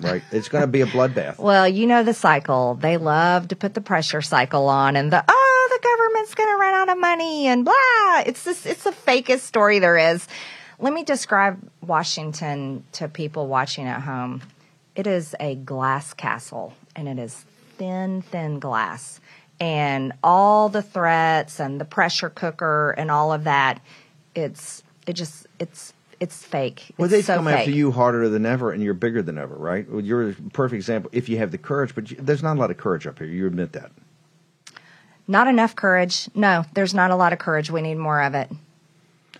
Right? 0.00 0.22
It's 0.32 0.48
going 0.48 0.62
to 0.62 0.68
be 0.68 0.82
a 0.82 0.86
bloodbath. 0.86 1.38
Well, 1.38 1.66
you 1.68 1.86
know 1.86 2.04
the 2.04 2.14
cycle. 2.14 2.74
They 2.74 2.98
love 2.98 3.48
to 3.48 3.56
put 3.56 3.74
the 3.74 3.80
pressure 3.80 4.22
cycle 4.22 4.68
on 4.68 4.94
and 4.94 5.12
the 5.12 5.24
oh, 5.26 5.68
the 5.70 5.88
government's 5.88 6.34
going 6.34 6.50
to 6.50 6.56
run 6.56 6.74
out 6.74 6.88
of 6.88 6.98
money 7.00 7.46
and 7.48 7.64
blah. 7.64 8.22
It's 8.24 8.44
this 8.44 8.64
it's 8.64 8.84
the 8.84 8.92
fakest 8.92 9.40
story 9.40 9.80
there 9.80 9.98
is. 9.98 10.28
Let 10.78 10.92
me 10.92 11.02
describe 11.02 11.58
Washington 11.84 12.84
to 12.92 13.08
people 13.08 13.48
watching 13.48 13.86
at 13.86 14.00
home. 14.00 14.42
It 14.98 15.06
is 15.06 15.34
a 15.38 15.54
glass 15.54 16.12
castle 16.12 16.74
and 16.94 17.08
it 17.08 17.18
is 17.18 17.46
thin 17.78 18.20
thin 18.20 18.58
glass. 18.58 19.20
And 19.60 20.12
all 20.22 20.68
the 20.68 20.82
threats 20.82 21.60
and 21.60 21.80
the 21.80 21.84
pressure 21.84 22.28
cooker 22.28 22.90
and 22.98 23.10
all 23.10 23.32
of 23.32 23.44
that 23.44 23.80
it's 24.34 24.82
it 25.06 25.14
just 25.14 25.46
it's 25.58 25.92
it's 26.20 26.44
fake. 26.44 26.92
Well, 26.96 27.06
it's 27.06 27.12
they 27.12 27.22
so 27.22 27.36
come 27.36 27.44
fake. 27.46 27.58
after 27.60 27.70
you 27.70 27.92
harder 27.92 28.28
than 28.28 28.44
ever, 28.44 28.72
and 28.72 28.82
you're 28.82 28.94
bigger 28.94 29.22
than 29.22 29.38
ever, 29.38 29.54
right? 29.54 29.88
Well, 29.88 30.00
you're 30.00 30.30
a 30.30 30.34
perfect 30.52 30.74
example 30.74 31.10
if 31.14 31.28
you 31.28 31.38
have 31.38 31.52
the 31.52 31.58
courage, 31.58 31.94
but 31.94 32.10
you, 32.10 32.16
there's 32.20 32.42
not 32.42 32.56
a 32.56 32.60
lot 32.60 32.70
of 32.70 32.76
courage 32.76 33.06
up 33.06 33.18
here. 33.18 33.28
You 33.28 33.46
admit 33.46 33.72
that. 33.72 33.92
Not 35.28 35.46
enough 35.46 35.76
courage. 35.76 36.28
No, 36.34 36.64
there's 36.74 36.94
not 36.94 37.10
a 37.12 37.16
lot 37.16 37.32
of 37.32 37.38
courage. 37.38 37.70
We 37.70 37.82
need 37.82 37.98
more 37.98 38.20
of 38.20 38.34
it. 38.34 38.50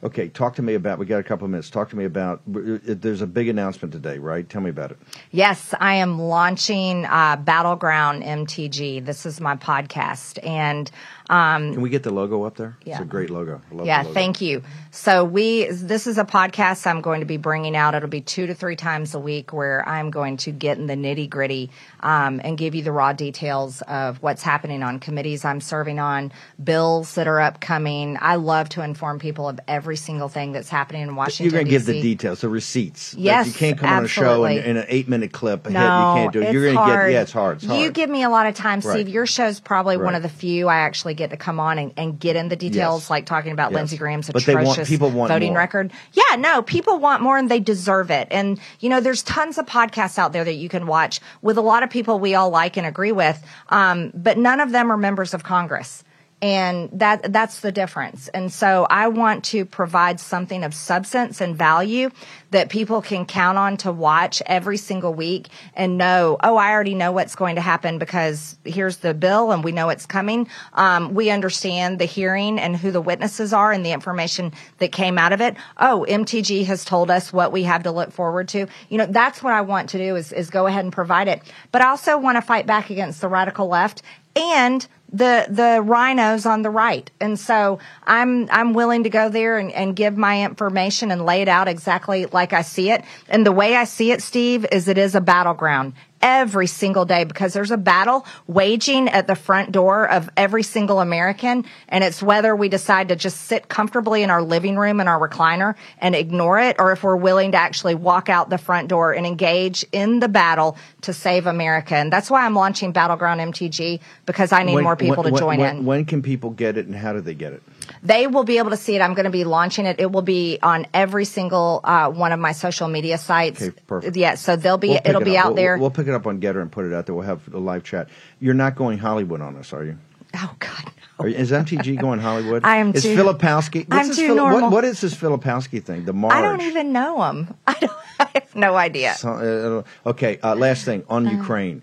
Okay, 0.02 0.28
talk 0.28 0.54
to 0.56 0.62
me 0.62 0.74
about. 0.74 0.98
We 0.98 1.06
got 1.06 1.18
a 1.18 1.24
couple 1.24 1.44
of 1.44 1.50
minutes. 1.50 1.70
Talk 1.70 1.90
to 1.90 1.96
me 1.96 2.04
about. 2.04 2.40
There's 2.46 3.22
a 3.22 3.26
big 3.26 3.48
announcement 3.48 3.92
today, 3.92 4.18
right? 4.18 4.48
Tell 4.48 4.60
me 4.60 4.70
about 4.70 4.92
it. 4.92 4.98
Yes, 5.30 5.74
I 5.80 5.94
am 5.94 6.20
launching 6.20 7.04
uh, 7.04 7.36
Battleground 7.36 8.22
MTG. 8.22 9.04
This 9.04 9.26
is 9.26 9.40
my 9.40 9.56
podcast, 9.56 10.44
and 10.46 10.90
um, 11.30 11.74
Can 11.74 11.82
we 11.82 11.90
get 11.90 12.02
the 12.02 12.10
logo 12.10 12.44
up 12.44 12.56
there? 12.56 12.76
It's 12.86 13.00
a 13.00 13.04
great 13.04 13.28
logo. 13.28 13.60
I 13.70 13.74
love 13.74 13.86
yeah, 13.86 14.02
logo. 14.02 14.14
thank 14.14 14.40
you. 14.40 14.62
So 14.90 15.24
we 15.24 15.66
this 15.66 16.06
is 16.06 16.16
a 16.16 16.24
podcast 16.24 16.86
I'm 16.86 17.00
going 17.00 17.20
to 17.20 17.26
be 17.26 17.36
bringing 17.36 17.76
out. 17.76 17.94
It'll 17.94 18.08
be 18.08 18.22
two 18.22 18.46
to 18.46 18.54
three 18.54 18.76
times 18.76 19.14
a 19.14 19.18
week 19.18 19.52
where 19.52 19.86
I'm 19.86 20.10
going 20.10 20.38
to 20.38 20.52
get 20.52 20.78
in 20.78 20.86
the 20.86 20.94
nitty 20.94 21.28
gritty 21.28 21.70
um, 22.00 22.40
and 22.42 22.56
give 22.56 22.74
you 22.74 22.82
the 22.82 22.92
raw 22.92 23.12
details 23.12 23.82
of 23.82 24.22
what's 24.22 24.42
happening 24.42 24.82
on 24.82 25.00
committees 25.00 25.44
I'm 25.44 25.60
serving 25.60 25.98
on, 25.98 26.32
bills 26.62 27.14
that 27.14 27.28
are 27.28 27.40
upcoming. 27.40 28.16
I 28.20 28.36
love 28.36 28.70
to 28.70 28.82
inform 28.82 29.18
people 29.18 29.48
of 29.48 29.60
every 29.68 29.87
single 29.96 30.28
thing 30.28 30.52
that's 30.52 30.68
happening 30.68 31.02
in 31.02 31.16
Washington. 31.16 31.44
You're 31.46 31.52
going 31.52 31.64
to 31.66 31.70
give 31.70 31.86
the 31.86 32.00
details, 32.00 32.40
the 32.40 32.48
receipts. 32.48 33.14
Like, 33.14 33.24
Yes, 33.24 33.46
you 33.48 33.52
can't 33.52 33.78
come 33.78 33.88
on 33.90 34.04
a 34.04 34.08
show 34.08 34.44
in, 34.44 34.58
in 34.58 34.76
an 34.76 34.84
eight 34.88 35.08
minute 35.08 35.32
clip. 35.32 35.66
and 35.66 35.74
hit- 35.76 35.82
No, 35.82 36.14
you 36.14 36.20
can't 36.20 36.32
do 36.32 36.42
it. 36.42 36.52
You're 36.52 36.72
gonna 36.72 36.86
get. 36.86 37.12
Yeah, 37.12 37.22
it's 37.22 37.32
hard. 37.32 37.56
It's 37.58 37.66
hard. 37.66 37.80
You 37.80 37.90
give 37.90 38.10
me 38.10 38.22
a 38.22 38.28
lot 38.30 38.46
of 38.46 38.54
time, 38.54 38.80
Steve. 38.80 38.92
Right. 38.94 39.08
Your 39.08 39.26
show's 39.26 39.60
probably 39.60 39.96
one 39.96 40.14
of 40.14 40.22
the 40.22 40.28
few 40.28 40.68
I 40.68 40.78
actually 40.80 41.14
get 41.14 41.30
to 41.30 41.36
come 41.36 41.58
on 41.60 41.78
and, 41.78 41.92
and 41.96 42.18
get 42.18 42.36
in 42.36 42.48
the 42.48 42.56
details, 42.56 43.02
Yes. 43.04 43.10
like 43.10 43.26
talking 43.26 43.52
about 43.52 43.70
Yes. 43.72 43.76
Lindsey 43.76 43.96
Graham's 43.96 44.26
But 44.30 44.46
want- 44.46 44.62
atrocious 44.62 44.88
people 44.88 45.10
want 45.10 45.30
voting 45.32 45.50
more. 45.52 45.58
record. 45.58 45.92
Yeah, 46.12 46.36
no, 46.36 46.62
people 46.62 46.98
want 46.98 47.22
more 47.22 47.38
and 47.38 47.50
they 47.50 47.60
deserve 47.60 48.10
it. 48.10 48.28
And 48.30 48.58
you 48.80 48.88
know, 48.88 49.00
there's 49.00 49.22
tons 49.22 49.58
of 49.58 49.66
podcasts 49.66 50.18
out 50.18 50.32
there 50.32 50.44
that 50.44 50.54
you 50.54 50.68
can 50.68 50.86
watch 50.86 51.20
with 51.42 51.58
a 51.58 51.62
lot 51.62 51.82
of 51.82 51.90
people 51.90 52.18
we 52.18 52.34
all 52.34 52.50
like 52.50 52.76
and 52.76 52.86
agree 52.86 53.12
with, 53.12 53.42
um, 53.70 54.12
but 54.14 54.38
none 54.38 54.60
of 54.60 54.70
them 54.72 54.90
are 54.92 54.96
members 54.96 55.34
of 55.34 55.42
Congress 55.44 56.02
and 56.40 56.88
that 56.92 57.32
that's 57.32 57.60
the 57.60 57.72
difference. 57.72 58.28
And 58.28 58.52
so 58.52 58.86
i 58.88 59.08
want 59.08 59.44
to 59.44 59.64
provide 59.64 60.20
something 60.20 60.64
of 60.64 60.74
substance 60.74 61.40
and 61.40 61.56
value 61.56 62.10
that 62.50 62.68
people 62.68 63.02
can 63.02 63.26
count 63.26 63.58
on 63.58 63.76
to 63.78 63.92
watch 63.92 64.42
every 64.46 64.76
single 64.76 65.12
week 65.12 65.48
and 65.74 65.98
know 65.98 66.36
oh 66.42 66.56
i 66.56 66.70
already 66.70 66.94
know 66.94 67.12
what's 67.12 67.34
going 67.34 67.56
to 67.56 67.60
happen 67.60 67.98
because 67.98 68.56
here's 68.64 68.98
the 68.98 69.14
bill 69.14 69.52
and 69.52 69.64
we 69.64 69.72
know 69.72 69.88
it's 69.88 70.06
coming. 70.06 70.48
Um, 70.74 71.14
we 71.14 71.30
understand 71.30 71.98
the 71.98 72.04
hearing 72.04 72.58
and 72.58 72.76
who 72.76 72.90
the 72.90 73.00
witnesses 73.00 73.52
are 73.52 73.72
and 73.72 73.84
the 73.84 73.92
information 73.92 74.52
that 74.78 74.92
came 74.92 75.18
out 75.18 75.32
of 75.32 75.40
it. 75.40 75.56
Oh 75.76 76.06
mtg 76.08 76.64
has 76.66 76.84
told 76.84 77.10
us 77.10 77.32
what 77.32 77.52
we 77.52 77.64
have 77.64 77.82
to 77.82 77.90
look 77.90 78.12
forward 78.12 78.48
to. 78.48 78.66
You 78.88 78.98
know 78.98 79.06
that's 79.06 79.42
what 79.42 79.54
i 79.54 79.62
want 79.62 79.90
to 79.90 79.98
do 79.98 80.16
is, 80.16 80.32
is 80.32 80.50
go 80.50 80.66
ahead 80.66 80.84
and 80.84 80.92
provide 80.92 81.26
it. 81.28 81.42
But 81.72 81.82
i 81.82 81.88
also 81.88 82.16
want 82.18 82.36
to 82.36 82.42
fight 82.42 82.66
back 82.66 82.90
against 82.90 83.20
the 83.20 83.28
radical 83.28 83.66
left 83.66 84.02
and 84.38 84.86
the 85.10 85.46
the 85.48 85.82
RINOs 85.84 86.46
on 86.48 86.62
the 86.62 86.70
right. 86.70 87.10
And 87.20 87.38
so 87.38 87.78
I'm 88.04 88.48
I'm 88.50 88.72
willing 88.74 89.04
to 89.04 89.10
go 89.10 89.28
there 89.28 89.58
and, 89.58 89.72
and 89.72 89.96
give 89.96 90.16
my 90.16 90.44
information 90.44 91.10
and 91.10 91.24
lay 91.24 91.42
it 91.42 91.48
out 91.48 91.68
exactly 91.68 92.26
like 92.26 92.52
I 92.52 92.62
see 92.62 92.90
it. 92.90 93.04
And 93.28 93.44
the 93.44 93.52
way 93.52 93.74
I 93.74 93.84
see 93.84 94.12
it, 94.12 94.22
Steve, 94.22 94.66
is 94.70 94.88
it 94.88 94.98
is 94.98 95.14
a 95.14 95.20
battleground 95.20 95.94
every 96.22 96.66
single 96.66 97.04
day 97.04 97.24
because 97.24 97.52
there's 97.52 97.70
a 97.70 97.76
battle 97.76 98.26
waging 98.46 99.08
at 99.08 99.26
the 99.26 99.34
front 99.34 99.72
door 99.72 100.08
of 100.10 100.28
every 100.36 100.62
single 100.62 101.00
American. 101.00 101.64
And 101.88 102.02
it's 102.04 102.22
whether 102.22 102.54
we 102.56 102.68
decide 102.68 103.08
to 103.08 103.16
just 103.16 103.42
sit 103.42 103.68
comfortably 103.68 104.22
in 104.22 104.30
our 104.30 104.42
living 104.42 104.76
room 104.76 105.00
in 105.00 105.08
our 105.08 105.28
recliner 105.28 105.74
and 105.98 106.14
ignore 106.14 106.58
it, 106.60 106.76
or 106.78 106.92
if 106.92 107.02
we're 107.02 107.16
willing 107.16 107.52
to 107.52 107.58
actually 107.58 107.94
walk 107.94 108.28
out 108.28 108.50
the 108.50 108.58
front 108.58 108.88
door 108.88 109.12
and 109.12 109.26
engage 109.26 109.84
in 109.92 110.20
the 110.20 110.28
battle 110.28 110.76
to 111.02 111.12
save 111.12 111.46
America. 111.46 111.94
And 111.94 112.12
that's 112.12 112.30
why 112.30 112.44
I'm 112.44 112.54
launching 112.54 112.92
Battleground 112.92 113.40
MTG 113.40 114.00
because 114.26 114.52
I 114.52 114.62
need 114.62 114.74
When- 114.74 114.84
more 114.84 114.96
people 114.96 115.22
when- 115.22 115.32
to 115.32 115.38
join 115.38 115.58
when, 115.58 115.76
in. 115.78 115.84
When 115.84 116.04
can 116.04 116.22
people 116.22 116.50
get 116.50 116.76
it, 116.76 116.86
and 116.86 116.96
how 116.96 117.12
do 117.12 117.20
they 117.20 117.34
get 117.34 117.52
it? 117.52 117.62
They 118.02 118.26
will 118.26 118.44
be 118.44 118.58
able 118.58 118.70
to 118.70 118.76
see 118.76 118.94
it. 118.96 119.00
I'm 119.00 119.14
going 119.14 119.24
to 119.24 119.30
be 119.30 119.44
launching 119.44 119.86
it. 119.86 119.98
It 119.98 120.10
will 120.12 120.22
be 120.22 120.58
on 120.62 120.86
every 120.94 121.24
single 121.24 121.80
uh, 121.84 122.08
one 122.10 122.32
of 122.32 122.40
my 122.40 122.52
social 122.52 122.88
media 122.88 123.18
sites. 123.18 123.62
Okay, 123.62 123.78
perfect. 123.86 124.16
Yeah, 124.16 124.34
so 124.36 124.56
they'll 124.56 124.78
be. 124.78 124.88
We'll 124.88 125.00
it'll 125.04 125.22
it 125.22 125.24
be 125.24 125.36
up. 125.36 125.44
out 125.46 125.48
We'll- 125.50 125.56
there. 125.56 125.78
We'll 125.78 125.90
pick 125.90 126.06
it 126.08 126.14
up 126.14 126.26
on 126.26 126.40
Gettr 126.40 126.60
and 126.62 126.70
put 126.70 126.84
it 126.86 126.92
out 126.92 127.06
there. 127.06 127.14
We'll 127.14 127.26
have 127.26 127.52
a 127.52 127.58
live 127.58 127.84
chat. 127.84 128.08
You're 128.40 128.54
not 128.54 128.76
going 128.76 128.98
Hollywood 128.98 129.40
on 129.40 129.56
us, 129.56 129.72
are 129.72 129.84
you? 129.84 129.98
Oh 130.34 130.54
God. 130.58 130.92
Are 131.20 131.26
is 131.26 131.50
MTG 131.50 132.00
going 132.00 132.20
Hollywood? 132.20 132.62
I 132.64 132.76
am 132.76 132.92
Is 132.94 133.02
too- 133.02 133.16
Filipkowski? 133.16 133.86
I'm 133.90 134.06
too 134.10 134.14
Phil- 134.28 134.36
what- 134.36 134.50
normal. 134.50 134.70
what 134.70 134.84
is 134.84 135.00
this 135.00 135.14
Filipkowski 135.14 135.82
thing? 135.82 136.04
The 136.04 136.12
Marge. 136.12 136.34
I 136.34 136.42
don't 136.42 136.62
even 136.62 136.92
know 136.92 137.22
him. 137.24 137.54
I 137.66 137.74
don't. 137.74 137.92
I 138.20 138.28
have 138.34 138.54
no 138.56 138.74
idea. 138.76 139.14
So, 139.14 139.84
uh, 140.04 140.10
okay, 140.10 140.38
uh, 140.42 140.54
last 140.54 140.84
thing 140.84 141.04
on 141.08 141.26
Uh-huh. 141.26 141.36
Ukraine. 141.36 141.82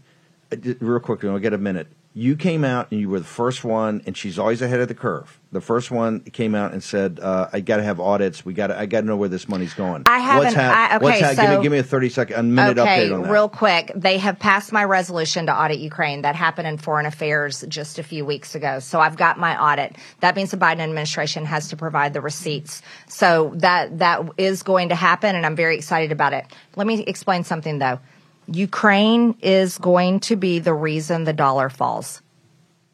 Uh, 0.52 0.58
Real 0.80 1.00
quickly, 1.00 1.30
I'll 1.30 1.40
get 1.40 1.54
a 1.54 1.58
minute. 1.58 1.88
You 2.14 2.36
came 2.38 2.64
out 2.64 2.92
and 2.92 3.00
you 3.02 3.10
were 3.10 3.20
the 3.20 3.26
first 3.26 3.64
one, 3.66 4.02
and 4.06 4.16
she's 4.16 4.38
always 4.40 4.62
ahead 4.62 4.80
of 4.80 4.88
the 4.88 4.96
curve. 4.96 5.38
The 5.56 5.62
first 5.62 5.90
one 5.90 6.20
came 6.20 6.54
out 6.54 6.74
and 6.74 6.84
said, 6.84 7.18
uh, 7.22 7.48
"I 7.54 7.62
got 7.62 7.78
to 7.78 7.84
have 7.84 8.02
audits. 8.02 8.44
We 8.44 8.54
got. 8.54 8.72
I 8.72 8.86
got 8.88 9.02
to 9.02 9.08
know 9.08 9.16
where 9.16 9.30
this 9.30 9.48
money's 9.48 9.74
going." 9.74 10.04
I 10.06 10.20
haven't- 10.20 10.44
What's 10.44 10.56
hap- 10.56 10.76
I- 10.76 10.96
okay, 10.98 11.04
what's 11.06 11.20
hap- 11.22 11.36
give 11.38 11.50
me 11.50 11.56
so- 11.56 11.62
give 11.62 11.72
me 11.72 11.78
a 11.78 11.84
thirty 11.84 12.10
second, 12.10 12.36
a 12.38 12.44
minute 12.44 12.78
okay, 12.78 13.08
update 13.08 13.16
on 13.16 13.22
that. 13.24 13.32
real 13.32 13.48
quick. 13.48 13.90
They 13.96 14.18
have 14.18 14.38
passed 14.38 14.74
my 14.74 14.84
resolution 14.84 15.46
to 15.46 15.54
audit 15.58 15.80
Ukraine. 15.80 16.24
That 16.24 16.36
happened 16.36 16.68
in 16.68 16.78
Foreign 16.78 17.06
Affairs 17.06 17.64
just 17.70 18.00
a 18.00 18.04
few 18.04 18.26
weeks 18.26 18.54
ago. 18.54 18.80
So 18.80 19.00
I've 19.00 19.16
got 19.16 19.40
my 19.40 19.58
audit. 19.58 19.96
That 20.20 20.36
means 20.36 20.52
the 20.52 20.58
Biden 20.58 20.82
administration 20.82 21.46
has 21.46 21.70
to 21.70 21.78
provide 21.78 22.14
the 22.14 22.20
receipts. 22.20 22.82
So 23.08 23.54
that 23.56 24.00
that 24.00 24.24
is 24.38 24.62
going 24.62 24.90
to 24.90 24.96
happen, 24.96 25.38
and 25.38 25.46
I'm 25.46 25.56
very 25.56 25.78
excited 25.78 26.12
about 26.12 26.34
it. 26.34 26.46
Let 26.76 26.86
me 26.86 27.02
explain 27.08 27.46
something 27.46 27.80
though. 27.80 28.00
Ukraine 28.48 29.36
is 29.42 29.78
going 29.78 30.20
to 30.20 30.36
be 30.36 30.60
the 30.60 30.74
reason 30.74 31.24
the 31.24 31.34
dollar 31.34 31.70
falls. 31.70 32.22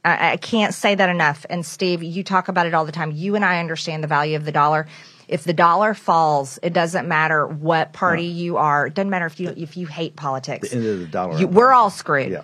I, 0.03 0.33
I 0.33 0.37
can't 0.37 0.73
say 0.73 0.95
that 0.95 1.09
enough. 1.09 1.45
And 1.49 1.65
Steve, 1.65 2.03
you 2.03 2.23
talk 2.23 2.47
about 2.47 2.65
it 2.65 2.73
all 2.73 2.85
the 2.85 2.91
time. 2.91 3.11
You 3.11 3.35
and 3.35 3.45
I 3.45 3.59
understand 3.59 4.03
the 4.03 4.07
value 4.07 4.35
of 4.35 4.45
the 4.45 4.51
dollar. 4.51 4.87
If 5.27 5.43
the 5.45 5.53
dollar 5.53 5.93
falls, 5.93 6.59
it 6.61 6.73
doesn't 6.73 7.07
matter 7.07 7.47
what 7.47 7.93
party 7.93 8.25
you 8.25 8.57
are. 8.57 8.87
It 8.87 8.95
doesn't 8.95 9.09
matter 9.09 9.27
if 9.27 9.39
you 9.39 9.53
if 9.55 9.77
you 9.77 9.87
hate 9.87 10.15
politics. 10.17 10.71
the 10.71 10.75
end 10.75 10.85
of 10.85 10.99
the 10.99 11.07
dollar. 11.07 11.37
You, 11.39 11.47
we're 11.47 11.71
all 11.71 11.89
screwed. 11.89 12.31
Yeah, 12.31 12.41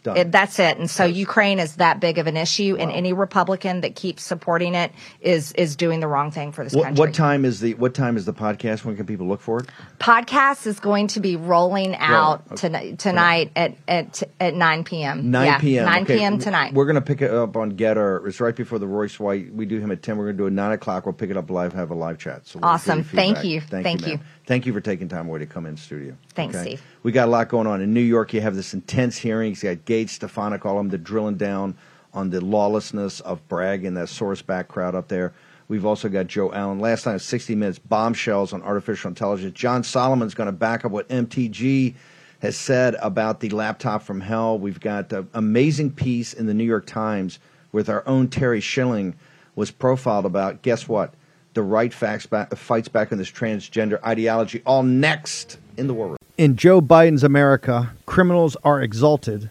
done. 0.00 0.16
It, 0.16 0.32
that's 0.32 0.58
it. 0.58 0.78
And 0.78 0.90
so 0.90 1.04
Ukraine 1.04 1.58
is 1.58 1.76
that 1.76 2.00
big 2.00 2.18
of 2.18 2.26
an 2.26 2.36
issue, 2.36 2.76
and 2.78 2.90
any 2.90 3.12
Republican 3.12 3.82
that 3.82 3.96
keeps 3.96 4.22
supporting 4.22 4.74
it 4.74 4.92
is 5.20 5.52
is 5.52 5.76
doing 5.76 6.00
the 6.00 6.08
wrong 6.08 6.30
thing 6.30 6.52
for 6.52 6.64
this 6.64 6.72
what, 6.72 6.84
country. 6.84 7.00
what 7.00 7.14
time 7.14 7.44
is 7.44 7.60
the 7.60 7.74
what 7.74 7.94
time 7.94 8.16
is 8.16 8.24
the 8.24 8.32
podcast? 8.32 8.84
When 8.84 8.96
can 8.96 9.06
people 9.06 9.26
look 9.26 9.40
for 9.40 9.60
it? 9.60 9.68
Podcast 9.98 10.66
is 10.66 10.80
going 10.80 11.08
to 11.08 11.20
be 11.20 11.36
rolling 11.36 11.96
out 11.96 12.44
okay. 12.52 12.96
tonight, 12.96 13.50
at, 13.56 13.74
at 13.88 14.22
at 14.38 14.54
9 14.54 14.84
p.m. 14.84 15.30
9 15.30 15.46
Yeah, 15.46 15.58
p.m. 15.58 15.84
9 15.86 16.02
Okay, 16.02 16.18
p.m. 16.18 16.38
tonight. 16.38 16.74
We're 16.74 16.86
going 16.86 16.94
to 16.94 17.00
pick 17.00 17.22
it 17.22 17.30
up 17.30 17.56
on 17.56 17.72
Gettr. 17.72 18.26
It's 18.26 18.40
right 18.40 18.54
before 18.54 18.78
the 18.78 18.86
Royce 18.86 19.18
White. 19.18 19.52
We 19.52 19.66
do 19.66 19.78
him 19.78 19.90
at 19.90 20.02
10. 20.02 20.16
We're 20.16 20.26
going 20.26 20.36
to 20.36 20.42
do 20.42 20.46
it 20.46 20.52
9 20.52 20.72
o'clock. 20.72 21.06
We'll 21.06 21.12
pick 21.12 21.30
it 21.30 21.36
up 21.36 21.50
live, 21.50 21.72
have 21.72 21.90
a 21.90 21.94
live 21.94 22.18
chat. 22.18 22.46
So 22.46 22.58
we'll 22.58 22.70
Awesome. 22.70 23.04
Thank 23.04 23.44
you. 23.44 23.60
Thank, 23.60 23.84
Thank 23.84 24.06
you. 24.06 24.20
Thank 24.46 24.66
you 24.66 24.72
for 24.72 24.80
taking 24.80 25.08
time 25.08 25.28
away 25.28 25.38
to 25.40 25.46
come 25.46 25.66
in 25.66 25.76
studio. 25.76 26.16
Thanks, 26.30 26.58
Steve. 26.58 26.82
We 27.02 27.12
got 27.12 27.28
a 27.28 27.30
lot 27.30 27.48
going 27.48 27.66
on. 27.66 27.80
In 27.80 27.94
New 27.94 28.00
York, 28.00 28.34
you 28.34 28.40
have 28.40 28.56
this 28.56 28.74
intense 28.74 29.16
hearing. 29.16 29.54
You 29.54 29.76
got 29.76 29.84
Gaetz, 29.90 30.10
Stefanik, 30.10 30.64
all 30.64 30.78
of 30.78 30.90
them. 30.90 31.02
Drilling 31.02 31.36
down 31.36 31.76
on 32.14 32.30
the 32.30 32.40
lawlessness 32.40 33.18
of 33.20 33.46
Bragg 33.48 33.84
and 33.84 33.96
that 33.96 34.06
Soros 34.06 34.44
back 34.44 34.68
crowd 34.68 34.94
up 34.94 35.08
there. 35.08 35.32
We've 35.66 35.86
also 35.86 36.08
got 36.08 36.28
Joe 36.28 36.52
Allen. 36.52 36.78
Last 36.78 37.06
night, 37.06 37.20
60 37.20 37.54
Minutes, 37.54 37.78
bombshells 37.78 38.52
on 38.52 38.62
artificial 38.62 39.08
intelligence. 39.08 39.54
John 39.54 39.82
Solomon's 39.82 40.34
going 40.34 40.46
to 40.48 40.52
back 40.52 40.84
up 40.84 40.92
what 40.92 41.08
MTG 41.08 41.94
has 42.40 42.56
said 42.56 42.94
about 43.00 43.40
the 43.40 43.50
laptop 43.50 44.02
from 44.02 44.20
hell. 44.20 44.58
We've 44.58 44.80
got 44.80 45.12
an 45.12 45.28
amazing 45.34 45.92
piece 45.92 46.32
in 46.32 46.46
the 46.46 46.54
New 46.54 46.64
York 46.64 46.86
Times 46.86 47.38
with 47.72 47.88
our 47.88 48.06
own 48.06 48.28
Terry 48.28 48.60
Schilling 48.60 49.14
was 49.54 49.70
profiled 49.70 50.24
about, 50.24 50.62
guess 50.62 50.88
what? 50.88 51.14
The 51.54 51.62
right 51.62 51.92
facts 51.92 52.26
fights 52.54 52.88
back 52.88 53.10
on 53.12 53.18
this 53.18 53.30
transgender 53.30 54.02
ideology. 54.04 54.62
All 54.64 54.84
next 54.84 55.58
in 55.76 55.88
the 55.88 55.94
war 55.94 56.08
room. 56.08 56.16
In 56.38 56.56
Joe 56.56 56.80
Biden's 56.80 57.24
America, 57.24 57.92
criminals 58.06 58.56
are 58.64 58.80
exalted 58.80 59.50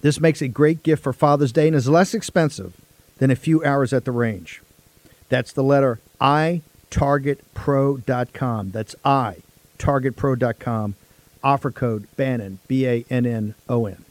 This 0.00 0.20
makes 0.20 0.40
a 0.40 0.48
great 0.48 0.82
gift 0.82 1.02
for 1.02 1.12
Father's 1.12 1.52
Day 1.52 1.66
and 1.66 1.76
is 1.76 1.88
less 1.88 2.14
expensive 2.14 2.74
than 3.18 3.30
a 3.30 3.36
few 3.36 3.64
hours 3.64 3.92
at 3.92 4.04
the 4.04 4.12
range. 4.12 4.62
That's 5.28 5.52
the 5.52 5.64
letter 5.64 5.98
I 6.20 6.62
targetpro.com. 6.90 8.70
That's 8.70 8.94
I 9.04 9.36
targetpro.com. 9.78 10.94
Offer 11.42 11.70
code 11.70 12.06
Bannon, 12.16 12.58
B 12.66 12.86
A 12.86 13.04
N 13.10 13.26
N 13.26 13.54
O 13.68 13.86
N. 13.86 14.04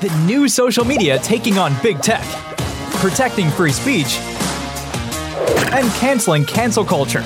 The 0.00 0.24
new 0.26 0.48
social 0.48 0.84
media 0.84 1.18
taking 1.18 1.58
on 1.58 1.74
big 1.82 2.00
tech, 2.00 2.24
protecting 2.96 3.50
free 3.50 3.72
speech, 3.72 4.18
and 5.72 5.90
canceling 5.92 6.44
cancel 6.44 6.84
culture. 6.84 7.22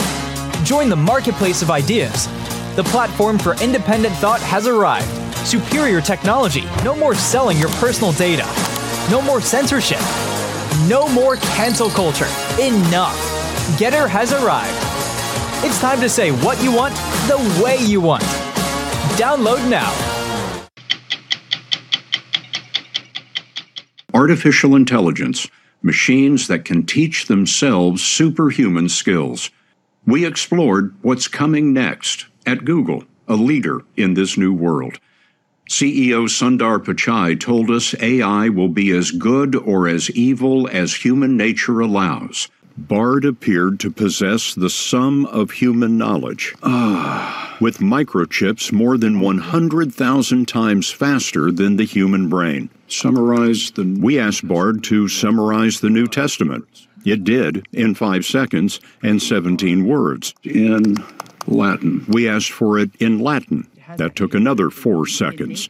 Join 0.63 0.89
the 0.89 0.97
marketplace 0.97 1.63
of 1.63 1.71
ideas. 1.71 2.27
The 2.77 2.85
platform 2.85 3.39
for 3.39 3.55
independent 3.63 4.15
thought 4.17 4.41
has 4.41 4.67
arrived. 4.67 5.16
Superior 5.47 6.01
technology. 6.01 6.65
No 6.83 6.97
more 6.97 7.15
selling 7.15 7.57
your 7.57 7.69
personal 7.69 8.11
data. 8.11 8.45
No 9.13 9.23
more 9.23 9.41
censorship. 9.41 10.01
No 10.89 11.09
more 11.09 11.37
cancel 11.37 11.89
culture. 11.89 12.27
Enough. 12.61 13.17
Gettr 13.79 14.09
has 14.09 14.33
arrived. 14.33 14.77
It's 15.65 15.81
time 15.81 16.01
to 16.01 16.09
say 16.09 16.33
what 16.33 16.61
you 16.65 16.75
want 16.75 16.95
the 17.29 17.63
way 17.63 17.77
you 17.77 18.01
want. 18.01 18.25
Download 19.15 19.63
now. 19.71 19.93
Artificial 24.13 24.75
intelligence, 24.75 25.47
machines 25.81 26.49
that 26.49 26.65
can 26.65 26.85
teach 26.85 27.27
themselves 27.27 28.03
superhuman 28.03 28.89
skills. 28.89 29.53
We 30.09 30.27
explored 30.27 30.97
what's 31.03 31.29
coming 31.29 31.73
next 31.73 32.27
at 32.47 32.65
Google, 32.65 33.05
a 33.29 33.37
leader 33.37 33.83
in 33.97 34.15
this 34.15 34.37
new 34.37 34.53
world. 34.53 34.99
CEO 35.69 36.29
Sundar 36.29 36.79
Pichai 36.79 37.39
told 37.39 37.71
us 37.71 37.95
AI 38.01 38.49
will 38.49 38.69
be 38.69 38.91
as 38.91 39.11
good 39.11 39.57
or 39.57 39.89
as 39.89 40.11
evil 40.11 40.69
as 40.69 40.95
human 40.95 41.37
nature 41.37 41.81
allows. 41.81 42.49
Bard 42.79 43.25
appeared 43.25 43.81
to 43.81 43.91
possess 43.91 44.55
the 44.55 44.71
sum 44.71 45.27
of 45.27 45.51
human 45.51 45.99
knowledge. 45.99 46.55
with 47.61 47.79
microchips 47.79 48.71
more 48.71 48.97
than 48.99 49.19
100,000 49.21 50.47
times 50.47 50.91
faster 50.91 51.51
than 51.51 51.77
the 51.77 51.85
human 51.85 52.29
brain. 52.29 52.69
Summarize 52.87 53.71
the. 53.73 53.99
We 54.01 54.19
asked 54.19 54.47
Bard 54.47 54.85
to 54.85 55.09
summarize 55.09 55.81
the 55.81 55.91
New 55.91 56.07
Testament. 56.07 56.67
It 57.05 57.25
did 57.25 57.67
in 57.73 57.95
five 57.95 58.25
seconds 58.25 58.81
and 59.03 59.23
17 59.23 59.87
words. 59.87 60.35
In 60.45 60.97
Latin. 61.47 62.05
We 62.09 62.29
asked 62.29 62.51
for 62.51 62.79
it 62.79 62.91
in 62.99 63.21
Latin. 63.21 63.69
That 63.97 64.17
took 64.17 64.35
another 64.35 64.71
four 64.71 65.07
seconds. 65.07 65.69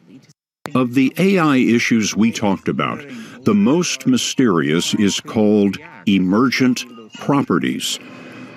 Of 0.74 0.94
the 0.94 1.12
AI 1.18 1.56
issues 1.56 2.16
we 2.16 2.32
talked 2.32 2.68
about, 2.68 3.04
the 3.42 3.54
most 3.54 4.06
mysterious 4.06 4.94
is 4.94 5.20
called 5.20 5.76
emergent 6.06 6.84
properties. 7.20 7.98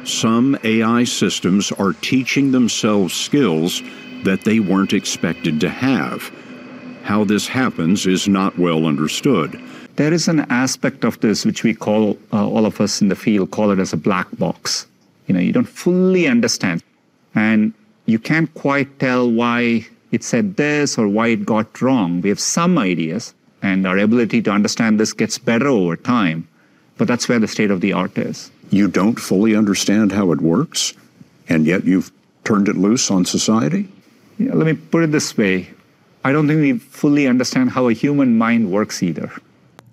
Some 0.06 0.58
AI 0.64 1.04
systems 1.04 1.72
are 1.74 1.94
teaching 1.94 2.52
themselves 2.52 3.14
skills 3.14 3.84
that 4.24 4.44
they 4.44 4.60
weren't 4.60 4.94
expected 4.94 5.60
to 5.62 5.70
have. 5.70 6.32
How 7.04 7.24
this 7.24 7.48
happens 7.48 8.08
is 8.08 8.28
not 8.28 8.58
well 8.58 8.86
understood. 8.86 9.62
There 9.98 10.14
is 10.14 10.28
an 10.28 10.42
aspect 10.50 11.04
of 11.04 11.20
this 11.20 11.46
which 11.46 11.64
we 11.64 11.74
call, 11.74 12.18
uh, 12.32 12.48
all 12.48 12.66
of 12.66 12.80
us 12.80 13.02
in 13.02 13.10
the 13.10 13.16
field 13.16 13.52
call 13.52 13.72
it 13.72 13.80
as 13.80 13.94
a 13.94 13.98
black 13.98 14.28
box. 14.38 14.88
You 15.28 15.36
know, 15.36 15.42
you 15.42 15.52
don't 15.52 15.68
fully 15.68 16.28
understand. 16.28 16.82
And 17.36 17.74
you 18.10 18.20
can't 18.20 18.54
quite 18.54 19.00
tell 19.00 19.30
why 19.30 19.86
it 20.12 20.24
said 20.24 20.58
this 20.58 20.98
or 20.98 21.08
why 21.08 21.28
it 21.28 21.46
got 21.46 21.82
wrong. 21.82 22.22
We 22.22 22.30
have 22.30 22.40
some 22.40 22.78
ideas, 22.78 23.34
and 23.62 23.86
our 23.86 23.98
ability 23.98 24.42
to 24.44 24.52
understand 24.52 25.00
this 25.00 25.14
gets 25.14 25.38
better 25.38 25.68
over 25.68 25.96
time. 25.96 26.48
But 26.98 27.08
that's 27.08 27.30
where 27.30 27.40
the 27.40 27.48
state 27.48 27.72
of 27.72 27.82
the 27.82 27.94
art 27.94 28.18
is. 28.18 28.52
You 28.72 28.88
don't 28.88 29.20
fully 29.20 29.56
understand 29.56 30.12
how 30.12 30.32
it 30.32 30.42
works, 30.42 30.94
and 31.48 31.66
yet 31.66 31.86
you've 31.86 32.12
turned 32.44 32.68
it 32.68 32.78
loose 32.78 33.12
on 33.12 33.26
society? 33.26 33.88
Yeah, 34.38 34.54
let 34.54 34.66
me 34.66 34.74
put 34.74 35.04
it 35.04 35.12
this 35.12 35.38
way 35.38 35.70
I 36.24 36.34
don't 36.34 36.48
think 36.48 36.60
we 36.60 36.78
fully 36.78 37.28
understand 37.28 37.72
how 37.72 37.88
a 37.88 37.94
human 37.94 38.38
mind 38.38 38.72
works 38.72 39.02
either. 39.02 39.32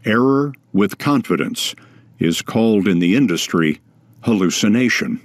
Error 0.05 0.53
with 0.73 0.99
confidence 0.99 1.75
is 2.19 2.43
called 2.43 2.89
in 2.89 2.99
the 2.99 3.15
industry 3.15 3.81
hallucination. 4.23 5.21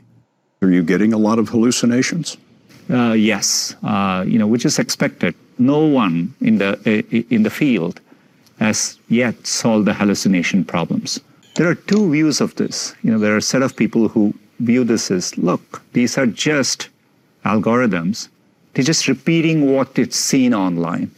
Are 0.62 0.70
you 0.70 0.84
getting 0.84 1.12
a 1.12 1.18
lot 1.18 1.40
of 1.40 1.50
hallucinations? 1.50 2.38
Uh, 2.92 3.14
yes, 3.14 3.76
uh, 3.84 4.24
you 4.28 4.38
know, 4.38 4.48
which 4.48 4.66
is 4.66 4.78
expected. 4.78 5.34
No 5.58 5.80
one 5.86 6.34
in 6.42 6.58
the 6.58 6.72
uh, 6.86 7.18
in 7.36 7.44
the 7.44 7.50
field 7.50 8.02
has 8.60 9.00
yet 9.08 9.48
solved 9.48 9.88
the 9.88 9.94
hallucination 9.94 10.66
problems. 10.66 11.20
There 11.56 11.68
are 11.68 11.76
two 11.76 12.12
views 12.12 12.42
of 12.42 12.56
this. 12.56 12.96
You 13.02 13.12
know, 13.12 13.20
there 13.20 13.34
are 13.34 13.38
a 13.38 13.42
set 13.42 13.62
of 13.62 13.76
people 13.76 14.08
who 14.08 14.34
view 14.60 14.84
this 14.84 15.10
as, 15.12 15.38
look, 15.38 15.82
these 15.94 16.18
are 16.18 16.28
just 16.28 16.90
algorithms. 17.44 18.30
They're 18.74 18.86
just 18.86 19.08
repeating 19.08 19.74
what 19.74 19.98
it's 19.98 20.16
seen 20.16 20.54
online. 20.54 21.12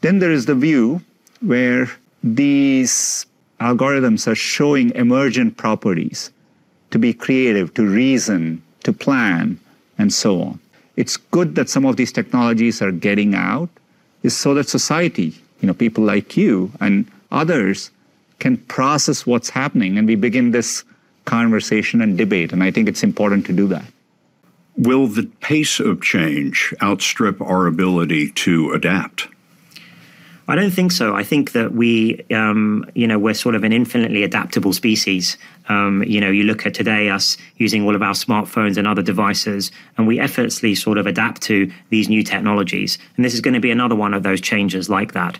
Then 0.00 0.18
there 0.18 0.32
is 0.32 0.46
the 0.46 0.54
view 0.54 1.02
where 1.40 1.90
these 2.24 3.26
algorithms 3.60 4.26
are 4.26 4.34
showing 4.34 4.90
emergent 4.94 5.56
properties 5.56 6.30
to 6.90 6.98
be 6.98 7.12
creative, 7.12 7.74
to 7.74 7.86
reason, 7.86 8.62
to 8.84 8.92
plan, 8.92 9.60
and 9.98 10.12
so 10.12 10.40
on. 10.42 10.60
It's 10.98 11.16
good 11.16 11.54
that 11.54 11.70
some 11.70 11.86
of 11.86 11.94
these 11.94 12.10
technologies 12.10 12.82
are 12.82 12.90
getting 12.90 13.32
out, 13.36 13.70
is 14.24 14.36
so 14.36 14.52
that 14.54 14.68
society, 14.68 15.32
you 15.60 15.68
know, 15.68 15.72
people 15.72 16.02
like 16.02 16.36
you 16.36 16.72
and 16.80 17.06
others 17.30 17.92
can 18.40 18.56
process 18.56 19.24
what's 19.24 19.48
happening 19.48 19.96
and 19.96 20.08
we 20.08 20.16
begin 20.16 20.50
this 20.50 20.82
conversation 21.24 22.02
and 22.02 22.18
debate. 22.18 22.52
And 22.52 22.64
I 22.64 22.72
think 22.72 22.88
it's 22.88 23.04
important 23.04 23.46
to 23.46 23.52
do 23.52 23.68
that. 23.68 23.84
Will 24.76 25.06
the 25.06 25.30
pace 25.40 25.78
of 25.78 26.02
change 26.02 26.74
outstrip 26.82 27.40
our 27.40 27.68
ability 27.68 28.32
to 28.32 28.72
adapt? 28.72 29.28
I 30.50 30.54
don't 30.54 30.70
think 30.70 30.92
so. 30.92 31.14
I 31.14 31.24
think 31.24 31.52
that 31.52 31.72
we, 31.72 32.24
um, 32.30 32.90
you 32.94 33.06
know, 33.06 33.18
we're 33.18 33.34
sort 33.34 33.54
of 33.54 33.64
an 33.64 33.72
infinitely 33.72 34.22
adaptable 34.22 34.72
species. 34.72 35.36
Um, 35.68 36.02
you 36.04 36.22
know, 36.22 36.30
you 36.30 36.44
look 36.44 36.64
at 36.64 36.72
today 36.72 37.10
us 37.10 37.36
using 37.58 37.84
all 37.84 37.94
of 37.94 38.02
our 38.02 38.14
smartphones 38.14 38.78
and 38.78 38.88
other 38.88 39.02
devices, 39.02 39.70
and 39.98 40.06
we 40.06 40.18
effortlessly 40.18 40.74
sort 40.74 40.96
of 40.96 41.06
adapt 41.06 41.42
to 41.42 41.70
these 41.90 42.08
new 42.08 42.22
technologies. 42.22 42.96
And 43.16 43.26
this 43.26 43.34
is 43.34 43.42
going 43.42 43.54
to 43.54 43.60
be 43.60 43.70
another 43.70 43.94
one 43.94 44.14
of 44.14 44.22
those 44.22 44.40
changes 44.40 44.88
like 44.88 45.12
that. 45.12 45.38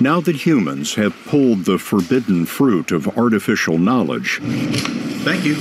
Now 0.00 0.22
that 0.22 0.36
humans 0.36 0.94
have 0.94 1.14
pulled 1.26 1.66
the 1.66 1.76
forbidden 1.76 2.46
fruit 2.46 2.92
of 2.92 3.18
artificial 3.18 3.76
knowledge, 3.76 4.40
thank 5.22 5.44
you. 5.44 5.56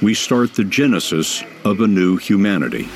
We 0.00 0.14
start 0.14 0.54
the 0.54 0.64
genesis 0.64 1.44
of 1.66 1.80
a 1.80 1.86
new 1.86 2.16
humanity. 2.16 2.88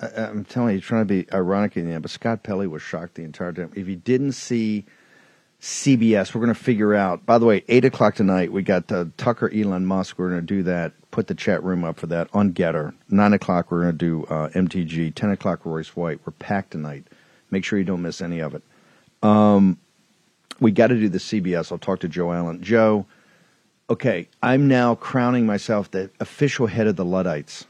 I, 0.00 0.06
I'm 0.24 0.44
telling 0.44 0.74
you, 0.74 0.80
trying 0.80 1.06
to 1.06 1.06
be 1.06 1.32
ironic 1.32 1.76
in 1.76 1.86
the 1.86 1.94
end, 1.94 2.02
but 2.02 2.10
Scott 2.10 2.42
Pelley 2.42 2.66
was 2.66 2.82
shocked 2.82 3.14
the 3.14 3.24
entire 3.24 3.52
time. 3.52 3.72
If 3.74 3.88
you 3.88 3.96
didn't 3.96 4.32
see 4.32 4.84
CBS, 5.60 6.34
we're 6.34 6.40
going 6.40 6.54
to 6.54 6.60
figure 6.60 6.94
out. 6.94 7.26
By 7.26 7.38
the 7.38 7.46
way, 7.46 7.64
eight 7.68 7.84
o'clock 7.84 8.14
tonight, 8.14 8.52
we 8.52 8.62
got 8.62 8.90
uh, 8.92 9.06
Tucker 9.16 9.50
Elon 9.52 9.86
Musk. 9.86 10.18
We're 10.18 10.30
going 10.30 10.40
to 10.40 10.46
do 10.46 10.62
that. 10.64 10.92
Put 11.10 11.26
the 11.26 11.34
chat 11.34 11.62
room 11.64 11.84
up 11.84 11.98
for 11.98 12.06
that 12.08 12.28
on 12.32 12.52
Gettr. 12.52 12.94
Nine 13.08 13.32
o'clock, 13.32 13.70
we're 13.70 13.82
going 13.82 13.92
to 13.92 13.98
do 13.98 14.24
uh, 14.26 14.48
MTG. 14.50 15.14
Ten 15.14 15.30
o'clock, 15.30 15.64
Royce 15.64 15.96
White. 15.96 16.20
We're 16.24 16.32
packed 16.32 16.72
tonight. 16.72 17.04
Make 17.50 17.64
sure 17.64 17.78
you 17.78 17.84
don't 17.84 18.02
miss 18.02 18.20
any 18.20 18.40
of 18.40 18.54
it. 18.54 18.62
Um, 19.22 19.78
we 20.60 20.70
got 20.70 20.88
to 20.88 20.94
do 20.96 21.08
the 21.08 21.18
CBS. 21.18 21.72
I'll 21.72 21.78
talk 21.78 22.00
to 22.00 22.08
Joe 22.08 22.32
Allen. 22.32 22.62
Joe, 22.62 23.06
okay, 23.88 24.28
I'm 24.42 24.68
now 24.68 24.94
crowning 24.94 25.46
myself 25.46 25.90
the 25.90 26.10
official 26.20 26.66
head 26.66 26.86
of 26.86 26.96
the 26.96 27.04
Luddites. 27.04 27.66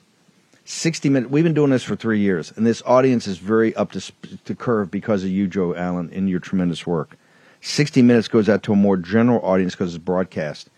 60 0.69 1.09
minutes. 1.09 1.33
We've 1.33 1.45
been 1.45 1.55
doing 1.55 1.71
this 1.71 1.83
for 1.83 1.97
three 1.97 2.21
years, 2.21 2.53
and 2.55 2.67
this 2.67 2.83
audience 2.85 3.27
is 3.27 3.39
very 3.39 3.75
up 3.75 3.93
to, 3.93 4.13
to 4.45 4.55
curve 4.55 4.91
because 4.91 5.25
of 5.25 5.31
you, 5.31 5.47
Joe 5.47 5.75
Allen, 5.75 6.11
in 6.11 6.29
your 6.29 6.41
tremendous 6.41 6.87
work. 6.87 7.17
60 7.63 8.03
minutes 8.03 8.29
goes 8.29 8.51
out 8.51 8.63
to 8.65 8.75
a 8.75 8.77
more 8.77 8.99
general 8.99 9.41
audience 9.41 9.75
because 9.75 9.95
it's 9.95 10.05
broadcast. 10.05 10.69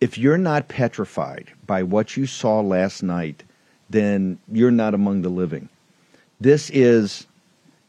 If 0.00 0.16
you're 0.16 0.38
not 0.38 0.68
petrified 0.68 1.52
by 1.66 1.82
what 1.82 2.16
you 2.16 2.24
saw 2.24 2.60
last 2.60 3.02
night, 3.02 3.44
then 3.90 4.38
you're 4.50 4.70
not 4.70 4.94
among 4.94 5.20
the 5.20 5.28
living. 5.28 5.68
This 6.40 6.70
is, 6.70 7.26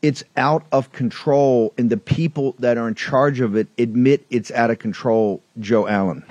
it's 0.02 0.26
out 0.36 0.66
of 0.74 0.92
control, 0.92 1.74
and 1.78 1.90
the 1.90 1.96
people 1.96 2.54
that 2.60 2.78
are 2.78 2.90
in 2.90 2.96
charge 2.96 3.40
of 3.40 3.56
it 3.56 3.70
admit 3.78 4.26
it's 4.30 4.52
out 4.52 4.72
of 4.72 4.80
control, 4.80 5.42
Joe 5.58 5.88
Allen. 5.88 6.26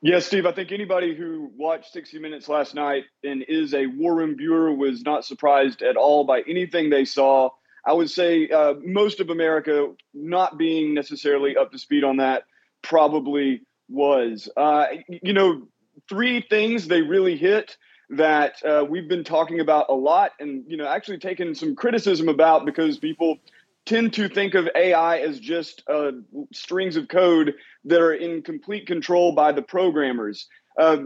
Yeah, 0.00 0.20
Steve, 0.20 0.46
I 0.46 0.52
think 0.52 0.70
anybody 0.70 1.14
who 1.16 1.50
watched 1.56 1.92
60 1.92 2.20
Minutes 2.20 2.48
last 2.48 2.74
night 2.74 3.04
and 3.24 3.44
is 3.48 3.74
a 3.74 3.86
war 3.86 4.14
room 4.14 4.36
viewer 4.36 4.72
was 4.72 5.02
not 5.02 5.24
surprised 5.24 5.82
at 5.82 5.96
all 5.96 6.24
by 6.24 6.42
anything 6.48 6.90
they 6.90 7.04
saw. 7.04 7.50
I 7.84 7.92
would 7.92 8.10
say 8.10 8.48
uh, 8.48 8.74
most 8.84 9.20
of 9.20 9.30
America 9.30 9.92
not 10.14 10.58
being 10.58 10.94
necessarily 10.94 11.56
up 11.56 11.72
to 11.72 11.78
speed 11.78 12.04
on 12.04 12.18
that 12.18 12.44
probably 12.82 13.62
was. 13.88 14.48
Uh, 14.56 14.86
you 15.08 15.32
know, 15.32 15.66
three 16.08 16.44
things 16.48 16.86
they 16.86 17.02
really 17.02 17.36
hit 17.36 17.76
that 18.10 18.56
uh, 18.64 18.84
we've 18.88 19.08
been 19.08 19.24
talking 19.24 19.60
about 19.60 19.86
a 19.88 19.94
lot 19.94 20.30
and 20.38 20.64
you 20.68 20.76
know 20.76 20.86
actually 20.86 21.18
taken 21.18 21.54
some 21.54 21.74
criticism 21.74 22.28
about 22.28 22.64
because 22.64 22.98
people 22.98 23.38
tend 23.86 24.12
to 24.14 24.28
think 24.28 24.54
of 24.54 24.68
AI 24.74 25.18
as 25.18 25.38
just 25.40 25.82
uh, 25.88 26.10
strings 26.52 26.96
of 26.96 27.08
code 27.08 27.54
that 27.84 28.00
are 28.00 28.14
in 28.14 28.42
complete 28.42 28.86
control 28.86 29.32
by 29.32 29.52
the 29.52 29.62
programmers. 29.62 30.48
Uh, 30.78 31.04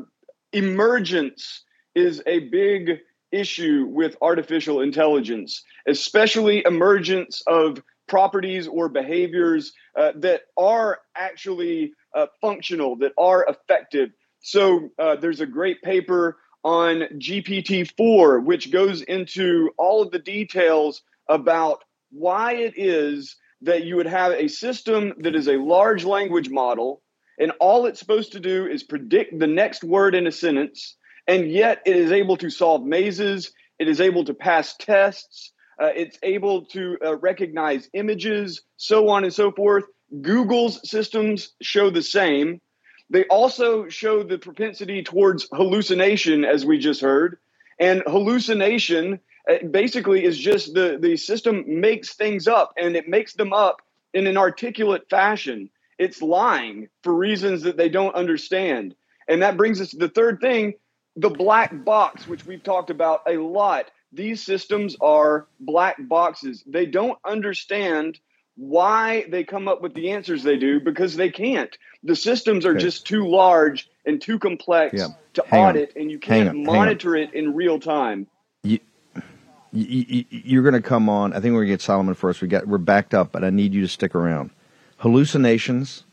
emergence 0.53 1.63
is 1.95 2.23
a 2.27 2.41
big 2.49 2.99
issue 3.31 3.87
with 3.89 4.17
artificial 4.23 4.81
intelligence, 4.81 5.63
especially 5.87 6.65
emergence 6.67 7.43
of 7.47 7.83
properties 8.09 8.67
or 8.67 8.89
behaviors 8.89 9.73
uh, 9.97 10.13
that 10.17 10.43
are 10.57 10.99
actually 11.17 11.93
uh, 12.15 12.27
functional, 12.41 12.97
that 12.97 13.13
are 13.17 13.47
effective. 13.49 14.11
So 14.41 14.89
uh, 14.99 15.17
there's 15.17 15.41
a 15.41 15.47
great 15.47 15.81
paper 15.83 16.39
on 16.65 17.03
GPT-4, 17.19 18.45
which 18.45 18.73
goes 18.73 19.03
into 19.03 19.71
all 19.79 20.03
of 20.03 20.11
the 20.11 20.19
details 20.19 21.03
about 21.29 21.85
why 22.11 22.55
it 22.55 22.75
is 22.77 23.37
that 23.63 23.85
you 23.85 23.97
would 23.97 24.07
have 24.07 24.33
a 24.33 24.49
system 24.49 25.13
that 25.19 25.35
is 25.37 25.49
a 25.49 25.57
large 25.57 26.05
language 26.05 26.51
model 26.51 27.03
and 27.39 27.53
all 27.61 27.87
it's 27.87 28.01
supposed 28.01 28.33
to 28.33 28.41
do 28.41 28.67
is 28.67 28.83
predict 28.83 29.39
the 29.39 29.47
next 29.47 29.83
word 29.85 30.15
in 30.15 30.27
a 30.27 30.33
sentence 30.33 30.97
and 31.27 31.51
yet 31.51 31.81
it 31.87 31.97
is 31.97 32.13
able 32.13 32.37
to 32.37 32.51
solve 32.51 32.85
mazes 32.85 33.53
it 33.79 33.89
is 33.89 34.01
able 34.01 34.25
to 34.25 34.35
pass 34.35 34.77
tests 34.77 35.53
uh, 35.81 35.91
it's 35.97 36.19
able 36.23 36.67
to 36.67 36.99
uh, 37.03 37.17
recognize 37.17 37.89
images 37.95 38.63
so 38.77 39.09
on 39.09 39.25
and 39.25 39.33
so 39.33 39.51
forth. 39.51 39.85
Google's 40.21 40.89
systems 40.89 41.55
show 41.63 41.89
the 41.89 42.03
same. 42.03 42.61
They 43.09 43.25
also 43.25 43.89
show 43.89 44.23
the 44.23 44.39
propensity 44.39 45.03
towards 45.03 45.49
hallucination 45.53 46.45
as 46.45 46.67
we 46.67 46.79
just 46.79 47.01
heard 47.01 47.39
and 47.79 48.03
hallucination 48.07 49.21
basically 49.59 50.25
is 50.25 50.39
just 50.39 50.75
the 50.75 50.99
the 51.01 51.17
system 51.17 51.65
makes 51.81 52.15
things 52.15 52.47
up 52.49 52.73
and 52.77 52.97
it 52.97 53.09
makes 53.09 53.35
them 53.35 53.53
up 53.53 53.83
in 54.15 54.27
an 54.27 54.37
articulate 54.37 55.09
fashion 55.11 55.71
it's 55.99 56.23
lying 56.23 56.89
for 57.03 57.15
reasons 57.15 57.63
that 57.63 57.77
they 57.77 57.89
don't 57.89 58.15
understand 58.15 58.95
and 59.29 59.43
that 59.43 59.57
brings 59.57 59.81
us 59.81 59.91
to 59.91 59.97
the 59.99 60.09
third 60.09 60.41
thing 60.41 60.75
the 61.17 61.31
black 61.31 61.85
box 61.85 62.27
which 62.27 62.47
we've 62.47 62.63
talked 62.63 62.91
about 62.91 63.21
a 63.29 63.37
lot 63.37 63.91
these 64.13 64.43
systems 64.43 64.97
are 65.01 65.47
black 65.61 65.97
boxes 66.09 66.63
they 66.67 66.87
don't 66.87 67.19
understand 67.25 68.19
why 68.57 69.25
they 69.31 69.45
come 69.45 69.69
up 69.69 69.81
with 69.81 69.95
the 69.95 70.11
answers 70.11 70.43
they 70.43 70.57
do 70.59 70.81
because 70.81 71.17
they 71.17 71.31
can't 71.31 71.77
the 72.03 72.17
systems 72.17 72.67
are 72.67 72.71
Okay. 72.73 72.81
just 72.81 73.07
too 73.07 73.29
large 73.29 73.89
and 74.07 74.21
too 74.21 74.39
complex 74.39 74.95
Yeah. 74.95 75.09
to 75.35 75.45
Hang 75.47 75.63
on. 75.63 75.69
audit 75.71 75.93
and 75.97 76.11
you 76.11 76.19
can't 76.19 76.49
on. 76.51 76.57
On. 76.57 76.65
monitor 76.65 77.17
it 77.17 77.35
in 77.35 77.55
real 77.55 77.79
time 77.79 78.27
you're 79.73 80.63
going 80.63 80.75
to 80.75 80.87
come 80.87 81.09
on. 81.09 81.33
I 81.33 81.41
think 81.41 81.53
we're 81.53 81.61
going 81.61 81.69
to 81.69 81.75
get 81.75 81.83
Solomon 81.83 82.15
first. 82.15 82.43
We 82.43 82.49
got 82.49 82.67
we're 82.67 82.79
backed 82.79 83.15
up, 83.15 83.33
but 83.33 83.45
I 83.45 83.51
need 83.51 83.73
you 83.73 83.83
to 83.83 83.89
stick 83.89 84.15
around. 84.15 84.51
Hallucinations, 84.99 86.05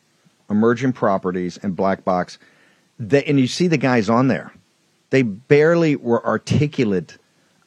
emergent 0.50 0.96
properties, 0.96 1.58
and 1.62 1.76
black 1.76 2.06
box. 2.06 2.38
They, 3.00 3.24
and 3.24 3.40
you 3.40 3.48
see 3.48 3.68
the 3.68 3.78
guys 3.78 4.10
on 4.10 4.28
there. 4.28 4.54
They 5.10 5.22
barely 5.22 5.96
were 5.96 6.26
articulate 6.26 7.18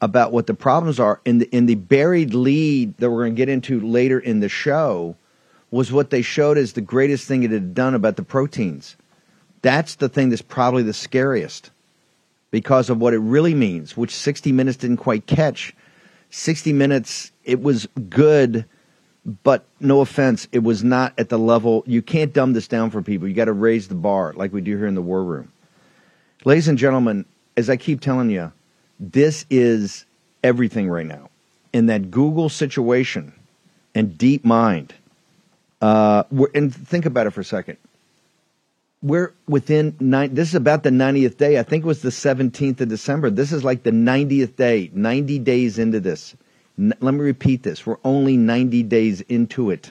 about 0.00 0.32
what 0.32 0.46
the 0.46 0.54
problems 0.54 1.00
are. 1.00 1.20
In 1.24 1.38
the 1.38 1.48
in 1.54 1.66
the 1.66 1.74
buried 1.74 2.34
lead 2.34 2.96
that 2.98 3.10
we're 3.10 3.24
going 3.24 3.34
to 3.34 3.36
get 3.36 3.48
into 3.48 3.80
later 3.80 4.18
in 4.18 4.40
the 4.40 4.48
show 4.48 5.16
was 5.70 5.92
what 5.92 6.10
they 6.10 6.22
showed 6.22 6.58
as 6.58 6.72
the 6.72 6.80
greatest 6.80 7.26
thing 7.26 7.42
it 7.42 7.50
had 7.50 7.74
done 7.74 7.94
about 7.94 8.16
the 8.16 8.22
proteins. 8.22 8.96
That's 9.62 9.96
the 9.96 10.08
thing 10.08 10.30
that's 10.30 10.42
probably 10.42 10.82
the 10.82 10.92
scariest 10.92 11.70
because 12.50 12.90
of 12.90 12.98
what 12.98 13.14
it 13.14 13.18
really 13.18 13.54
means, 13.54 13.96
which 13.96 14.14
60 14.14 14.52
Minutes 14.52 14.78
didn't 14.78 14.96
quite 14.96 15.26
catch. 15.26 15.74
60 16.30 16.72
Minutes, 16.72 17.32
it 17.44 17.62
was 17.62 17.86
good, 18.08 18.64
but 19.42 19.64
no 19.80 20.00
offense, 20.00 20.48
it 20.52 20.60
was 20.60 20.82
not 20.82 21.12
at 21.18 21.28
the 21.28 21.38
level. 21.38 21.84
You 21.86 22.02
can't 22.02 22.32
dumb 22.32 22.52
this 22.52 22.68
down 22.68 22.90
for 22.90 23.02
people. 23.02 23.28
You 23.28 23.34
got 23.34 23.46
to 23.46 23.52
raise 23.52 23.88
the 23.88 23.94
bar 23.94 24.32
like 24.34 24.52
we 24.52 24.60
do 24.60 24.76
here 24.76 24.86
in 24.86 24.94
the 24.94 25.02
War 25.02 25.22
Room. 25.22 25.52
Ladies 26.44 26.68
and 26.68 26.78
gentlemen, 26.78 27.26
as 27.56 27.68
I 27.68 27.76
keep 27.76 28.00
telling 28.00 28.30
you, 28.30 28.52
this 28.98 29.44
is 29.50 30.06
everything 30.42 30.88
right 30.88 31.06
now. 31.06 31.28
In 31.72 31.86
that 31.86 32.10
Google 32.10 32.48
situation 32.48 33.32
and 33.94 34.12
DeepMind, 34.12 34.90
uh, 35.82 36.24
and 36.54 36.74
think 36.74 37.06
about 37.06 37.26
it 37.26 37.30
for 37.30 37.40
a 37.40 37.44
second 37.44 37.76
we're 39.02 39.32
within 39.48 39.96
nine. 39.98 40.34
This 40.34 40.48
is 40.48 40.54
about 40.54 40.82
the 40.82 40.90
90th 40.90 41.36
day. 41.36 41.58
I 41.58 41.62
think 41.62 41.84
it 41.84 41.86
was 41.86 42.02
the 42.02 42.10
17th 42.10 42.80
of 42.80 42.88
December. 42.88 43.30
This 43.30 43.52
is 43.52 43.64
like 43.64 43.82
the 43.82 43.92
90th 43.92 44.56
day, 44.56 44.90
90 44.92 45.38
days 45.38 45.78
into 45.78 46.00
this. 46.00 46.36
N- 46.78 46.92
let 47.00 47.14
me 47.14 47.20
repeat 47.20 47.62
this. 47.62 47.86
We're 47.86 47.96
only 48.04 48.36
90 48.36 48.82
days 48.84 49.22
into 49.22 49.70
it. 49.70 49.90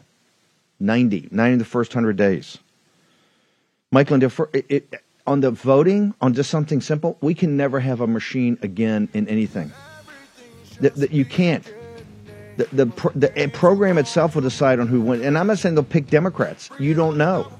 90, 0.80 1.30
90 1.32 1.54
of 1.54 1.60
the 1.60 1.66
first 1.66 1.92
100 1.94 2.16
days. 2.18 2.58
Michael, 3.92 4.16
and 4.16 4.24
we're- 4.38 4.50
it, 4.54 4.66
it, 4.70 5.04
on 5.26 5.42
the 5.42 5.52
voting, 5.52 6.14
on 6.22 6.34
just 6.34 6.50
something 6.50 6.80
simple, 6.80 7.18
we 7.22 7.34
can 7.34 7.58
never 7.58 7.80
have 7.80 8.02
a 8.02 8.08
machine 8.08 8.58
again 8.62 9.10
in 9.14 9.28
anything. 9.28 9.72
That 10.80 11.12
you 11.12 11.26
can't. 11.26 11.66
The, 12.58 12.66
the, 12.72 13.12
the 13.16 13.46
uh, 13.46 13.48
program 13.50 13.98
itself 13.98 14.36
will 14.36 14.42
decide 14.42 14.80
on 14.80 14.88
who 14.88 15.02
wins. 15.02 15.24
And 15.26 15.38
I'm 15.38 15.48
not 15.48 15.60
saying 15.60 15.76
they'll 15.76 15.84
pick 15.84 16.08
Democrats. 16.08 16.70
You 16.80 16.94
don't 16.94 17.18
know. 17.18 17.52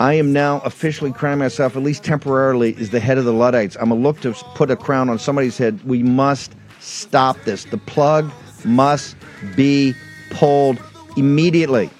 I 0.00 0.14
am 0.14 0.32
now 0.32 0.60
officially 0.60 1.12
crowning 1.12 1.40
myself, 1.40 1.74
at 1.74 1.82
least 1.82 2.04
temporarily, 2.04 2.76
as 2.78 2.90
the 2.90 3.00
head 3.00 3.18
of 3.18 3.24
the 3.24 3.32
Luddites. 3.32 3.76
I'm 3.80 3.88
to 3.88 3.96
look 3.96 4.20
to 4.20 4.32
put 4.54 4.70
a 4.70 4.76
crown 4.76 5.10
on 5.10 5.18
somebody's 5.18 5.58
head. 5.58 5.82
We 5.84 6.04
must 6.04 6.52
stop 6.78 7.36
this. 7.42 7.64
The 7.64 7.78
plug 7.78 8.30
must 8.64 9.16
be 9.56 9.94
pulled 10.30 10.80
immediately. 11.16 11.90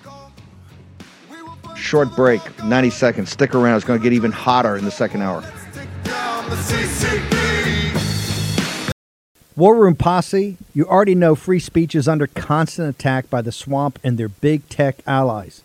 Short 1.74 2.14
break, 2.14 2.40
90 2.62 2.90
seconds. 2.90 3.30
Stick 3.30 3.52
around. 3.52 3.76
It's 3.76 3.84
going 3.84 3.98
to 3.98 4.02
get 4.02 4.12
even 4.12 4.30
hotter 4.30 4.76
in 4.76 4.84
the 4.84 4.92
second 4.92 5.22
hour. 5.22 5.42
War 9.56 9.74
Room 9.74 9.96
Posse, 9.96 10.56
you 10.72 10.86
already 10.86 11.16
know 11.16 11.34
free 11.34 11.58
speech 11.58 11.96
is 11.96 12.06
under 12.06 12.28
constant 12.28 12.88
attack 12.88 13.28
by 13.28 13.42
the 13.42 13.50
swamp 13.50 13.98
and 14.04 14.16
their 14.16 14.28
big 14.28 14.68
tech 14.68 14.98
allies. 15.04 15.64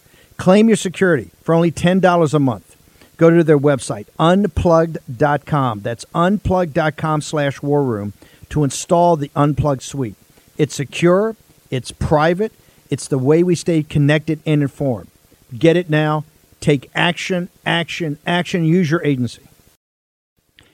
Claim 0.41 0.69
your 0.69 0.75
security 0.75 1.29
for 1.43 1.53
only 1.53 1.71
$10 1.71 2.33
a 2.33 2.39
month. 2.39 2.75
Go 3.17 3.29
to 3.29 3.43
their 3.43 3.59
website, 3.59 4.07
unplugged.com. 4.17 5.81
That's 5.81 6.03
unplugged.com 6.15 7.21
slash 7.21 7.61
war 7.61 7.83
room 7.83 8.13
to 8.49 8.63
install 8.63 9.17
the 9.17 9.29
Unplugged 9.35 9.83
suite. 9.83 10.15
It's 10.57 10.73
secure, 10.73 11.35
it's 11.69 11.91
private, 11.91 12.53
it's 12.89 13.07
the 13.07 13.19
way 13.19 13.43
we 13.43 13.53
stay 13.53 13.83
connected 13.83 14.39
and 14.43 14.63
informed. 14.63 15.09
Get 15.55 15.77
it 15.77 15.91
now. 15.91 16.23
Take 16.59 16.89
action, 16.95 17.49
action, 17.63 18.17
action. 18.25 18.63
Use 18.63 18.89
your 18.89 19.05
agency. 19.05 19.43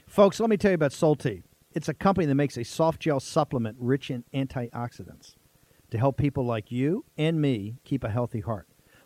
Folks, 0.08 0.40
let 0.40 0.50
me 0.50 0.56
tell 0.56 0.72
you 0.72 0.76
about 0.76 0.92
Solti. 0.92 1.44
It's 1.74 1.90
a 1.90 1.94
company 1.94 2.26
that 2.26 2.36
makes 2.36 2.58
a 2.58 2.64
soft 2.64 3.02
gel 3.02 3.20
supplement 3.20 3.76
rich 3.82 4.10
in 4.10 4.24
antioxidants 4.34 5.36
to 5.92 5.98
help 5.98 6.16
people 6.16 6.46
like 6.46 6.72
you 6.72 7.04
and 7.18 7.42
me 7.42 7.76
keep 7.84 8.06
a 8.06 8.10
healthy 8.10 8.40
heart. 8.40 8.66